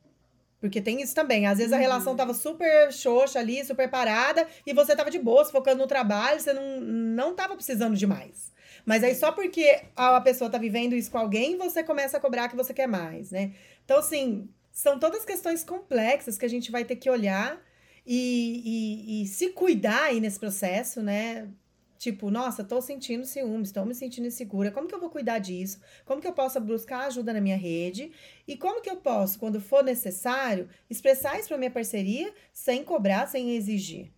Porque 0.60 0.82
tem 0.82 1.02
isso 1.02 1.15
também. 1.15 1.47
Às 1.47 1.58
vezes 1.58 1.71
a 1.71 1.78
relação 1.78 2.12
uhum. 2.12 2.17
tava 2.17 2.34
super 2.34 2.91
xoxa 2.91 3.39
ali, 3.39 3.63
super 3.63 3.89
parada, 3.89 4.45
e 4.67 4.73
você 4.73 4.93
tava 4.95 5.10
de 5.10 5.17
boa, 5.17 5.45
focando 5.45 5.82
no 5.82 5.88
trabalho, 5.88 6.39
você 6.39 6.52
não, 6.52 6.82
não 6.82 7.34
tava 7.34 7.56
precisando 7.56 7.95
de 7.95 8.06
mais. 8.06 8.52
Mas 8.86 9.02
aí 9.02 9.15
só 9.15 9.32
porque 9.32 9.82
a 9.95 10.19
pessoa 10.19 10.49
tá 10.49 10.58
vivendo 10.58 10.93
isso 10.93 11.10
com 11.10 11.17
alguém, 11.17 11.58
você 11.58 11.84
começa 11.84 12.17
a 12.17 12.19
cobrar 12.19 12.49
que 12.49 12.56
você 12.56 12.73
quer 12.73 12.88
mais, 12.88 13.32
né? 13.32 13.54
Então, 13.86 13.97
assim, 13.97 14.49
são 14.71 14.99
todas 14.99 15.23
questões 15.23 15.63
complexas 15.63 16.38
que 16.38 16.45
a 16.45 16.49
gente 16.49 16.69
vai 16.69 16.84
ter 16.84 16.97
que 16.97 17.10
olhar 17.10 17.62
e, 18.06 18.62
e, 18.65 19.23
e 19.23 19.28
se 19.28 19.49
cuidar 19.49 20.04
aí 20.04 20.19
nesse 20.19 20.39
processo, 20.39 21.02
né? 21.02 21.47
Tipo, 22.04 22.30
nossa, 22.30 22.66
tô 22.66 22.82
sentindo 22.82 23.24
ciúmes, 23.26 23.72
tô 23.72 23.86
me 23.86 23.96
sentindo 23.96 24.28
insegura. 24.28 24.70
Como 24.70 24.89
que 24.89 24.94
eu 24.94 25.00
vou 25.00 25.10
cuidar 25.10 25.39
disso? 25.39 25.80
Como 26.04 26.20
que 26.20 26.28
eu 26.28 26.34
posso 26.34 26.60
buscar 26.60 27.06
ajuda 27.06 27.32
na 27.32 27.39
minha 27.39 27.56
rede? 27.56 28.12
E 28.46 28.58
como 28.58 28.82
que 28.82 28.89
eu 28.89 28.98
posso, 28.98 29.39
quando 29.39 29.62
for 29.62 29.82
necessário, 29.82 30.68
expressar 30.89 31.39
isso 31.39 31.48
para 31.48 31.58
minha 31.58 31.72
parceria 31.72 32.34
sem 32.52 32.84
cobrar, 32.84 33.26
sem 33.28 33.56
exigir? 33.56 34.12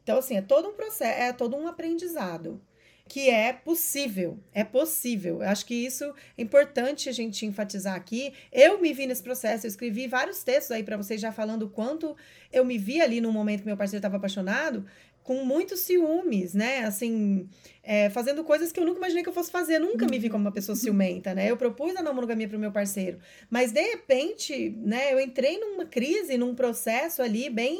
Então, 0.00 0.18
assim, 0.18 0.36
é 0.36 0.40
todo 0.40 0.68
um 0.68 0.74
processo, 0.74 1.20
é 1.20 1.32
todo 1.32 1.56
um 1.56 1.66
aprendizado 1.66 2.62
que 3.08 3.28
é 3.30 3.52
possível, 3.52 4.38
é 4.52 4.62
possível. 4.62 5.42
Eu 5.42 5.48
acho 5.48 5.66
que 5.66 5.74
isso 5.74 6.04
é 6.36 6.42
importante 6.42 7.08
a 7.08 7.12
gente 7.12 7.44
enfatizar 7.46 7.96
aqui. 7.96 8.32
Eu 8.52 8.80
me 8.80 8.92
vi 8.92 9.06
nesse 9.06 9.22
processo, 9.22 9.66
eu 9.66 9.68
escrevi 9.68 10.06
vários 10.06 10.44
textos 10.44 10.70
aí 10.70 10.84
para 10.84 10.96
vocês 10.96 11.20
já 11.20 11.32
falando 11.32 11.62
o 11.62 11.70
quanto 11.70 12.14
eu 12.52 12.64
me 12.64 12.78
vi 12.78 13.00
ali 13.00 13.20
no 13.20 13.32
momento 13.32 13.60
que 13.60 13.66
meu 13.66 13.76
parceiro 13.76 13.98
estava 13.98 14.18
apaixonado 14.18 14.86
com 15.28 15.44
muitos 15.44 15.80
ciúmes, 15.80 16.54
né? 16.54 16.86
Assim, 16.86 17.46
é, 17.82 18.08
fazendo 18.08 18.42
coisas 18.42 18.72
que 18.72 18.80
eu 18.80 18.86
nunca 18.86 18.96
imaginei 18.96 19.22
que 19.22 19.28
eu 19.28 19.32
fosse 19.34 19.50
fazer. 19.50 19.78
nunca 19.78 20.06
me 20.06 20.18
vi 20.18 20.30
como 20.30 20.42
uma 20.42 20.50
pessoa 20.50 20.74
ciumenta, 20.74 21.34
né? 21.34 21.50
Eu 21.50 21.56
propus 21.58 21.94
a 21.96 22.02
não 22.02 22.14
monogamia 22.14 22.48
para 22.48 22.56
o 22.56 22.60
meu 22.60 22.72
parceiro. 22.72 23.18
Mas, 23.50 23.70
de 23.70 23.82
repente, 23.82 24.70
né, 24.78 25.12
eu 25.12 25.20
entrei 25.20 25.60
numa 25.60 25.84
crise, 25.84 26.38
num 26.38 26.54
processo 26.54 27.20
ali 27.20 27.50
bem 27.50 27.78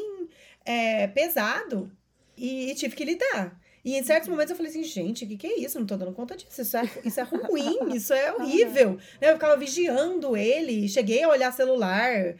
é, 0.63 1.07
pesado 1.07 1.91
e, 2.37 2.69
e, 2.69 2.75
tive 2.75 2.95
que 2.95 3.03
lidar. 3.03 3.59
E 3.83 3.95
em 3.95 4.03
certos 4.03 4.29
momentos 4.29 4.51
eu 4.51 4.55
falei 4.57 4.71
assim, 4.71 4.83
gente, 4.83 5.25
o 5.25 5.27
que, 5.27 5.35
que 5.35 5.47
é 5.47 5.59
isso? 5.59 5.79
Não 5.79 5.87
tô 5.87 5.97
dando 5.97 6.11
conta 6.13 6.37
disso. 6.37 6.61
Isso 6.61 6.77
é, 6.77 6.83
isso 7.03 7.19
é 7.19 7.23
ruim, 7.23 7.95
isso 7.95 8.13
é 8.13 8.31
horrível. 8.37 8.91
Né? 9.19 9.31
Eu 9.31 9.33
ficava 9.33 9.57
vigiando 9.57 10.37
ele, 10.37 10.87
cheguei 10.87 11.23
a 11.23 11.29
olhar 11.29 11.51
celular 11.51 12.35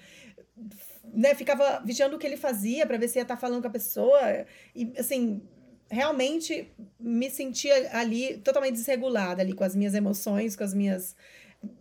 né, 1.14 1.36
ficava 1.36 1.82
vigiando 1.86 2.16
o 2.16 2.20
que 2.20 2.28
ele 2.28 2.38
fazia 2.38 2.86
para 2.86 2.98
ver 2.98 3.08
se 3.08 3.20
ia 3.20 3.24
estar 3.24 3.36
tá 3.36 3.42
falando 3.42 3.62
com 3.62 3.68
a 3.68 3.72
pessoa. 3.72 4.20
E, 4.76 4.92
assim, 4.98 5.42
realmente 5.90 6.72
me 7.00 7.30
sentia 7.30 7.98
ali 7.98 8.38
totalmente 8.38 8.76
desregulada 8.76 9.42
ali 9.42 9.54
com 9.54 9.64
as 9.64 9.76
minhas 9.76 9.94
emoções, 9.94 10.56
com 10.56 10.64
as 10.64 10.74
minhas, 10.74 11.16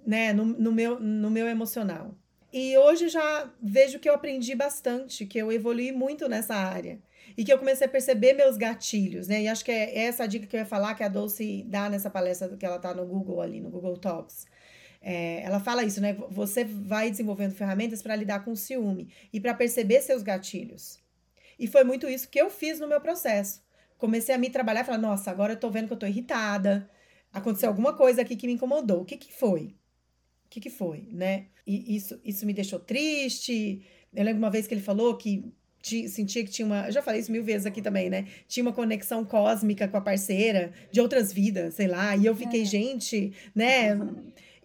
né, 0.06 0.32
no, 0.32 0.44
no, 0.44 0.72
meu, 0.72 0.98
no 0.98 1.30
meu 1.30 1.46
emocional. 1.46 2.14
E 2.52 2.76
hoje 2.78 3.08
já 3.08 3.50
vejo 3.62 3.98
que 3.98 4.08
eu 4.08 4.14
aprendi 4.14 4.54
bastante, 4.54 5.26
que 5.26 5.38
eu 5.38 5.52
evolui 5.52 5.92
muito 5.92 6.28
nessa 6.28 6.54
área. 6.54 6.98
E 7.36 7.44
que 7.44 7.52
eu 7.52 7.58
comecei 7.58 7.86
a 7.86 7.90
perceber 7.90 8.32
meus 8.32 8.56
gatilhos, 8.56 9.28
né? 9.28 9.42
E 9.42 9.48
acho 9.48 9.64
que 9.64 9.70
é 9.70 10.06
essa 10.06 10.26
dica 10.26 10.46
que 10.46 10.56
eu 10.56 10.60
ia 10.60 10.66
falar 10.66 10.94
que 10.94 11.04
a 11.04 11.08
Dulce 11.08 11.62
dá 11.68 11.88
nessa 11.88 12.08
palestra 12.10 12.56
que 12.56 12.66
ela 12.66 12.78
tá 12.78 12.92
no 12.94 13.06
Google 13.06 13.40
ali, 13.40 13.60
no 13.60 13.70
Google 13.70 13.96
Talks 13.98 14.46
é, 15.00 15.42
ela 15.42 15.61
fala 15.61 15.84
isso, 15.84 16.00
né? 16.00 16.14
Você 16.30 16.64
vai 16.64 17.11
desenvolvendo 17.11 17.54
ferramentas 17.54 18.02
para 18.02 18.16
lidar 18.16 18.44
com 18.44 18.52
o 18.52 18.56
ciúme 18.56 19.08
e 19.32 19.40
para 19.40 19.54
perceber 19.54 20.00
seus 20.02 20.22
gatilhos. 20.22 20.98
E 21.58 21.66
foi 21.66 21.84
muito 21.84 22.08
isso 22.08 22.28
que 22.28 22.40
eu 22.40 22.50
fiz 22.50 22.78
no 22.78 22.88
meu 22.88 23.00
processo. 23.00 23.62
Comecei 23.96 24.34
a 24.34 24.38
me 24.38 24.50
trabalhar 24.50 24.82
e 24.82 24.84
falar: 24.84 24.98
nossa, 24.98 25.30
agora 25.30 25.52
eu 25.54 25.61
tô 25.61 25.70
vendo 25.70 25.88
que 25.88 25.92
eu 25.92 25.98
tô 25.98 26.06
irritada. 26.06 26.88
Aconteceu 27.32 27.68
alguma 27.68 27.94
coisa 27.94 28.22
aqui 28.22 28.37
que 28.37 28.46
me 28.46 28.54
incomodou. 28.54 29.02
O 29.02 29.04
que 29.04 29.16
que 29.16 29.32
foi? 29.32 29.74
O 30.46 30.50
que 30.50 30.61
que 30.61 30.70
foi, 30.70 31.08
né? 31.11 31.46
E 31.66 31.96
isso, 31.96 32.18
isso 32.24 32.46
me 32.46 32.54
deixou 32.54 32.78
triste. 32.78 33.82
Eu 34.14 34.24
lembro 34.24 34.38
uma 34.38 34.51
vez 34.51 34.66
que 34.66 34.74
ele 34.74 34.80
falou 34.80 35.16
que 35.16 35.53
sentia 35.82 36.44
que 36.44 36.51
tinha 36.51 36.66
uma. 36.66 36.86
Eu 36.86 36.92
já 36.92 37.03
falei 37.03 37.20
isso 37.20 37.30
mil 37.30 37.42
vezes 37.42 37.66
aqui 37.66 37.82
também, 37.82 38.09
né? 38.09 38.26
Tinha 38.46 38.64
uma 38.64 38.72
conexão 38.72 39.24
cósmica 39.24 39.86
com 39.86 39.96
a 39.96 40.01
parceira 40.01 40.72
de 40.90 41.01
outras 41.01 41.32
vidas, 41.32 41.74
sei 41.74 41.86
lá. 41.86 42.16
E 42.16 42.24
eu 42.24 42.34
fiquei, 42.34 42.62
é. 42.62 42.64
gente, 42.64 43.32
né? 43.55 43.99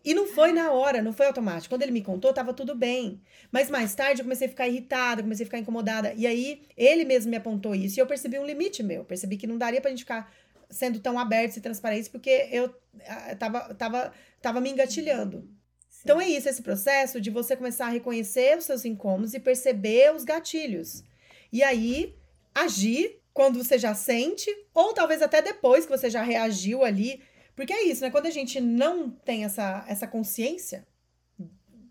E 0.04 0.14
não 0.14 0.28
foi 0.28 0.52
na 0.52 0.72
hora, 0.72 1.02
não 1.02 1.14
foi 1.14 1.28
automático. 1.28 1.74
Quando 1.74 1.84
ele 1.84 1.92
me 1.92 2.02
contou, 2.02 2.34
tava 2.34 2.54
tudo 2.54 2.76
bem. 2.76 3.22
Mas 3.52 3.70
mais 3.70 3.96
tarde 3.96 4.22
eu 4.22 4.26
comecei 4.26 4.48
a 4.48 4.50
ficar 4.50 4.68
irritada, 4.68 5.24
comecei 5.24 5.46
a 5.46 5.48
ficar 5.48 5.60
incomodada. 5.60 6.14
E 6.16 6.28
aí 6.28 6.64
ele 6.76 7.06
mesmo 7.06 7.32
me 7.32 7.38
apontou 7.38 7.74
isso 7.74 7.98
e 7.98 8.02
eu 8.02 8.06
percebi 8.06 8.38
um 8.38 8.46
limite 8.46 8.84
meu. 8.84 9.06
Percebi 9.06 9.38
que 9.38 9.48
não 9.48 9.58
daria 9.58 9.80
pra 9.80 9.90
gente 9.90 10.02
ficar 10.02 10.30
sendo 10.70 11.00
tão 11.00 11.18
abertos 11.18 11.56
e 11.56 11.62
transparentes 11.62 12.10
porque 12.10 12.50
eu 12.52 12.74
tava, 13.40 13.74
tava, 13.76 14.14
tava 14.42 14.60
me 14.60 14.70
engatilhando. 14.70 15.48
Então 16.04 16.20
é 16.20 16.28
isso, 16.28 16.50
esse 16.50 16.62
processo 16.62 17.22
de 17.22 17.30
você 17.30 17.56
começar 17.56 17.86
a 17.86 17.90
reconhecer 17.90 18.58
os 18.58 18.66
seus 18.66 18.84
incômodos 18.84 19.34
e 19.34 19.40
perceber 19.40 20.14
os 20.14 20.26
gatilhos. 20.26 21.02
E 21.52 21.64
aí 21.64 22.14
agir 22.54 23.22
quando 23.34 23.64
você 23.64 23.80
já 23.80 23.96
sente, 23.96 24.50
ou 24.74 24.94
talvez 24.94 25.22
até 25.22 25.42
depois 25.42 25.86
que 25.86 25.92
você 25.92 26.10
já 26.10 26.22
reagiu 26.22 26.84
ali. 26.84 27.22
Porque 27.56 27.74
é 27.74 27.84
isso, 27.84 28.02
né? 28.02 28.10
Quando 28.10 28.26
a 28.26 28.32
gente 28.32 28.60
não 28.60 29.10
tem 29.10 29.46
essa, 29.46 29.86
essa 29.88 30.08
consciência 30.08 30.86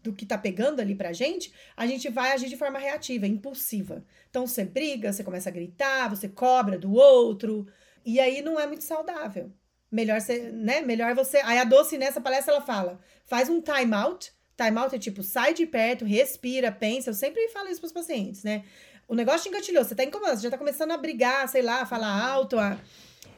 do 0.02 0.12
que 0.12 0.26
tá 0.26 0.36
pegando 0.36 0.80
ali 0.80 0.94
pra 0.94 1.12
gente, 1.12 1.52
a 1.76 1.86
gente 1.86 2.08
vai 2.08 2.32
agir 2.32 2.48
de 2.48 2.56
forma 2.56 2.78
reativa, 2.78 3.26
impulsiva. 3.26 4.04
Então 4.28 4.46
você 4.46 4.64
briga, 4.64 5.12
você 5.12 5.22
começa 5.22 5.48
a 5.48 5.52
gritar, 5.52 6.08
você 6.08 6.28
cobra 6.28 6.76
do 6.76 6.92
outro, 6.92 7.66
e 8.04 8.18
aí 8.18 8.42
não 8.42 8.58
é 8.58 8.66
muito 8.66 8.82
saudável. 8.82 9.52
Melhor 9.90 10.20
você, 10.20 10.50
né? 10.50 10.80
Melhor 10.80 11.14
você. 11.14 11.36
Aí 11.38 11.58
a 11.58 11.64
Doce 11.64 11.98
nessa 11.98 12.20
palestra 12.20 12.54
ela 12.54 12.62
fala: 12.62 12.98
faz 13.26 13.48
um 13.48 13.60
time 13.60 13.94
out. 13.94 14.32
Time 14.56 14.78
out 14.78 14.94
é 14.94 14.98
tipo, 14.98 15.22
sai 15.22 15.54
de 15.54 15.66
perto, 15.66 16.04
respira, 16.04 16.72
pensa. 16.72 17.10
Eu 17.10 17.14
sempre 17.14 17.48
falo 17.48 17.68
isso 17.68 17.80
pros 17.80 17.92
pacientes, 17.92 18.42
né? 18.42 18.64
O 19.06 19.14
negócio 19.14 19.42
te 19.42 19.48
engatilhou, 19.50 19.84
você 19.84 19.94
tá 19.94 20.04
incomodado, 20.04 20.38
você 20.38 20.44
já 20.44 20.50
tá 20.50 20.58
começando 20.58 20.92
a 20.92 20.96
brigar, 20.96 21.46
sei 21.48 21.60
lá, 21.60 21.82
a 21.82 21.86
falar 21.86 22.08
alto, 22.08 22.58
a, 22.58 22.78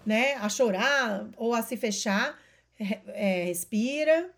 né, 0.05 0.35
a 0.35 0.49
chorar 0.49 1.29
ou 1.37 1.55
a 1.55 1.63
se 1.63 1.77
fechar. 1.77 2.39
É, 3.15 3.45
respira, 3.45 4.35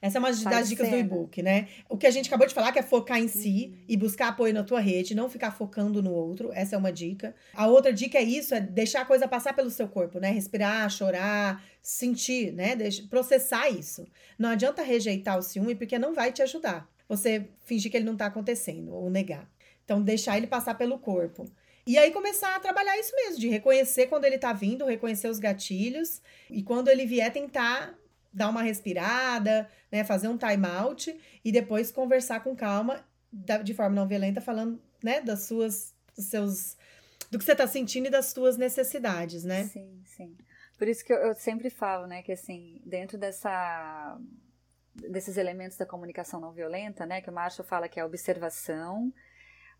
essa 0.00 0.18
é 0.18 0.20
uma 0.20 0.30
das 0.30 0.68
dicas 0.68 0.88
do 0.88 0.96
e-book, 0.96 1.42
né? 1.42 1.68
O 1.88 1.96
que 1.96 2.06
a 2.06 2.10
gente 2.10 2.28
acabou 2.28 2.46
de 2.46 2.54
falar, 2.54 2.70
que 2.70 2.78
é 2.78 2.82
focar 2.82 3.18
em 3.18 3.26
si 3.26 3.72
uhum. 3.72 3.84
e 3.88 3.96
buscar 3.96 4.28
apoio 4.28 4.54
na 4.54 4.62
tua 4.62 4.78
rede, 4.80 5.14
não 5.14 5.28
ficar 5.28 5.50
focando 5.50 6.00
no 6.00 6.12
outro. 6.12 6.52
Essa 6.52 6.76
é 6.76 6.78
uma 6.78 6.92
dica. 6.92 7.34
A 7.52 7.66
outra 7.66 7.92
dica 7.92 8.16
é 8.16 8.22
isso, 8.22 8.54
é 8.54 8.60
deixar 8.60 9.00
a 9.00 9.04
coisa 9.04 9.26
passar 9.26 9.54
pelo 9.54 9.70
seu 9.70 9.88
corpo, 9.88 10.20
né? 10.20 10.30
Respirar, 10.30 10.88
chorar, 10.88 11.64
sentir, 11.82 12.52
né? 12.52 12.76
processar 13.10 13.68
isso. 13.70 14.06
Não 14.38 14.50
adianta 14.50 14.82
rejeitar 14.82 15.36
o 15.36 15.42
ciúme, 15.42 15.74
porque 15.74 15.98
não 15.98 16.14
vai 16.14 16.32
te 16.32 16.42
ajudar. 16.42 16.88
Você 17.08 17.48
fingir 17.64 17.90
que 17.90 17.96
ele 17.96 18.06
não 18.06 18.16
tá 18.16 18.26
acontecendo 18.26 18.94
ou 18.94 19.10
negar. 19.10 19.50
Então, 19.84 20.00
deixar 20.00 20.36
ele 20.36 20.46
passar 20.46 20.74
pelo 20.74 20.98
corpo. 20.98 21.50
E 21.88 21.96
aí 21.96 22.12
começar 22.12 22.54
a 22.54 22.60
trabalhar 22.60 22.98
isso 22.98 23.16
mesmo, 23.16 23.40
de 23.40 23.48
reconhecer 23.48 24.08
quando 24.08 24.26
ele 24.26 24.36
tá 24.36 24.52
vindo, 24.52 24.84
reconhecer 24.84 25.26
os 25.26 25.38
gatilhos 25.38 26.20
e 26.50 26.62
quando 26.62 26.88
ele 26.88 27.06
vier 27.06 27.32
tentar 27.32 27.98
dar 28.30 28.50
uma 28.50 28.60
respirada, 28.60 29.66
né, 29.90 30.04
fazer 30.04 30.28
um 30.28 30.36
time 30.36 30.66
out 30.66 31.18
e 31.42 31.50
depois 31.50 31.90
conversar 31.90 32.40
com 32.44 32.54
calma, 32.54 33.02
de 33.32 33.72
forma 33.72 33.96
não 33.96 34.06
violenta, 34.06 34.38
falando, 34.38 34.78
né, 35.02 35.22
das 35.22 35.44
suas, 35.44 35.94
dos 36.14 36.26
seus, 36.26 36.76
do 37.30 37.38
que 37.38 37.44
você 37.46 37.52
está 37.52 37.66
sentindo 37.66 38.08
e 38.08 38.10
das 38.10 38.26
suas 38.26 38.58
necessidades, 38.58 39.42
né? 39.42 39.64
Sim, 39.64 40.02
sim. 40.04 40.36
Por 40.76 40.88
isso 40.88 41.02
que 41.02 41.10
eu, 41.10 41.16
eu 41.16 41.34
sempre 41.34 41.70
falo, 41.70 42.06
né, 42.06 42.22
que 42.22 42.32
assim, 42.32 42.82
dentro 42.84 43.16
dessa 43.16 44.20
desses 44.94 45.38
elementos 45.38 45.78
da 45.78 45.86
comunicação 45.86 46.38
não 46.38 46.52
violenta, 46.52 47.06
né, 47.06 47.22
que 47.22 47.30
o 47.30 47.32
Marshall 47.32 47.66
fala 47.66 47.88
que 47.88 47.98
é 47.98 48.04
observação, 48.04 49.10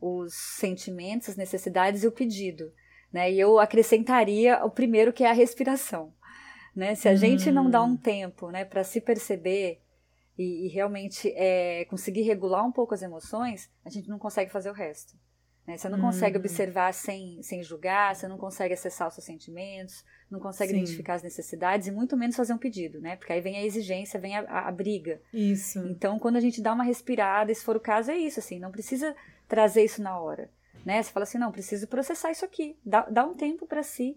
os 0.00 0.34
sentimentos, 0.34 1.28
as 1.28 1.36
necessidades 1.36 2.02
e 2.02 2.06
o 2.06 2.12
pedido, 2.12 2.72
né? 3.12 3.30
E 3.32 3.40
eu 3.40 3.58
acrescentaria 3.58 4.64
o 4.64 4.70
primeiro 4.70 5.12
que 5.12 5.24
é 5.24 5.30
a 5.30 5.34
respiração. 5.34 6.12
Né? 6.74 6.94
Se 6.94 7.08
a 7.08 7.12
hum. 7.12 7.16
gente 7.16 7.50
não 7.50 7.68
dá 7.68 7.82
um 7.82 7.92
hum. 7.92 7.96
tempo 7.96 8.50
né, 8.50 8.64
para 8.64 8.84
se 8.84 9.00
perceber 9.00 9.80
e, 10.38 10.66
e 10.66 10.68
realmente 10.68 11.32
é, 11.34 11.84
conseguir 11.86 12.22
regular 12.22 12.64
um 12.64 12.70
pouco 12.70 12.94
as 12.94 13.02
emoções, 13.02 13.68
a 13.84 13.90
gente 13.90 14.08
não 14.08 14.18
consegue 14.18 14.52
fazer 14.52 14.70
o 14.70 14.74
resto. 14.74 15.16
Né? 15.66 15.76
Você 15.76 15.88
não 15.88 15.98
hum. 15.98 16.02
consegue 16.02 16.38
observar 16.38 16.94
sem, 16.94 17.42
sem 17.42 17.62
julgar, 17.64 18.14
você 18.14 18.28
não 18.28 18.38
consegue 18.38 18.74
acessar 18.74 19.08
os 19.08 19.14
seus 19.14 19.24
sentimentos, 19.24 20.04
não 20.30 20.38
consegue 20.38 20.72
Sim. 20.72 20.78
identificar 20.78 21.14
as 21.14 21.22
necessidades 21.22 21.88
e 21.88 21.90
muito 21.90 22.16
menos 22.16 22.36
fazer 22.36 22.52
um 22.52 22.58
pedido, 22.58 23.00
né? 23.00 23.16
Porque 23.16 23.32
aí 23.32 23.40
vem 23.40 23.56
a 23.56 23.64
exigência, 23.64 24.20
vem 24.20 24.36
a, 24.36 24.42
a, 24.42 24.68
a, 24.68 24.72
briga. 24.72 25.20
Isso. 25.32 25.80
Então, 25.80 26.18
quando 26.18 26.36
a 26.36 26.40
gente 26.40 26.62
dá 26.62 26.72
uma 26.72 26.84
respirada, 26.84 27.52
se 27.52 27.64
for 27.64 27.76
o 27.76 27.80
caso, 27.80 28.10
é 28.10 28.16
isso, 28.16 28.38
assim, 28.38 28.58
não 28.58 28.70
precisa 28.70 29.14
trazer 29.48 29.82
isso 29.84 30.02
na 30.02 30.20
hora. 30.20 30.50
Né? 30.84 31.02
Você 31.02 31.10
fala 31.10 31.24
assim, 31.24 31.38
não, 31.38 31.50
preciso 31.50 31.88
processar 31.88 32.30
isso 32.30 32.44
aqui, 32.44 32.78
dá, 32.84 33.02
dá 33.10 33.24
um 33.24 33.34
tempo 33.34 33.66
para 33.66 33.82
si 33.82 34.16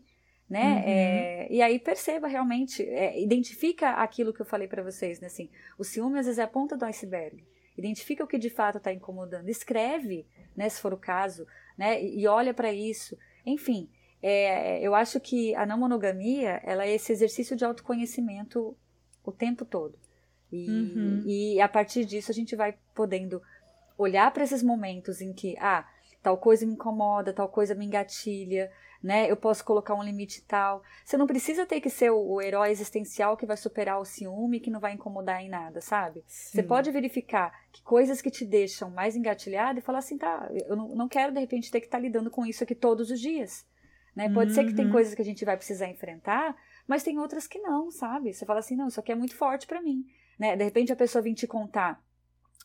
né? 0.51 0.73
Uhum. 0.73 0.82
É, 0.84 1.47
e 1.49 1.61
aí 1.61 1.79
perceba 1.79 2.27
realmente, 2.27 2.84
é, 2.84 3.17
identifica 3.21 3.91
aquilo 3.91 4.34
que 4.34 4.41
eu 4.41 4.45
falei 4.45 4.67
para 4.67 4.84
vocês, 4.84 5.21
né? 5.21 5.27
Assim, 5.27 5.49
o 5.77 5.84
ciúme 5.86 6.19
às 6.19 6.25
vezes 6.25 6.39
é 6.39 6.43
a 6.43 6.47
ponta 6.47 6.75
do 6.75 6.84
iceberg. 6.84 7.41
Identifica 7.77 8.21
o 8.21 8.27
que 8.27 8.38
de 8.38 8.49
fato 8.49 8.77
está 8.77 8.91
incomodando, 8.91 9.47
escreve, 9.47 10.27
né? 10.53 10.67
Se 10.67 10.82
for 10.82 10.93
o 10.93 10.97
caso, 10.97 11.47
né? 11.77 12.03
E, 12.03 12.27
olha 12.27 12.53
para 12.53 12.69
isso. 12.73 13.17
Enfim, 13.45 13.89
é, 14.21 14.86
eu 14.86 14.93
acho 14.93 15.21
que 15.21 15.55
a 15.55 15.65
não 15.65 15.77
monogamia, 15.77 16.59
ela 16.65 16.86
é 16.86 16.93
esse 16.95 17.13
exercício 17.13 17.55
de 17.55 17.63
autoconhecimento 17.63 18.75
o 19.23 19.32
tempo 19.32 19.63
todo. 19.63 19.97
E, 20.51 20.69
uhum. 20.69 21.23
e 21.25 21.61
a 21.61 21.69
partir 21.69 22.03
disso 22.03 22.29
a 22.29 22.36
gente 22.36 22.57
vai 22.57 22.75
podendo 22.93 23.41
olhar 24.02 24.32
para 24.32 24.43
esses 24.43 24.64
momentos 24.64 25.22
em 25.22 25.34
que, 25.34 25.56
ah, 25.60 25.88
tal 26.22 26.38
coisa 26.38 26.66
me 26.66 26.74
incomoda, 26.74 27.34
tal 27.34 27.49
coisa 27.49 27.76
me 27.76 27.86
engatilha, 27.86 28.72
né? 29.02 29.30
Eu 29.30 29.36
posso 29.36 29.66
colocar 29.66 29.95
um 29.95 30.04
limite 30.04 30.43
tal. 30.47 30.84
Você 31.04 31.18
não 31.18 31.26
precisa 31.26 31.66
ter 31.66 31.82
que 31.82 31.89
ser 31.89 32.12
o, 32.12 32.34
o 32.34 32.41
herói 32.41 32.70
existencial 32.70 33.36
que 33.36 33.45
vai 33.45 33.58
superar 33.58 33.99
o 33.99 34.06
ciúme, 34.06 34.60
que 34.60 34.70
não 34.70 34.80
vai 34.80 34.93
incomodar 34.93 35.41
em 35.41 35.49
nada, 35.49 35.82
sabe? 35.82 36.24
Sim. 36.28 36.58
Você 36.58 36.64
pode 36.64 36.91
verificar 36.91 37.52
que 37.72 37.82
coisas 37.82 38.22
que 38.22 38.30
te 38.30 38.45
deixam 38.45 38.91
mais 38.91 39.16
engatilhado 39.16 39.80
e 39.80 39.82
falar 39.82 39.99
assim, 39.99 40.18
tá, 40.18 40.49
eu 40.68 40.76
não, 40.76 40.89
não 40.89 41.08
quero 41.08 41.34
de 41.34 41.39
repente 41.39 41.72
ter 41.72 41.80
que 41.80 41.88
estar 41.88 41.97
tá 41.97 42.02
lidando 42.02 42.30
com 42.30 42.45
isso 42.45 42.64
aqui 42.64 42.76
todos 42.76 43.10
os 43.10 43.20
dias. 43.20 43.66
Né? 44.16 44.30
Pode 44.30 44.52
uhum. 44.52 44.56
ser 44.56 44.66
que 44.66 44.76
tem 44.76 44.86
uhum. 44.86 44.91
coisas 44.91 45.16
que 45.16 45.22
a 45.22 45.26
gente 45.26 45.43
vai 45.45 45.58
precisar 45.58 45.88
enfrentar, 45.88 46.56
mas 46.86 47.02
tem 47.02 47.18
outras 47.18 47.47
que 47.47 47.60
não, 47.60 47.89
sabe? 47.89 48.34
Você 48.34 48.45
fala 48.45 48.60
assim, 48.60 48.76
não, 48.76 48.88
isso 48.88 48.99
aqui 48.99 49.12
é 49.12 49.16
muito 49.16 49.36
forte 49.36 49.66
para 49.66 49.82
mim. 49.82 50.06
Né? 50.38 50.56
De 50.56 50.64
repente 50.64 50.91
a 50.91 50.95
pessoa 50.95 51.22
vem 51.22 51.34
te 51.34 51.47
contar 51.47 52.04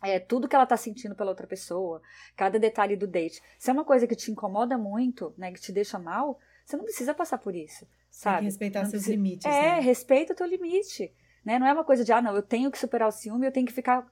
é, 0.03 0.19
tudo 0.19 0.49
que 0.49 0.55
ela 0.55 0.67
tá 0.67 0.77
sentindo 0.77 1.15
pela 1.15 1.31
outra 1.31 1.47
pessoa, 1.47 2.03
cada 2.37 2.59
detalhe 2.59 2.97
do 2.97 3.07
date. 3.07 3.43
Se 3.59 3.71
é 3.71 3.73
uma 3.73 3.85
coisa 3.85 4.07
que 4.07 4.15
te 4.17 4.31
incomoda 4.31 4.77
muito, 4.77 5.35
né, 5.37 5.53
que 5.53 5.61
te 5.61 5.73
deixa 5.73 5.99
mal, 5.99 6.39
você 6.65 6.77
não 6.77 6.85
precisa 6.85 7.15
passar 7.15 7.39
por 7.39 7.55
isso, 7.55 7.87
sabe? 8.11 8.37
Tem 8.37 8.41
que 8.41 8.47
respeitar 8.47 8.83
não 8.83 8.91
seus 8.91 9.05
precisa... 9.05 9.17
limites, 9.17 9.47
É, 9.47 9.77
né? 9.77 9.81
respeita 9.81 10.33
o 10.33 10.37
teu 10.37 10.47
limite, 10.47 11.13
né? 11.45 11.59
Não 11.59 11.67
é 11.67 11.73
uma 11.73 11.85
coisa 11.85 12.05
de, 12.05 12.13
ah, 12.13 12.21
não, 12.21 12.35
eu 12.35 12.43
tenho 12.43 12.71
que 12.71 12.79
superar 12.79 13.09
o 13.09 13.13
ciúme, 13.13 13.47
eu 13.47 13.53
tenho 13.53 13.67
que 13.67 13.73
ficar, 13.73 14.07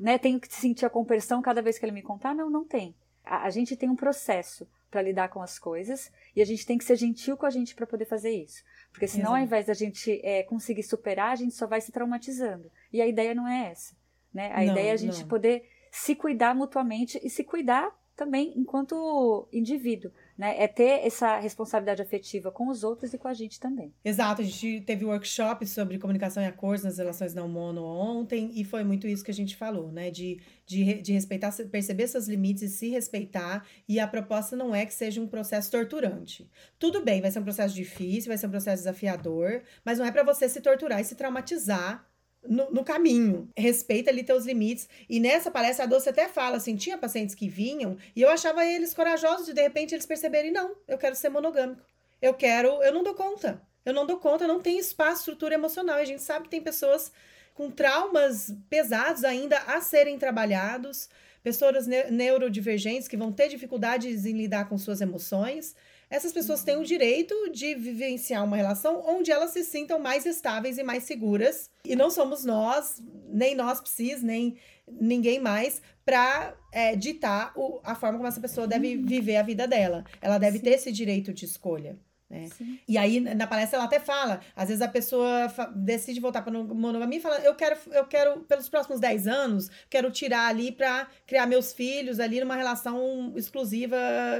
né, 0.00 0.18
tenho 0.18 0.40
que 0.40 0.52
sentir 0.52 0.86
a 0.86 0.90
compersão 0.90 1.42
cada 1.42 1.60
vez 1.60 1.78
que 1.78 1.84
ele 1.84 1.92
me 1.92 2.02
contar. 2.02 2.34
Não, 2.34 2.48
não 2.48 2.64
tem. 2.64 2.94
A, 3.24 3.44
a 3.44 3.50
gente 3.50 3.76
tem 3.76 3.88
um 3.88 3.96
processo 3.96 4.66
para 4.90 5.02
lidar 5.02 5.28
com 5.28 5.42
as 5.42 5.58
coisas 5.58 6.10
e 6.34 6.40
a 6.40 6.46
gente 6.46 6.64
tem 6.64 6.78
que 6.78 6.84
ser 6.84 6.96
gentil 6.96 7.36
com 7.36 7.44
a 7.44 7.50
gente 7.50 7.74
para 7.74 7.86
poder 7.86 8.06
fazer 8.06 8.30
isso. 8.30 8.64
Porque 8.90 9.06
senão, 9.06 9.32
Exato. 9.32 9.36
ao 9.36 9.42
invés 9.44 9.66
da 9.66 9.74
gente 9.74 10.18
é, 10.24 10.42
conseguir 10.42 10.82
superar, 10.82 11.32
a 11.32 11.36
gente 11.36 11.54
só 11.54 11.66
vai 11.66 11.80
se 11.80 11.92
traumatizando. 11.92 12.70
E 12.90 13.02
a 13.02 13.06
ideia 13.06 13.34
não 13.34 13.46
é 13.46 13.70
essa. 13.70 13.94
Né? 14.38 14.52
A 14.52 14.64
não, 14.64 14.70
ideia 14.70 14.90
é 14.90 14.92
a 14.92 14.96
gente 14.96 15.22
não. 15.22 15.26
poder 15.26 15.64
se 15.90 16.14
cuidar 16.14 16.54
mutuamente 16.54 17.18
e 17.24 17.28
se 17.28 17.42
cuidar 17.42 17.92
também 18.14 18.52
enquanto 18.56 19.48
indivíduo, 19.52 20.12
né? 20.36 20.62
É 20.62 20.68
ter 20.68 21.04
essa 21.04 21.38
responsabilidade 21.38 22.02
afetiva 22.02 22.50
com 22.52 22.68
os 22.68 22.84
outros 22.84 23.12
e 23.12 23.18
com 23.18 23.26
a 23.26 23.34
gente 23.34 23.58
também. 23.58 23.92
Exato, 24.04 24.42
a 24.42 24.44
gente 24.44 24.80
teve 24.82 25.04
um 25.04 25.08
workshop 25.08 25.66
sobre 25.66 25.98
comunicação 25.98 26.40
em 26.40 26.46
acordos 26.46 26.84
nas 26.84 26.98
relações 26.98 27.34
não 27.34 27.48
mono 27.48 27.84
ontem 27.84 28.52
e 28.54 28.64
foi 28.64 28.84
muito 28.84 29.08
isso 29.08 29.24
que 29.24 29.30
a 29.32 29.34
gente 29.34 29.56
falou, 29.56 29.90
né? 29.90 30.08
De, 30.08 30.40
de, 30.64 31.02
de 31.02 31.12
respeitar, 31.12 31.52
perceber 31.70 32.06
seus 32.06 32.28
limites 32.28 32.62
e 32.62 32.68
se 32.68 32.88
respeitar. 32.90 33.66
E 33.88 33.98
a 33.98 34.06
proposta 34.06 34.54
não 34.54 34.72
é 34.72 34.86
que 34.86 34.94
seja 34.94 35.20
um 35.20 35.26
processo 35.26 35.68
torturante. 35.68 36.48
Tudo 36.78 37.04
bem, 37.04 37.20
vai 37.20 37.32
ser 37.32 37.40
um 37.40 37.44
processo 37.44 37.74
difícil, 37.74 38.28
vai 38.28 38.38
ser 38.38 38.46
um 38.46 38.50
processo 38.50 38.82
desafiador, 38.84 39.62
mas 39.84 39.98
não 39.98 40.06
é 40.06 40.12
para 40.12 40.22
você 40.22 40.48
se 40.48 40.60
torturar 40.60 41.00
e 41.00 41.04
se 41.04 41.16
traumatizar 41.16 42.07
no, 42.46 42.70
no, 42.70 42.84
caminho. 42.84 43.48
Respeita 43.56 44.10
ali 44.10 44.22
teus 44.22 44.44
limites. 44.44 44.88
E 45.08 45.20
nessa 45.20 45.50
palestra, 45.50 45.84
a 45.84 45.88
Doce 45.88 46.08
até 46.08 46.28
fala 46.28 46.56
assim: 46.56 46.76
tinha 46.76 46.98
pacientes 46.98 47.34
que 47.34 47.48
vinham 47.48 47.96
e 48.14 48.22
eu 48.22 48.28
achava 48.28 48.64
eles 48.64 48.94
corajosos 48.94 49.48
e 49.48 49.54
de 49.54 49.62
repente 49.62 49.94
eles 49.94 50.06
perceberem: 50.06 50.52
não, 50.52 50.76
eu 50.86 50.98
quero 50.98 51.14
ser 51.14 51.28
monogâmico. 51.28 51.82
Eu 52.20 52.34
quero, 52.34 52.82
eu 52.82 52.92
não 52.92 53.02
dou 53.02 53.14
conta. 53.14 53.62
Eu 53.84 53.94
não 53.94 54.06
dou 54.06 54.18
conta, 54.18 54.46
não 54.46 54.60
tem 54.60 54.78
espaço, 54.78 55.20
estrutura 55.20 55.54
emocional. 55.54 55.98
E 55.98 56.02
a 56.02 56.04
gente 56.04 56.22
sabe 56.22 56.44
que 56.44 56.50
tem 56.50 56.60
pessoas 56.60 57.10
com 57.54 57.70
traumas 57.70 58.54
pesados 58.68 59.24
ainda 59.24 59.58
a 59.60 59.80
serem 59.80 60.18
trabalhados, 60.18 61.08
pessoas 61.42 61.86
ne 61.86 62.04
neurodivergentes 62.10 63.08
que 63.08 63.16
vão 63.16 63.32
ter 63.32 63.48
dificuldades 63.48 64.26
em 64.26 64.32
lidar 64.32 64.68
com 64.68 64.76
suas 64.76 65.00
emoções 65.00 65.74
essas 66.10 66.32
pessoas 66.32 66.64
têm 66.64 66.76
o 66.76 66.84
direito 66.84 67.34
de 67.50 67.74
vivenciar 67.74 68.42
uma 68.44 68.56
relação 68.56 69.02
onde 69.06 69.30
elas 69.30 69.50
se 69.50 69.62
sintam 69.62 69.98
mais 69.98 70.24
estáveis 70.24 70.78
e 70.78 70.82
mais 70.82 71.04
seguras. 71.04 71.70
E 71.84 71.94
não 71.94 72.10
somos 72.10 72.44
nós, 72.44 73.02
nem 73.28 73.54
nós 73.54 73.80
psis, 73.80 74.22
nem 74.22 74.56
ninguém 74.86 75.38
mais, 75.38 75.82
para 76.04 76.56
é, 76.72 76.96
ditar 76.96 77.52
o, 77.54 77.80
a 77.84 77.94
forma 77.94 78.16
como 78.16 78.28
essa 78.28 78.40
pessoa 78.40 78.66
deve 78.66 78.96
uhum. 78.96 79.04
viver 79.04 79.36
a 79.36 79.42
vida 79.42 79.66
dela. 79.68 80.04
Ela 80.20 80.38
deve 80.38 80.58
Sim. 80.58 80.64
ter 80.64 80.70
esse 80.70 80.90
direito 80.90 81.32
de 81.32 81.44
escolha. 81.44 81.98
Né? 82.30 82.48
E 82.86 82.96
aí, 82.96 83.20
na 83.20 83.46
palestra, 83.46 83.78
ela 83.78 83.86
até 83.86 84.00
fala: 84.00 84.40
às 84.54 84.68
vezes 84.68 84.82
a 84.82 84.88
pessoa 84.88 85.48
decide 85.74 86.20
voltar 86.20 86.42
para 86.42 86.52
monogamia 86.52 87.18
e 87.18 87.22
fala: 87.22 87.38
eu 87.40 87.54
quero, 87.54 87.78
eu 87.92 88.06
quero, 88.06 88.40
pelos 88.40 88.68
próximos 88.68 89.00
10 89.00 89.26
anos, 89.26 89.70
quero 89.88 90.10
tirar 90.10 90.46
ali 90.46 90.72
para 90.72 91.08
criar 91.26 91.46
meus 91.46 91.72
filhos 91.72 92.20
ali 92.20 92.40
numa 92.40 92.56
relação 92.56 93.32
exclusiva 93.36 93.96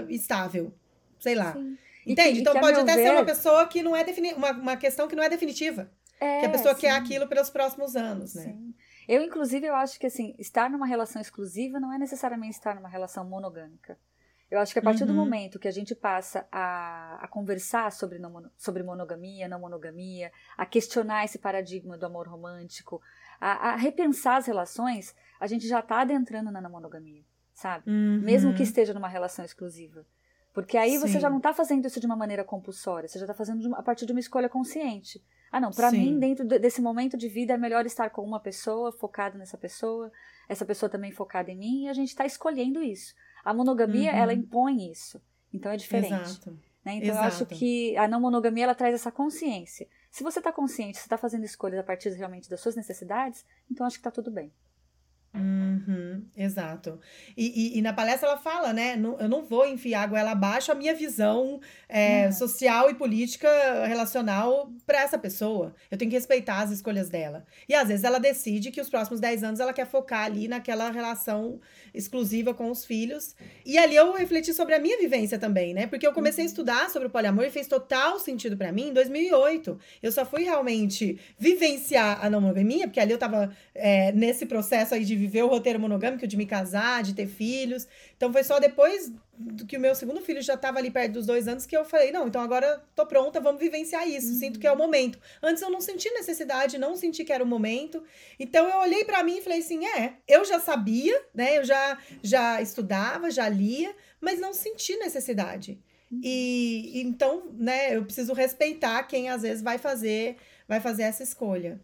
estável 0.08 0.72
sei 1.20 1.34
lá. 1.34 1.52
Sim. 1.52 1.76
Entende? 2.06 2.34
Que, 2.34 2.40
então 2.40 2.58
pode 2.58 2.80
até 2.80 2.96
ver... 2.96 3.02
ser 3.02 3.10
uma 3.12 3.24
pessoa 3.24 3.66
que 3.66 3.82
não 3.82 3.94
é 3.94 4.02
defini 4.02 4.32
uma, 4.32 4.52
uma 4.52 4.76
questão 4.76 5.06
que 5.06 5.16
não 5.16 5.22
é 5.22 5.28
definitiva. 5.28 5.90
É, 6.20 6.40
que 6.40 6.46
a 6.46 6.50
pessoa 6.50 6.74
sim. 6.74 6.80
quer 6.80 6.90
aquilo 6.90 7.28
pelos 7.28 7.50
próximos 7.50 7.94
anos, 7.94 8.34
né? 8.34 8.44
Sim. 8.44 8.74
Eu, 9.06 9.22
inclusive, 9.22 9.66
eu 9.66 9.74
acho 9.74 9.98
que 9.98 10.06
assim, 10.06 10.34
estar 10.38 10.68
numa 10.68 10.86
relação 10.86 11.22
exclusiva 11.22 11.78
não 11.78 11.92
é 11.92 11.98
necessariamente 11.98 12.56
estar 12.56 12.74
numa 12.74 12.88
relação 12.88 13.24
monogâmica. 13.24 13.98
Eu 14.50 14.58
acho 14.58 14.72
que 14.72 14.78
a 14.78 14.82
partir 14.82 15.02
uhum. 15.02 15.08
do 15.08 15.14
momento 15.14 15.58
que 15.58 15.68
a 15.68 15.70
gente 15.70 15.94
passa 15.94 16.46
a, 16.50 17.18
a 17.20 17.28
conversar 17.28 17.92
sobre, 17.92 18.18
não, 18.18 18.50
sobre 18.56 18.82
monogamia, 18.82 19.46
não 19.46 19.60
monogamia, 19.60 20.32
a 20.56 20.64
questionar 20.64 21.24
esse 21.24 21.38
paradigma 21.38 21.98
do 21.98 22.06
amor 22.06 22.26
romântico, 22.26 23.00
a, 23.38 23.70
a 23.70 23.76
repensar 23.76 24.36
as 24.36 24.46
relações, 24.46 25.14
a 25.38 25.46
gente 25.46 25.68
já 25.68 25.80
está 25.80 26.00
adentrando 26.00 26.50
na 26.50 26.62
não 26.62 26.70
monogamia, 26.70 27.22
sabe? 27.52 27.90
Uhum. 27.90 28.20
Mesmo 28.22 28.54
que 28.54 28.62
esteja 28.62 28.94
numa 28.94 29.08
relação 29.08 29.44
exclusiva. 29.44 30.06
Porque 30.52 30.76
aí 30.76 30.92
Sim. 30.92 30.98
você 30.98 31.20
já 31.20 31.30
não 31.30 31.38
está 31.38 31.52
fazendo 31.52 31.86
isso 31.86 32.00
de 32.00 32.06
uma 32.06 32.16
maneira 32.16 32.42
compulsória, 32.42 33.08
você 33.08 33.18
já 33.18 33.24
está 33.24 33.34
fazendo 33.34 33.74
a 33.74 33.82
partir 33.82 34.06
de 34.06 34.12
uma 34.12 34.20
escolha 34.20 34.48
consciente. 34.48 35.22
Ah, 35.50 35.60
não, 35.60 35.70
para 35.70 35.90
mim, 35.90 36.18
dentro 36.18 36.46
desse 36.46 36.82
momento 36.82 37.16
de 37.16 37.28
vida, 37.28 37.54
é 37.54 37.56
melhor 37.56 37.86
estar 37.86 38.10
com 38.10 38.22
uma 38.22 38.40
pessoa, 38.40 38.92
focado 38.92 39.38
nessa 39.38 39.56
pessoa, 39.56 40.12
essa 40.48 40.64
pessoa 40.64 40.90
também 40.90 41.10
focada 41.10 41.50
em 41.50 41.56
mim, 41.56 41.84
e 41.84 41.88
a 41.88 41.94
gente 41.94 42.08
está 42.08 42.26
escolhendo 42.26 42.82
isso. 42.82 43.14
A 43.44 43.54
monogamia, 43.54 44.12
uhum. 44.12 44.18
ela 44.18 44.34
impõe 44.34 44.90
isso. 44.90 45.22
Então 45.52 45.72
é 45.72 45.76
diferente. 45.76 46.22
Exato. 46.22 46.50
Né? 46.84 46.96
Então 46.96 47.08
Exato. 47.08 47.24
eu 47.24 47.28
acho 47.28 47.46
que 47.46 47.96
a 47.96 48.06
não 48.06 48.20
monogamia, 48.20 48.64
ela 48.64 48.74
traz 48.74 48.94
essa 48.94 49.10
consciência. 49.10 49.88
Se 50.10 50.22
você 50.22 50.38
está 50.40 50.52
consciente, 50.52 50.98
você 50.98 51.04
está 51.04 51.16
fazendo 51.16 51.44
escolhas 51.44 51.78
a 51.78 51.82
partir 51.82 52.10
realmente 52.10 52.48
das 52.50 52.60
suas 52.60 52.76
necessidades, 52.76 53.44
então 53.70 53.86
acho 53.86 53.96
que 53.96 54.00
está 54.00 54.10
tudo 54.10 54.30
bem. 54.30 54.52
Uhum, 55.34 56.24
exato. 56.36 56.98
E, 57.36 57.74
e, 57.74 57.78
e, 57.78 57.82
na 57.82 57.92
palestra 57.92 58.28
ela 58.28 58.38
fala, 58.38 58.72
né? 58.72 58.96
Não, 58.96 59.18
eu 59.20 59.28
não 59.28 59.44
vou 59.44 59.66
enfiar 59.66 60.08
goela 60.08 60.30
abaixo 60.30 60.72
a 60.72 60.74
minha 60.74 60.94
visão 60.94 61.60
é, 61.88 62.32
social 62.32 62.90
e 62.90 62.94
política 62.94 63.48
relacional 63.86 64.72
para 64.86 65.02
essa 65.02 65.18
pessoa. 65.18 65.74
Eu 65.90 65.98
tenho 65.98 66.10
que 66.10 66.16
respeitar 66.16 66.60
as 66.60 66.70
escolhas 66.70 67.10
dela. 67.10 67.44
E 67.68 67.74
às 67.74 67.88
vezes 67.88 68.04
ela 68.04 68.18
decide 68.18 68.70
que 68.70 68.80
os 68.80 68.88
próximos 68.88 69.20
10 69.20 69.44
anos 69.44 69.60
ela 69.60 69.72
quer 69.72 69.86
focar 69.86 70.24
ali 70.24 70.48
naquela 70.48 70.90
relação 70.90 71.60
exclusiva 71.92 72.54
com 72.54 72.70
os 72.70 72.84
filhos. 72.86 73.36
E 73.66 73.76
ali 73.76 73.96
eu 73.96 74.12
refleti 74.14 74.54
sobre 74.54 74.74
a 74.74 74.80
minha 74.80 74.98
vivência 74.98 75.38
também, 75.38 75.74
né? 75.74 75.86
Porque 75.86 76.06
eu 76.06 76.12
comecei 76.12 76.42
a 76.42 76.46
uhum. 76.46 76.50
estudar 76.50 76.90
sobre 76.90 77.08
o 77.08 77.10
poliamor 77.10 77.44
e 77.44 77.50
fez 77.50 77.68
total 77.68 78.18
sentido 78.18 78.56
para 78.56 78.72
mim 78.72 78.88
em 78.88 78.92
2008. 78.94 79.78
Eu 80.02 80.10
só 80.10 80.24
fui 80.24 80.44
realmente 80.44 81.20
vivenciar 81.38 82.24
a 82.24 82.30
não 82.30 82.40
monogamia, 82.40 82.86
porque 82.86 82.98
ali 82.98 83.12
eu 83.12 83.18
tava 83.18 83.54
é, 83.74 84.10
nesse 84.12 84.46
processo 84.46 84.94
aí 84.94 85.04
de 85.04 85.17
viver 85.18 85.42
o 85.42 85.48
roteiro 85.48 85.78
monogâmico, 85.78 86.26
de 86.26 86.36
me 86.36 86.46
casar, 86.46 87.02
de 87.02 87.14
ter 87.14 87.26
filhos. 87.26 87.86
Então 88.16 88.32
foi 88.32 88.44
só 88.44 88.58
depois 88.58 89.12
que 89.68 89.76
o 89.76 89.80
meu 89.80 89.94
segundo 89.94 90.20
filho 90.20 90.42
já 90.42 90.54
estava 90.54 90.78
ali 90.78 90.90
perto 90.90 91.12
dos 91.12 91.26
dois 91.26 91.46
anos 91.46 91.64
que 91.64 91.76
eu 91.76 91.84
falei, 91.84 92.10
não, 92.10 92.26
então 92.26 92.40
agora 92.40 92.82
tô 92.94 93.06
pronta, 93.06 93.40
vamos 93.40 93.60
vivenciar 93.60 94.08
isso. 94.08 94.32
Uhum. 94.32 94.38
Sinto 94.38 94.58
que 94.58 94.66
é 94.66 94.72
o 94.72 94.76
momento. 94.76 95.18
Antes 95.42 95.62
eu 95.62 95.70
não 95.70 95.80
senti 95.80 96.10
necessidade, 96.10 96.78
não 96.78 96.96
senti 96.96 97.24
que 97.24 97.32
era 97.32 97.44
o 97.44 97.46
momento. 97.46 98.02
Então 98.38 98.68
eu 98.68 98.78
olhei 98.78 99.04
para 99.04 99.22
mim 99.22 99.38
e 99.38 99.42
falei 99.42 99.60
assim, 99.60 99.86
é, 99.86 100.14
eu 100.26 100.44
já 100.44 100.58
sabia, 100.58 101.20
né? 101.34 101.58
Eu 101.58 101.64
já 101.64 101.98
já 102.22 102.60
estudava, 102.60 103.30
já 103.30 103.48
lia, 103.48 103.94
mas 104.20 104.40
não 104.40 104.52
senti 104.52 104.96
necessidade. 104.96 105.78
Uhum. 106.10 106.20
E 106.22 107.02
então, 107.02 107.50
né, 107.52 107.94
eu 107.96 108.04
preciso 108.04 108.32
respeitar 108.32 109.02
quem 109.04 109.28
às 109.28 109.42
vezes 109.42 109.62
vai 109.62 109.78
fazer 109.78 110.36
vai 110.66 110.80
fazer 110.80 111.04
essa 111.04 111.22
escolha. 111.22 111.80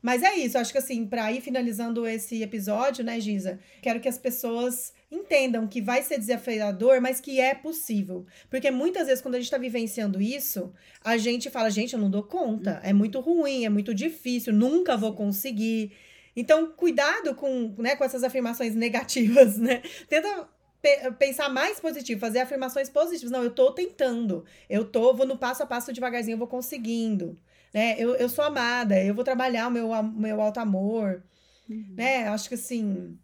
Mas 0.00 0.22
é 0.22 0.36
isso, 0.36 0.56
acho 0.56 0.70
que 0.70 0.78
assim, 0.78 1.06
para 1.06 1.32
ir 1.32 1.40
finalizando 1.40 2.06
esse 2.06 2.42
episódio, 2.42 3.04
né, 3.04 3.18
Giza, 3.18 3.58
quero 3.82 4.00
que 4.00 4.08
as 4.08 4.16
pessoas 4.16 4.92
entendam 5.10 5.66
que 5.66 5.80
vai 5.80 6.02
ser 6.02 6.18
desafiador, 6.18 7.00
mas 7.00 7.20
que 7.20 7.40
é 7.40 7.54
possível. 7.54 8.24
Porque 8.48 8.70
muitas 8.70 9.06
vezes, 9.06 9.20
quando 9.22 9.34
a 9.34 9.38
gente 9.38 9.46
está 9.46 9.58
vivenciando 9.58 10.20
isso, 10.20 10.72
a 11.02 11.16
gente 11.16 11.50
fala, 11.50 11.70
gente, 11.70 11.94
eu 11.94 12.00
não 12.00 12.10
dou 12.10 12.22
conta, 12.22 12.80
é 12.84 12.92
muito 12.92 13.18
ruim, 13.20 13.64
é 13.64 13.68
muito 13.68 13.92
difícil, 13.92 14.52
nunca 14.52 14.96
vou 14.96 15.14
conseguir. 15.14 15.92
Então, 16.36 16.70
cuidado 16.70 17.34
com, 17.34 17.74
né, 17.78 17.96
com 17.96 18.04
essas 18.04 18.22
afirmações 18.22 18.74
negativas, 18.76 19.58
né? 19.58 19.82
Tenta 20.08 20.48
pensar 21.18 21.48
mais 21.48 21.80
positivo, 21.80 22.20
fazer 22.20 22.38
afirmações 22.38 22.88
positivas. 22.88 23.32
Não, 23.32 23.42
eu 23.42 23.50
tô 23.50 23.72
tentando. 23.72 24.44
Eu 24.70 24.84
tô, 24.84 25.12
vou 25.12 25.26
no 25.26 25.36
passo 25.36 25.62
a 25.62 25.66
passo 25.66 25.92
devagarzinho, 25.92 26.34
eu 26.34 26.38
vou 26.38 26.46
conseguindo 26.46 27.36
né? 27.72 27.96
Eu, 27.98 28.14
eu 28.14 28.28
sou 28.28 28.44
amada, 28.44 29.02
eu 29.02 29.14
vou 29.14 29.24
trabalhar 29.24 29.68
o 29.68 29.70
meu, 29.70 29.90
meu 30.02 30.40
alto 30.40 30.60
amor, 30.60 31.22
uhum. 31.68 31.94
né? 31.96 32.28
Acho 32.28 32.48
que 32.48 32.54
assim. 32.54 33.18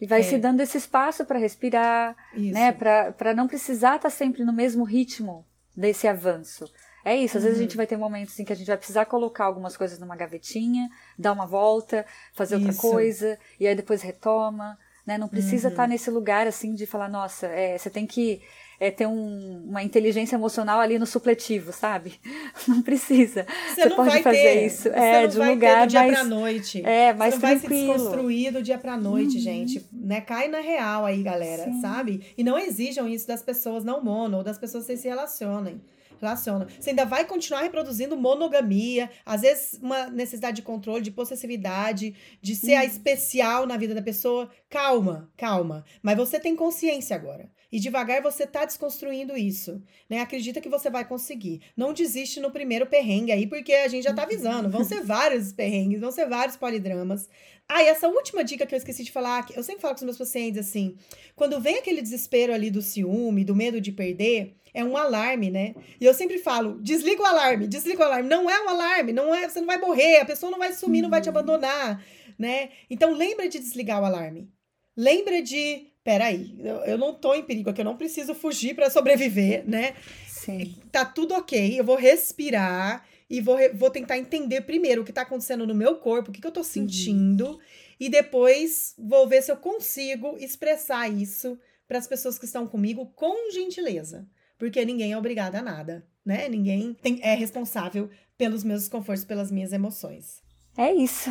E 0.00 0.06
vai 0.06 0.20
é. 0.20 0.22
se 0.22 0.38
dando 0.38 0.60
esse 0.60 0.76
espaço 0.76 1.24
para 1.24 1.38
respirar, 1.38 2.16
isso. 2.34 2.52
né? 2.52 2.72
Para 2.72 3.34
não 3.34 3.46
precisar 3.46 3.96
estar 3.96 4.10
tá 4.10 4.10
sempre 4.10 4.44
no 4.44 4.52
mesmo 4.52 4.84
ritmo 4.84 5.46
desse 5.74 6.06
avanço. 6.06 6.70
É 7.04 7.16
isso, 7.16 7.38
às 7.38 7.44
uhum. 7.44 7.50
vezes 7.50 7.60
a 7.60 7.62
gente 7.62 7.72
uhum. 7.72 7.76
vai 7.76 7.86
ter 7.86 7.96
momentos 7.96 8.38
em 8.40 8.44
que 8.44 8.52
a 8.52 8.56
gente 8.56 8.66
vai 8.66 8.76
precisar 8.76 9.04
colocar 9.04 9.44
algumas 9.44 9.76
coisas 9.76 9.98
numa 9.98 10.16
gavetinha, 10.16 10.88
dar 11.16 11.32
uma 11.32 11.46
volta, 11.46 12.04
fazer 12.34 12.56
outra 12.56 12.72
isso. 12.72 12.80
coisa, 12.80 13.38
e 13.60 13.66
aí 13.66 13.76
depois 13.76 14.02
retoma, 14.02 14.76
né? 15.06 15.16
Não 15.16 15.28
precisa 15.28 15.68
estar 15.68 15.76
tá 15.76 15.82
uhum. 15.84 15.88
tá 15.88 15.92
nesse 15.92 16.10
lugar 16.10 16.48
assim 16.48 16.74
de 16.74 16.84
falar, 16.84 17.08
nossa, 17.08 17.46
é, 17.46 17.78
você 17.78 17.88
tem 17.88 18.08
que 18.08 18.42
é, 18.78 18.90
ter 18.90 19.06
um, 19.06 19.64
uma 19.66 19.82
inteligência 19.82 20.36
emocional 20.36 20.80
ali 20.80 20.98
no 20.98 21.06
supletivo, 21.06 21.72
sabe? 21.72 22.14
Não 22.66 22.82
precisa. 22.82 23.46
Você, 23.74 23.88
você 23.88 23.90
pode 23.90 24.22
fazer 24.22 24.36
ter, 24.36 24.66
isso. 24.66 24.88
é, 24.88 25.26
de 25.26 25.40
um 25.40 25.50
lugar 25.50 25.86
do 25.86 25.90
dia 25.90 26.00
mais. 26.00 26.12
Pra 26.12 26.24
noite. 26.24 26.82
É, 26.84 27.12
mais 27.12 27.34
você 27.34 27.40
não 27.40 27.58
tranquilo. 27.58 27.86
vai 27.86 27.98
se 27.98 28.04
desconstruir 28.04 28.52
do 28.52 28.62
dia 28.62 28.78
pra 28.78 28.96
noite, 28.96 29.36
uhum. 29.36 29.42
gente. 29.42 29.86
Né? 29.92 30.20
Cai 30.20 30.48
na 30.48 30.60
real 30.60 31.04
aí, 31.04 31.22
galera, 31.22 31.64
Sim. 31.64 31.80
sabe? 31.80 32.22
E 32.36 32.42
não 32.42 32.58
exijam 32.58 33.08
isso 33.08 33.26
das 33.26 33.42
pessoas 33.42 33.84
não 33.84 34.02
mono 34.02 34.38
ou 34.38 34.42
das 34.42 34.58
pessoas 34.58 34.86
que 34.86 34.96
se 34.96 35.08
relacionem 35.08 35.80
relaciona. 36.20 36.66
Você 36.78 36.90
ainda 36.90 37.04
vai 37.04 37.24
continuar 37.24 37.62
reproduzindo 37.62 38.16
monogamia, 38.16 39.10
às 39.24 39.42
vezes 39.42 39.78
uma 39.82 40.06
necessidade 40.06 40.56
de 40.56 40.62
controle, 40.62 41.02
de 41.02 41.10
possessividade, 41.10 42.14
de 42.40 42.56
ser 42.56 42.74
a 42.74 42.80
uhum. 42.80 42.86
especial 42.86 43.66
na 43.66 43.76
vida 43.76 43.94
da 43.94 44.02
pessoa. 44.02 44.50
Calma, 44.68 45.30
calma. 45.36 45.84
Mas 46.02 46.16
você 46.16 46.40
tem 46.40 46.56
consciência 46.56 47.14
agora. 47.14 47.50
E 47.70 47.80
devagar 47.80 48.22
você 48.22 48.44
está 48.44 48.64
desconstruindo 48.64 49.36
isso, 49.36 49.82
né? 50.08 50.20
Acredita 50.20 50.60
que 50.60 50.68
você 50.68 50.88
vai 50.88 51.04
conseguir. 51.04 51.62
Não 51.76 51.92
desiste 51.92 52.40
no 52.40 52.50
primeiro 52.50 52.86
perrengue 52.86 53.32
aí, 53.32 53.46
porque 53.46 53.72
a 53.72 53.88
gente 53.88 54.04
já 54.04 54.10
está 54.10 54.22
avisando. 54.22 54.70
Vão 54.70 54.84
ser 54.84 55.02
vários 55.02 55.52
perrengues, 55.52 56.00
vão 56.00 56.12
ser 56.12 56.26
vários 56.28 56.56
polidramas. 56.56 57.28
Ah, 57.68 57.82
e 57.82 57.88
essa 57.88 58.08
última 58.08 58.44
dica 58.44 58.64
que 58.64 58.74
eu 58.74 58.78
esqueci 58.78 59.02
de 59.02 59.10
falar, 59.10 59.46
eu 59.54 59.62
sempre 59.62 59.82
falo 59.82 59.94
com 59.94 59.98
os 59.98 60.04
meus 60.04 60.18
pacientes 60.18 60.60
assim, 60.60 60.96
quando 61.34 61.60
vem 61.60 61.78
aquele 61.78 62.00
desespero 62.00 62.52
ali 62.54 62.70
do 62.70 62.80
ciúme, 62.80 63.44
do 63.44 63.56
medo 63.56 63.80
de 63.80 63.90
perder, 63.90 64.54
é 64.72 64.84
um 64.84 64.96
alarme, 64.96 65.50
né? 65.50 65.74
E 66.00 66.04
eu 66.04 66.14
sempre 66.14 66.38
falo, 66.38 66.78
desliga 66.80 67.22
o 67.22 67.26
alarme, 67.26 67.66
desliga 67.66 68.02
o 68.02 68.04
alarme. 68.04 68.28
Não 68.28 68.48
é 68.48 68.62
um 68.62 68.68
alarme, 68.68 69.12
não 69.12 69.34
é, 69.34 69.48
você 69.48 69.58
não 69.58 69.66
vai 69.66 69.78
morrer, 69.78 70.18
a 70.18 70.24
pessoa 70.24 70.52
não 70.52 70.58
vai 70.58 70.72
sumir, 70.72 71.02
não 71.02 71.10
vai 71.10 71.20
te 71.20 71.28
uhum. 71.28 71.36
abandonar, 71.36 72.04
né? 72.38 72.70
Então 72.88 73.12
lembra 73.12 73.48
de 73.48 73.58
desligar 73.58 74.00
o 74.00 74.04
alarme. 74.04 74.48
Lembra 74.96 75.42
de 75.42 75.88
peraí, 76.06 76.54
eu, 76.60 76.76
eu 76.84 76.96
não 76.96 77.12
tô 77.12 77.34
em 77.34 77.42
perigo 77.42 77.68
aqui, 77.68 77.80
eu 77.80 77.84
não 77.84 77.96
preciso 77.96 78.32
fugir 78.32 78.76
para 78.76 78.88
sobreviver, 78.88 79.68
né? 79.68 79.96
Sim. 80.28 80.76
Tá 80.92 81.04
tudo 81.04 81.34
ok, 81.34 81.80
eu 81.80 81.82
vou 81.82 81.96
respirar 81.96 83.04
e 83.28 83.40
vou, 83.40 83.58
vou 83.74 83.90
tentar 83.90 84.16
entender 84.16 84.60
primeiro 84.60 85.02
o 85.02 85.04
que 85.04 85.12
tá 85.12 85.22
acontecendo 85.22 85.66
no 85.66 85.74
meu 85.74 85.96
corpo, 85.96 86.30
o 86.30 86.32
que, 86.32 86.40
que 86.40 86.46
eu 86.46 86.52
tô 86.52 86.62
sentindo, 86.62 87.48
uhum. 87.48 87.58
e 87.98 88.08
depois 88.08 88.94
vou 88.96 89.26
ver 89.26 89.42
se 89.42 89.50
eu 89.50 89.56
consigo 89.56 90.36
expressar 90.38 91.08
isso 91.08 91.58
para 91.88 91.98
as 91.98 92.06
pessoas 92.06 92.38
que 92.38 92.44
estão 92.44 92.68
comigo 92.68 93.06
com 93.16 93.50
gentileza. 93.50 94.28
Porque 94.56 94.84
ninguém 94.84 95.10
é 95.10 95.18
obrigado 95.18 95.56
a 95.56 95.62
nada, 95.62 96.06
né? 96.24 96.48
Ninguém 96.48 96.94
tem, 97.02 97.18
é 97.20 97.34
responsável 97.34 98.08
pelos 98.38 98.62
meus 98.62 98.82
desconfortos, 98.82 99.24
pelas 99.24 99.50
minhas 99.50 99.72
emoções. 99.72 100.40
É 100.78 100.92
isso. 100.92 101.30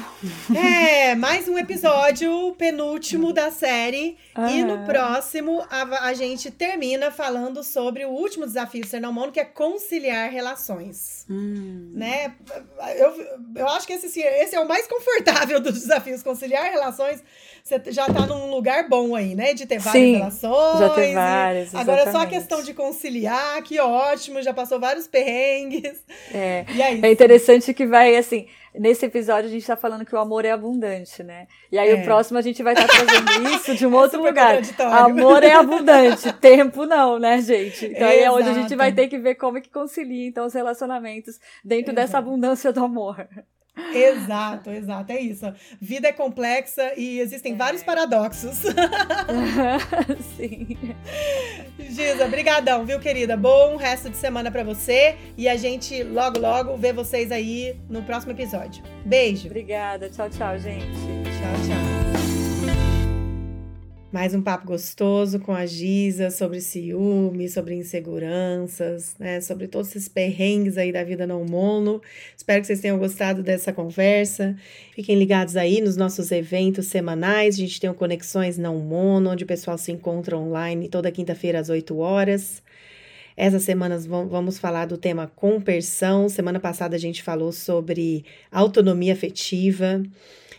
É, 0.55 1.13
mais 1.13 1.47
um 1.47 1.55
episódio, 1.55 2.55
penúltimo 2.57 3.31
da 3.31 3.51
série. 3.51 4.17
Uhum. 4.35 4.49
E 4.49 4.63
no 4.63 4.83
próximo, 4.85 5.63
a, 5.69 6.07
a, 6.07 6.13
gente 6.15 6.49
termina 6.49 7.11
falando 7.11 7.63
sobre 7.63 8.05
o 8.05 8.09
último 8.09 8.47
desafio 8.47 8.81
do 8.81 8.87
Ser 8.87 8.99
Não 8.99 9.13
Mono, 9.13 9.31
que 9.31 9.39
é 9.39 9.45
conciliar 9.45 10.31
relações. 10.31 11.27
Hum. 11.29 11.91
Né? 11.93 12.33
Eu, 12.97 13.13
eu 13.55 13.67
acho 13.69 13.85
que 13.85 13.93
esse, 13.93 14.19
esse 14.19 14.55
é 14.55 14.59
o 14.59 14.67
mais 14.67 14.87
confortável 14.87 15.59
dos 15.61 15.73
desafios, 15.73 16.23
conciliar 16.23 16.71
relações. 16.71 17.23
Você 17.63 17.79
já 17.91 18.07
tá 18.07 18.25
num 18.25 18.49
lugar 18.49 18.89
bom 18.89 19.15
aí, 19.15 19.35
né? 19.35 19.53
De 19.53 19.67
ter 19.67 19.77
várias 19.77 20.03
Sim, 20.03 20.13
relações. 20.17 20.79
Já 20.79 20.89
ter 20.89 21.13
várias. 21.13 21.67
Exatamente. 21.67 21.89
Agora 21.89 22.09
é 22.09 22.11
só 22.11 22.17
a 22.19 22.25
questão 22.25 22.63
de 22.63 22.73
conciliar, 22.73 23.61
que 23.61 23.79
ótimo, 23.79 24.41
já 24.41 24.53
passou 24.53 24.79
vários 24.79 25.05
perrengues. 25.05 26.03
É, 26.33 26.65
é, 26.77 27.07
é 27.07 27.11
interessante 27.11 27.73
que 27.75 27.85
vai 27.85 28.15
assim 28.15 28.47
nesse 28.79 29.05
episódio 29.05 29.47
a 29.49 29.51
gente 29.51 29.61
está 29.61 29.75
falando 29.75 30.05
que 30.05 30.15
o 30.15 30.17
amor 30.17 30.45
é 30.45 30.51
abundante, 30.51 31.23
né? 31.23 31.47
E 31.71 31.77
aí 31.77 31.89
é. 31.89 31.95
o 31.95 32.03
próximo 32.03 32.37
a 32.37 32.41
gente 32.41 32.61
vai 32.61 32.73
estar 32.73 32.87
tá 32.87 32.93
trazendo 32.93 33.49
isso 33.55 33.75
de 33.75 33.85
um 33.85 33.93
outro 33.93 34.21
lugar. 34.21 34.59
Amor 34.79 35.43
é 35.43 35.53
abundante, 35.53 36.31
tempo 36.39 36.85
não, 36.85 37.19
né, 37.19 37.41
gente? 37.41 37.85
Então 37.85 38.07
aí 38.07 38.19
é 38.19 38.31
onde 38.31 38.49
a 38.49 38.53
gente 38.53 38.75
vai 38.75 38.91
ter 38.91 39.07
que 39.07 39.17
ver 39.17 39.35
como 39.35 39.57
é 39.57 39.61
que 39.61 39.69
concilia 39.69 40.27
então 40.27 40.45
os 40.45 40.53
relacionamentos 40.53 41.39
dentro 41.63 41.93
dessa 41.93 42.17
abundância 42.17 42.71
do 42.71 42.83
amor. 42.83 43.27
Exato, 43.93 44.69
exato, 44.69 45.11
é 45.11 45.19
isso. 45.19 45.53
Vida 45.81 46.07
é 46.07 46.11
complexa 46.11 46.93
e 46.95 47.19
existem 47.19 47.53
é. 47.53 47.55
vários 47.55 47.83
paradoxos. 47.83 48.61
Sim. 50.37 50.77
Giza, 51.79 52.27
brigadão, 52.27 52.85
viu, 52.85 52.99
querida? 52.99 53.35
Bom 53.35 53.75
resto 53.75 54.09
de 54.09 54.17
semana 54.17 54.49
para 54.49 54.63
você 54.63 55.15
e 55.37 55.47
a 55.47 55.55
gente 55.55 56.03
logo 56.03 56.39
logo 56.39 56.77
vê 56.77 56.93
vocês 56.93 57.31
aí 57.31 57.75
no 57.89 58.01
próximo 58.03 58.31
episódio. 58.31 58.83
Beijo. 59.05 59.47
Obrigada. 59.47 60.09
Tchau, 60.09 60.29
tchau, 60.29 60.57
gente. 60.57 60.85
Tchau. 60.85 61.45
Tchau, 61.45 61.67
tchau. 61.67 61.94
Mais 64.15 64.33
um 64.33 64.41
papo 64.41 64.65
gostoso 64.65 65.41
com 65.41 65.51
a 65.51 65.65
Giza 65.65 66.31
sobre 66.31 66.61
ciúme, 66.61 67.49
sobre 67.49 67.75
inseguranças, 67.75 69.13
né? 69.19 69.41
Sobre 69.41 69.67
todos 69.67 69.89
esses 69.89 70.07
perrengues 70.07 70.77
aí 70.77 70.89
da 70.89 71.03
vida 71.03 71.27
não 71.27 71.43
mono. 71.43 72.01
Espero 72.33 72.61
que 72.61 72.67
vocês 72.67 72.79
tenham 72.79 72.97
gostado 72.97 73.43
dessa 73.43 73.73
conversa. 73.73 74.55
Fiquem 74.93 75.19
ligados 75.19 75.57
aí 75.57 75.81
nos 75.81 75.97
nossos 75.97 76.31
eventos 76.31 76.87
semanais. 76.87 77.55
A 77.55 77.57
gente 77.57 77.77
tem 77.77 77.89
o 77.89 77.93
Conexões 77.93 78.57
Não 78.57 78.77
Mono, 78.79 79.31
onde 79.31 79.43
o 79.43 79.47
pessoal 79.47 79.77
se 79.77 79.91
encontra 79.91 80.37
online 80.37 80.87
toda 80.87 81.11
quinta-feira 81.11 81.59
às 81.59 81.67
8 81.67 81.97
horas. 81.97 82.63
Essas 83.35 83.63
semanas 83.63 84.05
vamos 84.05 84.57
falar 84.57 84.85
do 84.85 84.97
tema 84.97 85.29
compersão. 85.35 86.29
Semana 86.29 86.57
passada 86.57 86.95
a 86.95 86.99
gente 86.99 87.21
falou 87.21 87.51
sobre 87.51 88.23
autonomia 88.49 89.11
afetiva. 89.11 90.01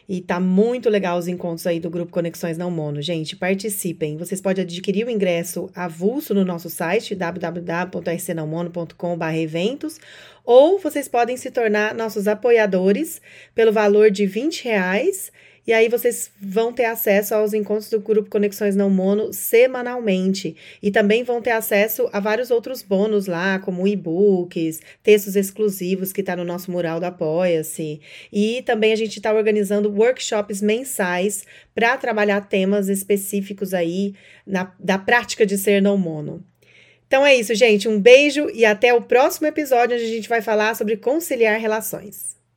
E 0.09 0.21
tá 0.21 0.39
muito 0.39 0.89
legal 0.89 1.19
os 1.19 1.27
encontros 1.27 1.67
aí 1.67 1.81
do 1.81 1.91
grupo 1.91 2.13
Conexões 2.13 2.57
Não 2.57 2.71
Mono. 2.71 3.03
Gente, 3.03 3.35
participem. 3.35 4.17
Vocês 4.17 4.41
podem 4.41 4.63
adquirir 4.63 5.05
o 5.07 5.11
ingresso 5.11 5.69
avulso 5.75 6.33
no 6.33 6.45
nosso 6.45 6.71
site 6.71 7.13
www.rcnãomono.com/eventos 7.15 9.99
ou 10.45 10.79
vocês 10.79 11.09
podem 11.09 11.37
se 11.37 11.51
tornar 11.51 11.93
nossos 11.93 12.29
apoiadores 12.29 13.21
pelo 13.53 13.73
valor 13.73 14.13
de 14.13 14.27
20 14.27 14.63
reais 14.65 15.33
e 15.67 15.73
aí 15.73 15.89
vocês 15.89 16.31
vão 16.41 16.73
ter 16.73 16.85
acesso 16.85 17.35
aos 17.35 17.53
encontros 17.53 17.91
do 17.91 17.99
grupo 17.99 18.31
Conexões 18.31 18.77
Não 18.77 18.89
Mono 18.89 19.33
semanalmente. 19.33 20.55
E 20.81 20.93
também 20.93 21.25
vão 21.25 21.43
ter 21.43 21.51
acesso 21.51 22.09
a 22.13 22.21
vários 22.21 22.53
outros 22.53 22.83
bônus 22.83 23.27
lá, 23.27 23.59
como 23.59 23.87
e-books, 23.87 24.81
textos 25.03 25.35
exclusivos 25.35 26.13
que 26.13 26.21
está 26.21 26.37
no 26.37 26.45
nosso 26.45 26.71
mural 26.71 27.01
do 27.01 27.07
Apoia-se. 27.07 28.01
E 28.33 28.63
também 28.63 28.93
a 28.93 28.97
gente 28.97 29.17
está 29.17 29.33
organizando 29.33 29.91
workshops 29.91 30.63
mensais 30.63 31.45
para 31.75 31.97
trabalhar 31.97 32.43
temas 32.43 32.89
específicos 32.89 33.75
aí 33.75 34.15
na, 34.47 34.73
da 34.79 34.99
prática 34.99 35.45
de 35.45 35.59
ser 35.59 35.83
não 35.83 35.99
mono. 35.99 36.45
Então 37.09 37.27
é 37.27 37.35
isso, 37.35 37.55
gente. 37.57 37.89
Um 37.89 38.01
beijo 38.01 38.49
e 38.55 38.65
até 38.65 38.95
o 38.95 39.03
próximo 39.03 39.49
episódio, 39.49 39.97
onde 39.97 40.05
a 40.05 40.09
gente 40.09 40.29
vai 40.29 40.43
falar 40.43 40.77
sobre 40.77 40.97
conciliar 40.97 41.59
relações. 41.59 42.36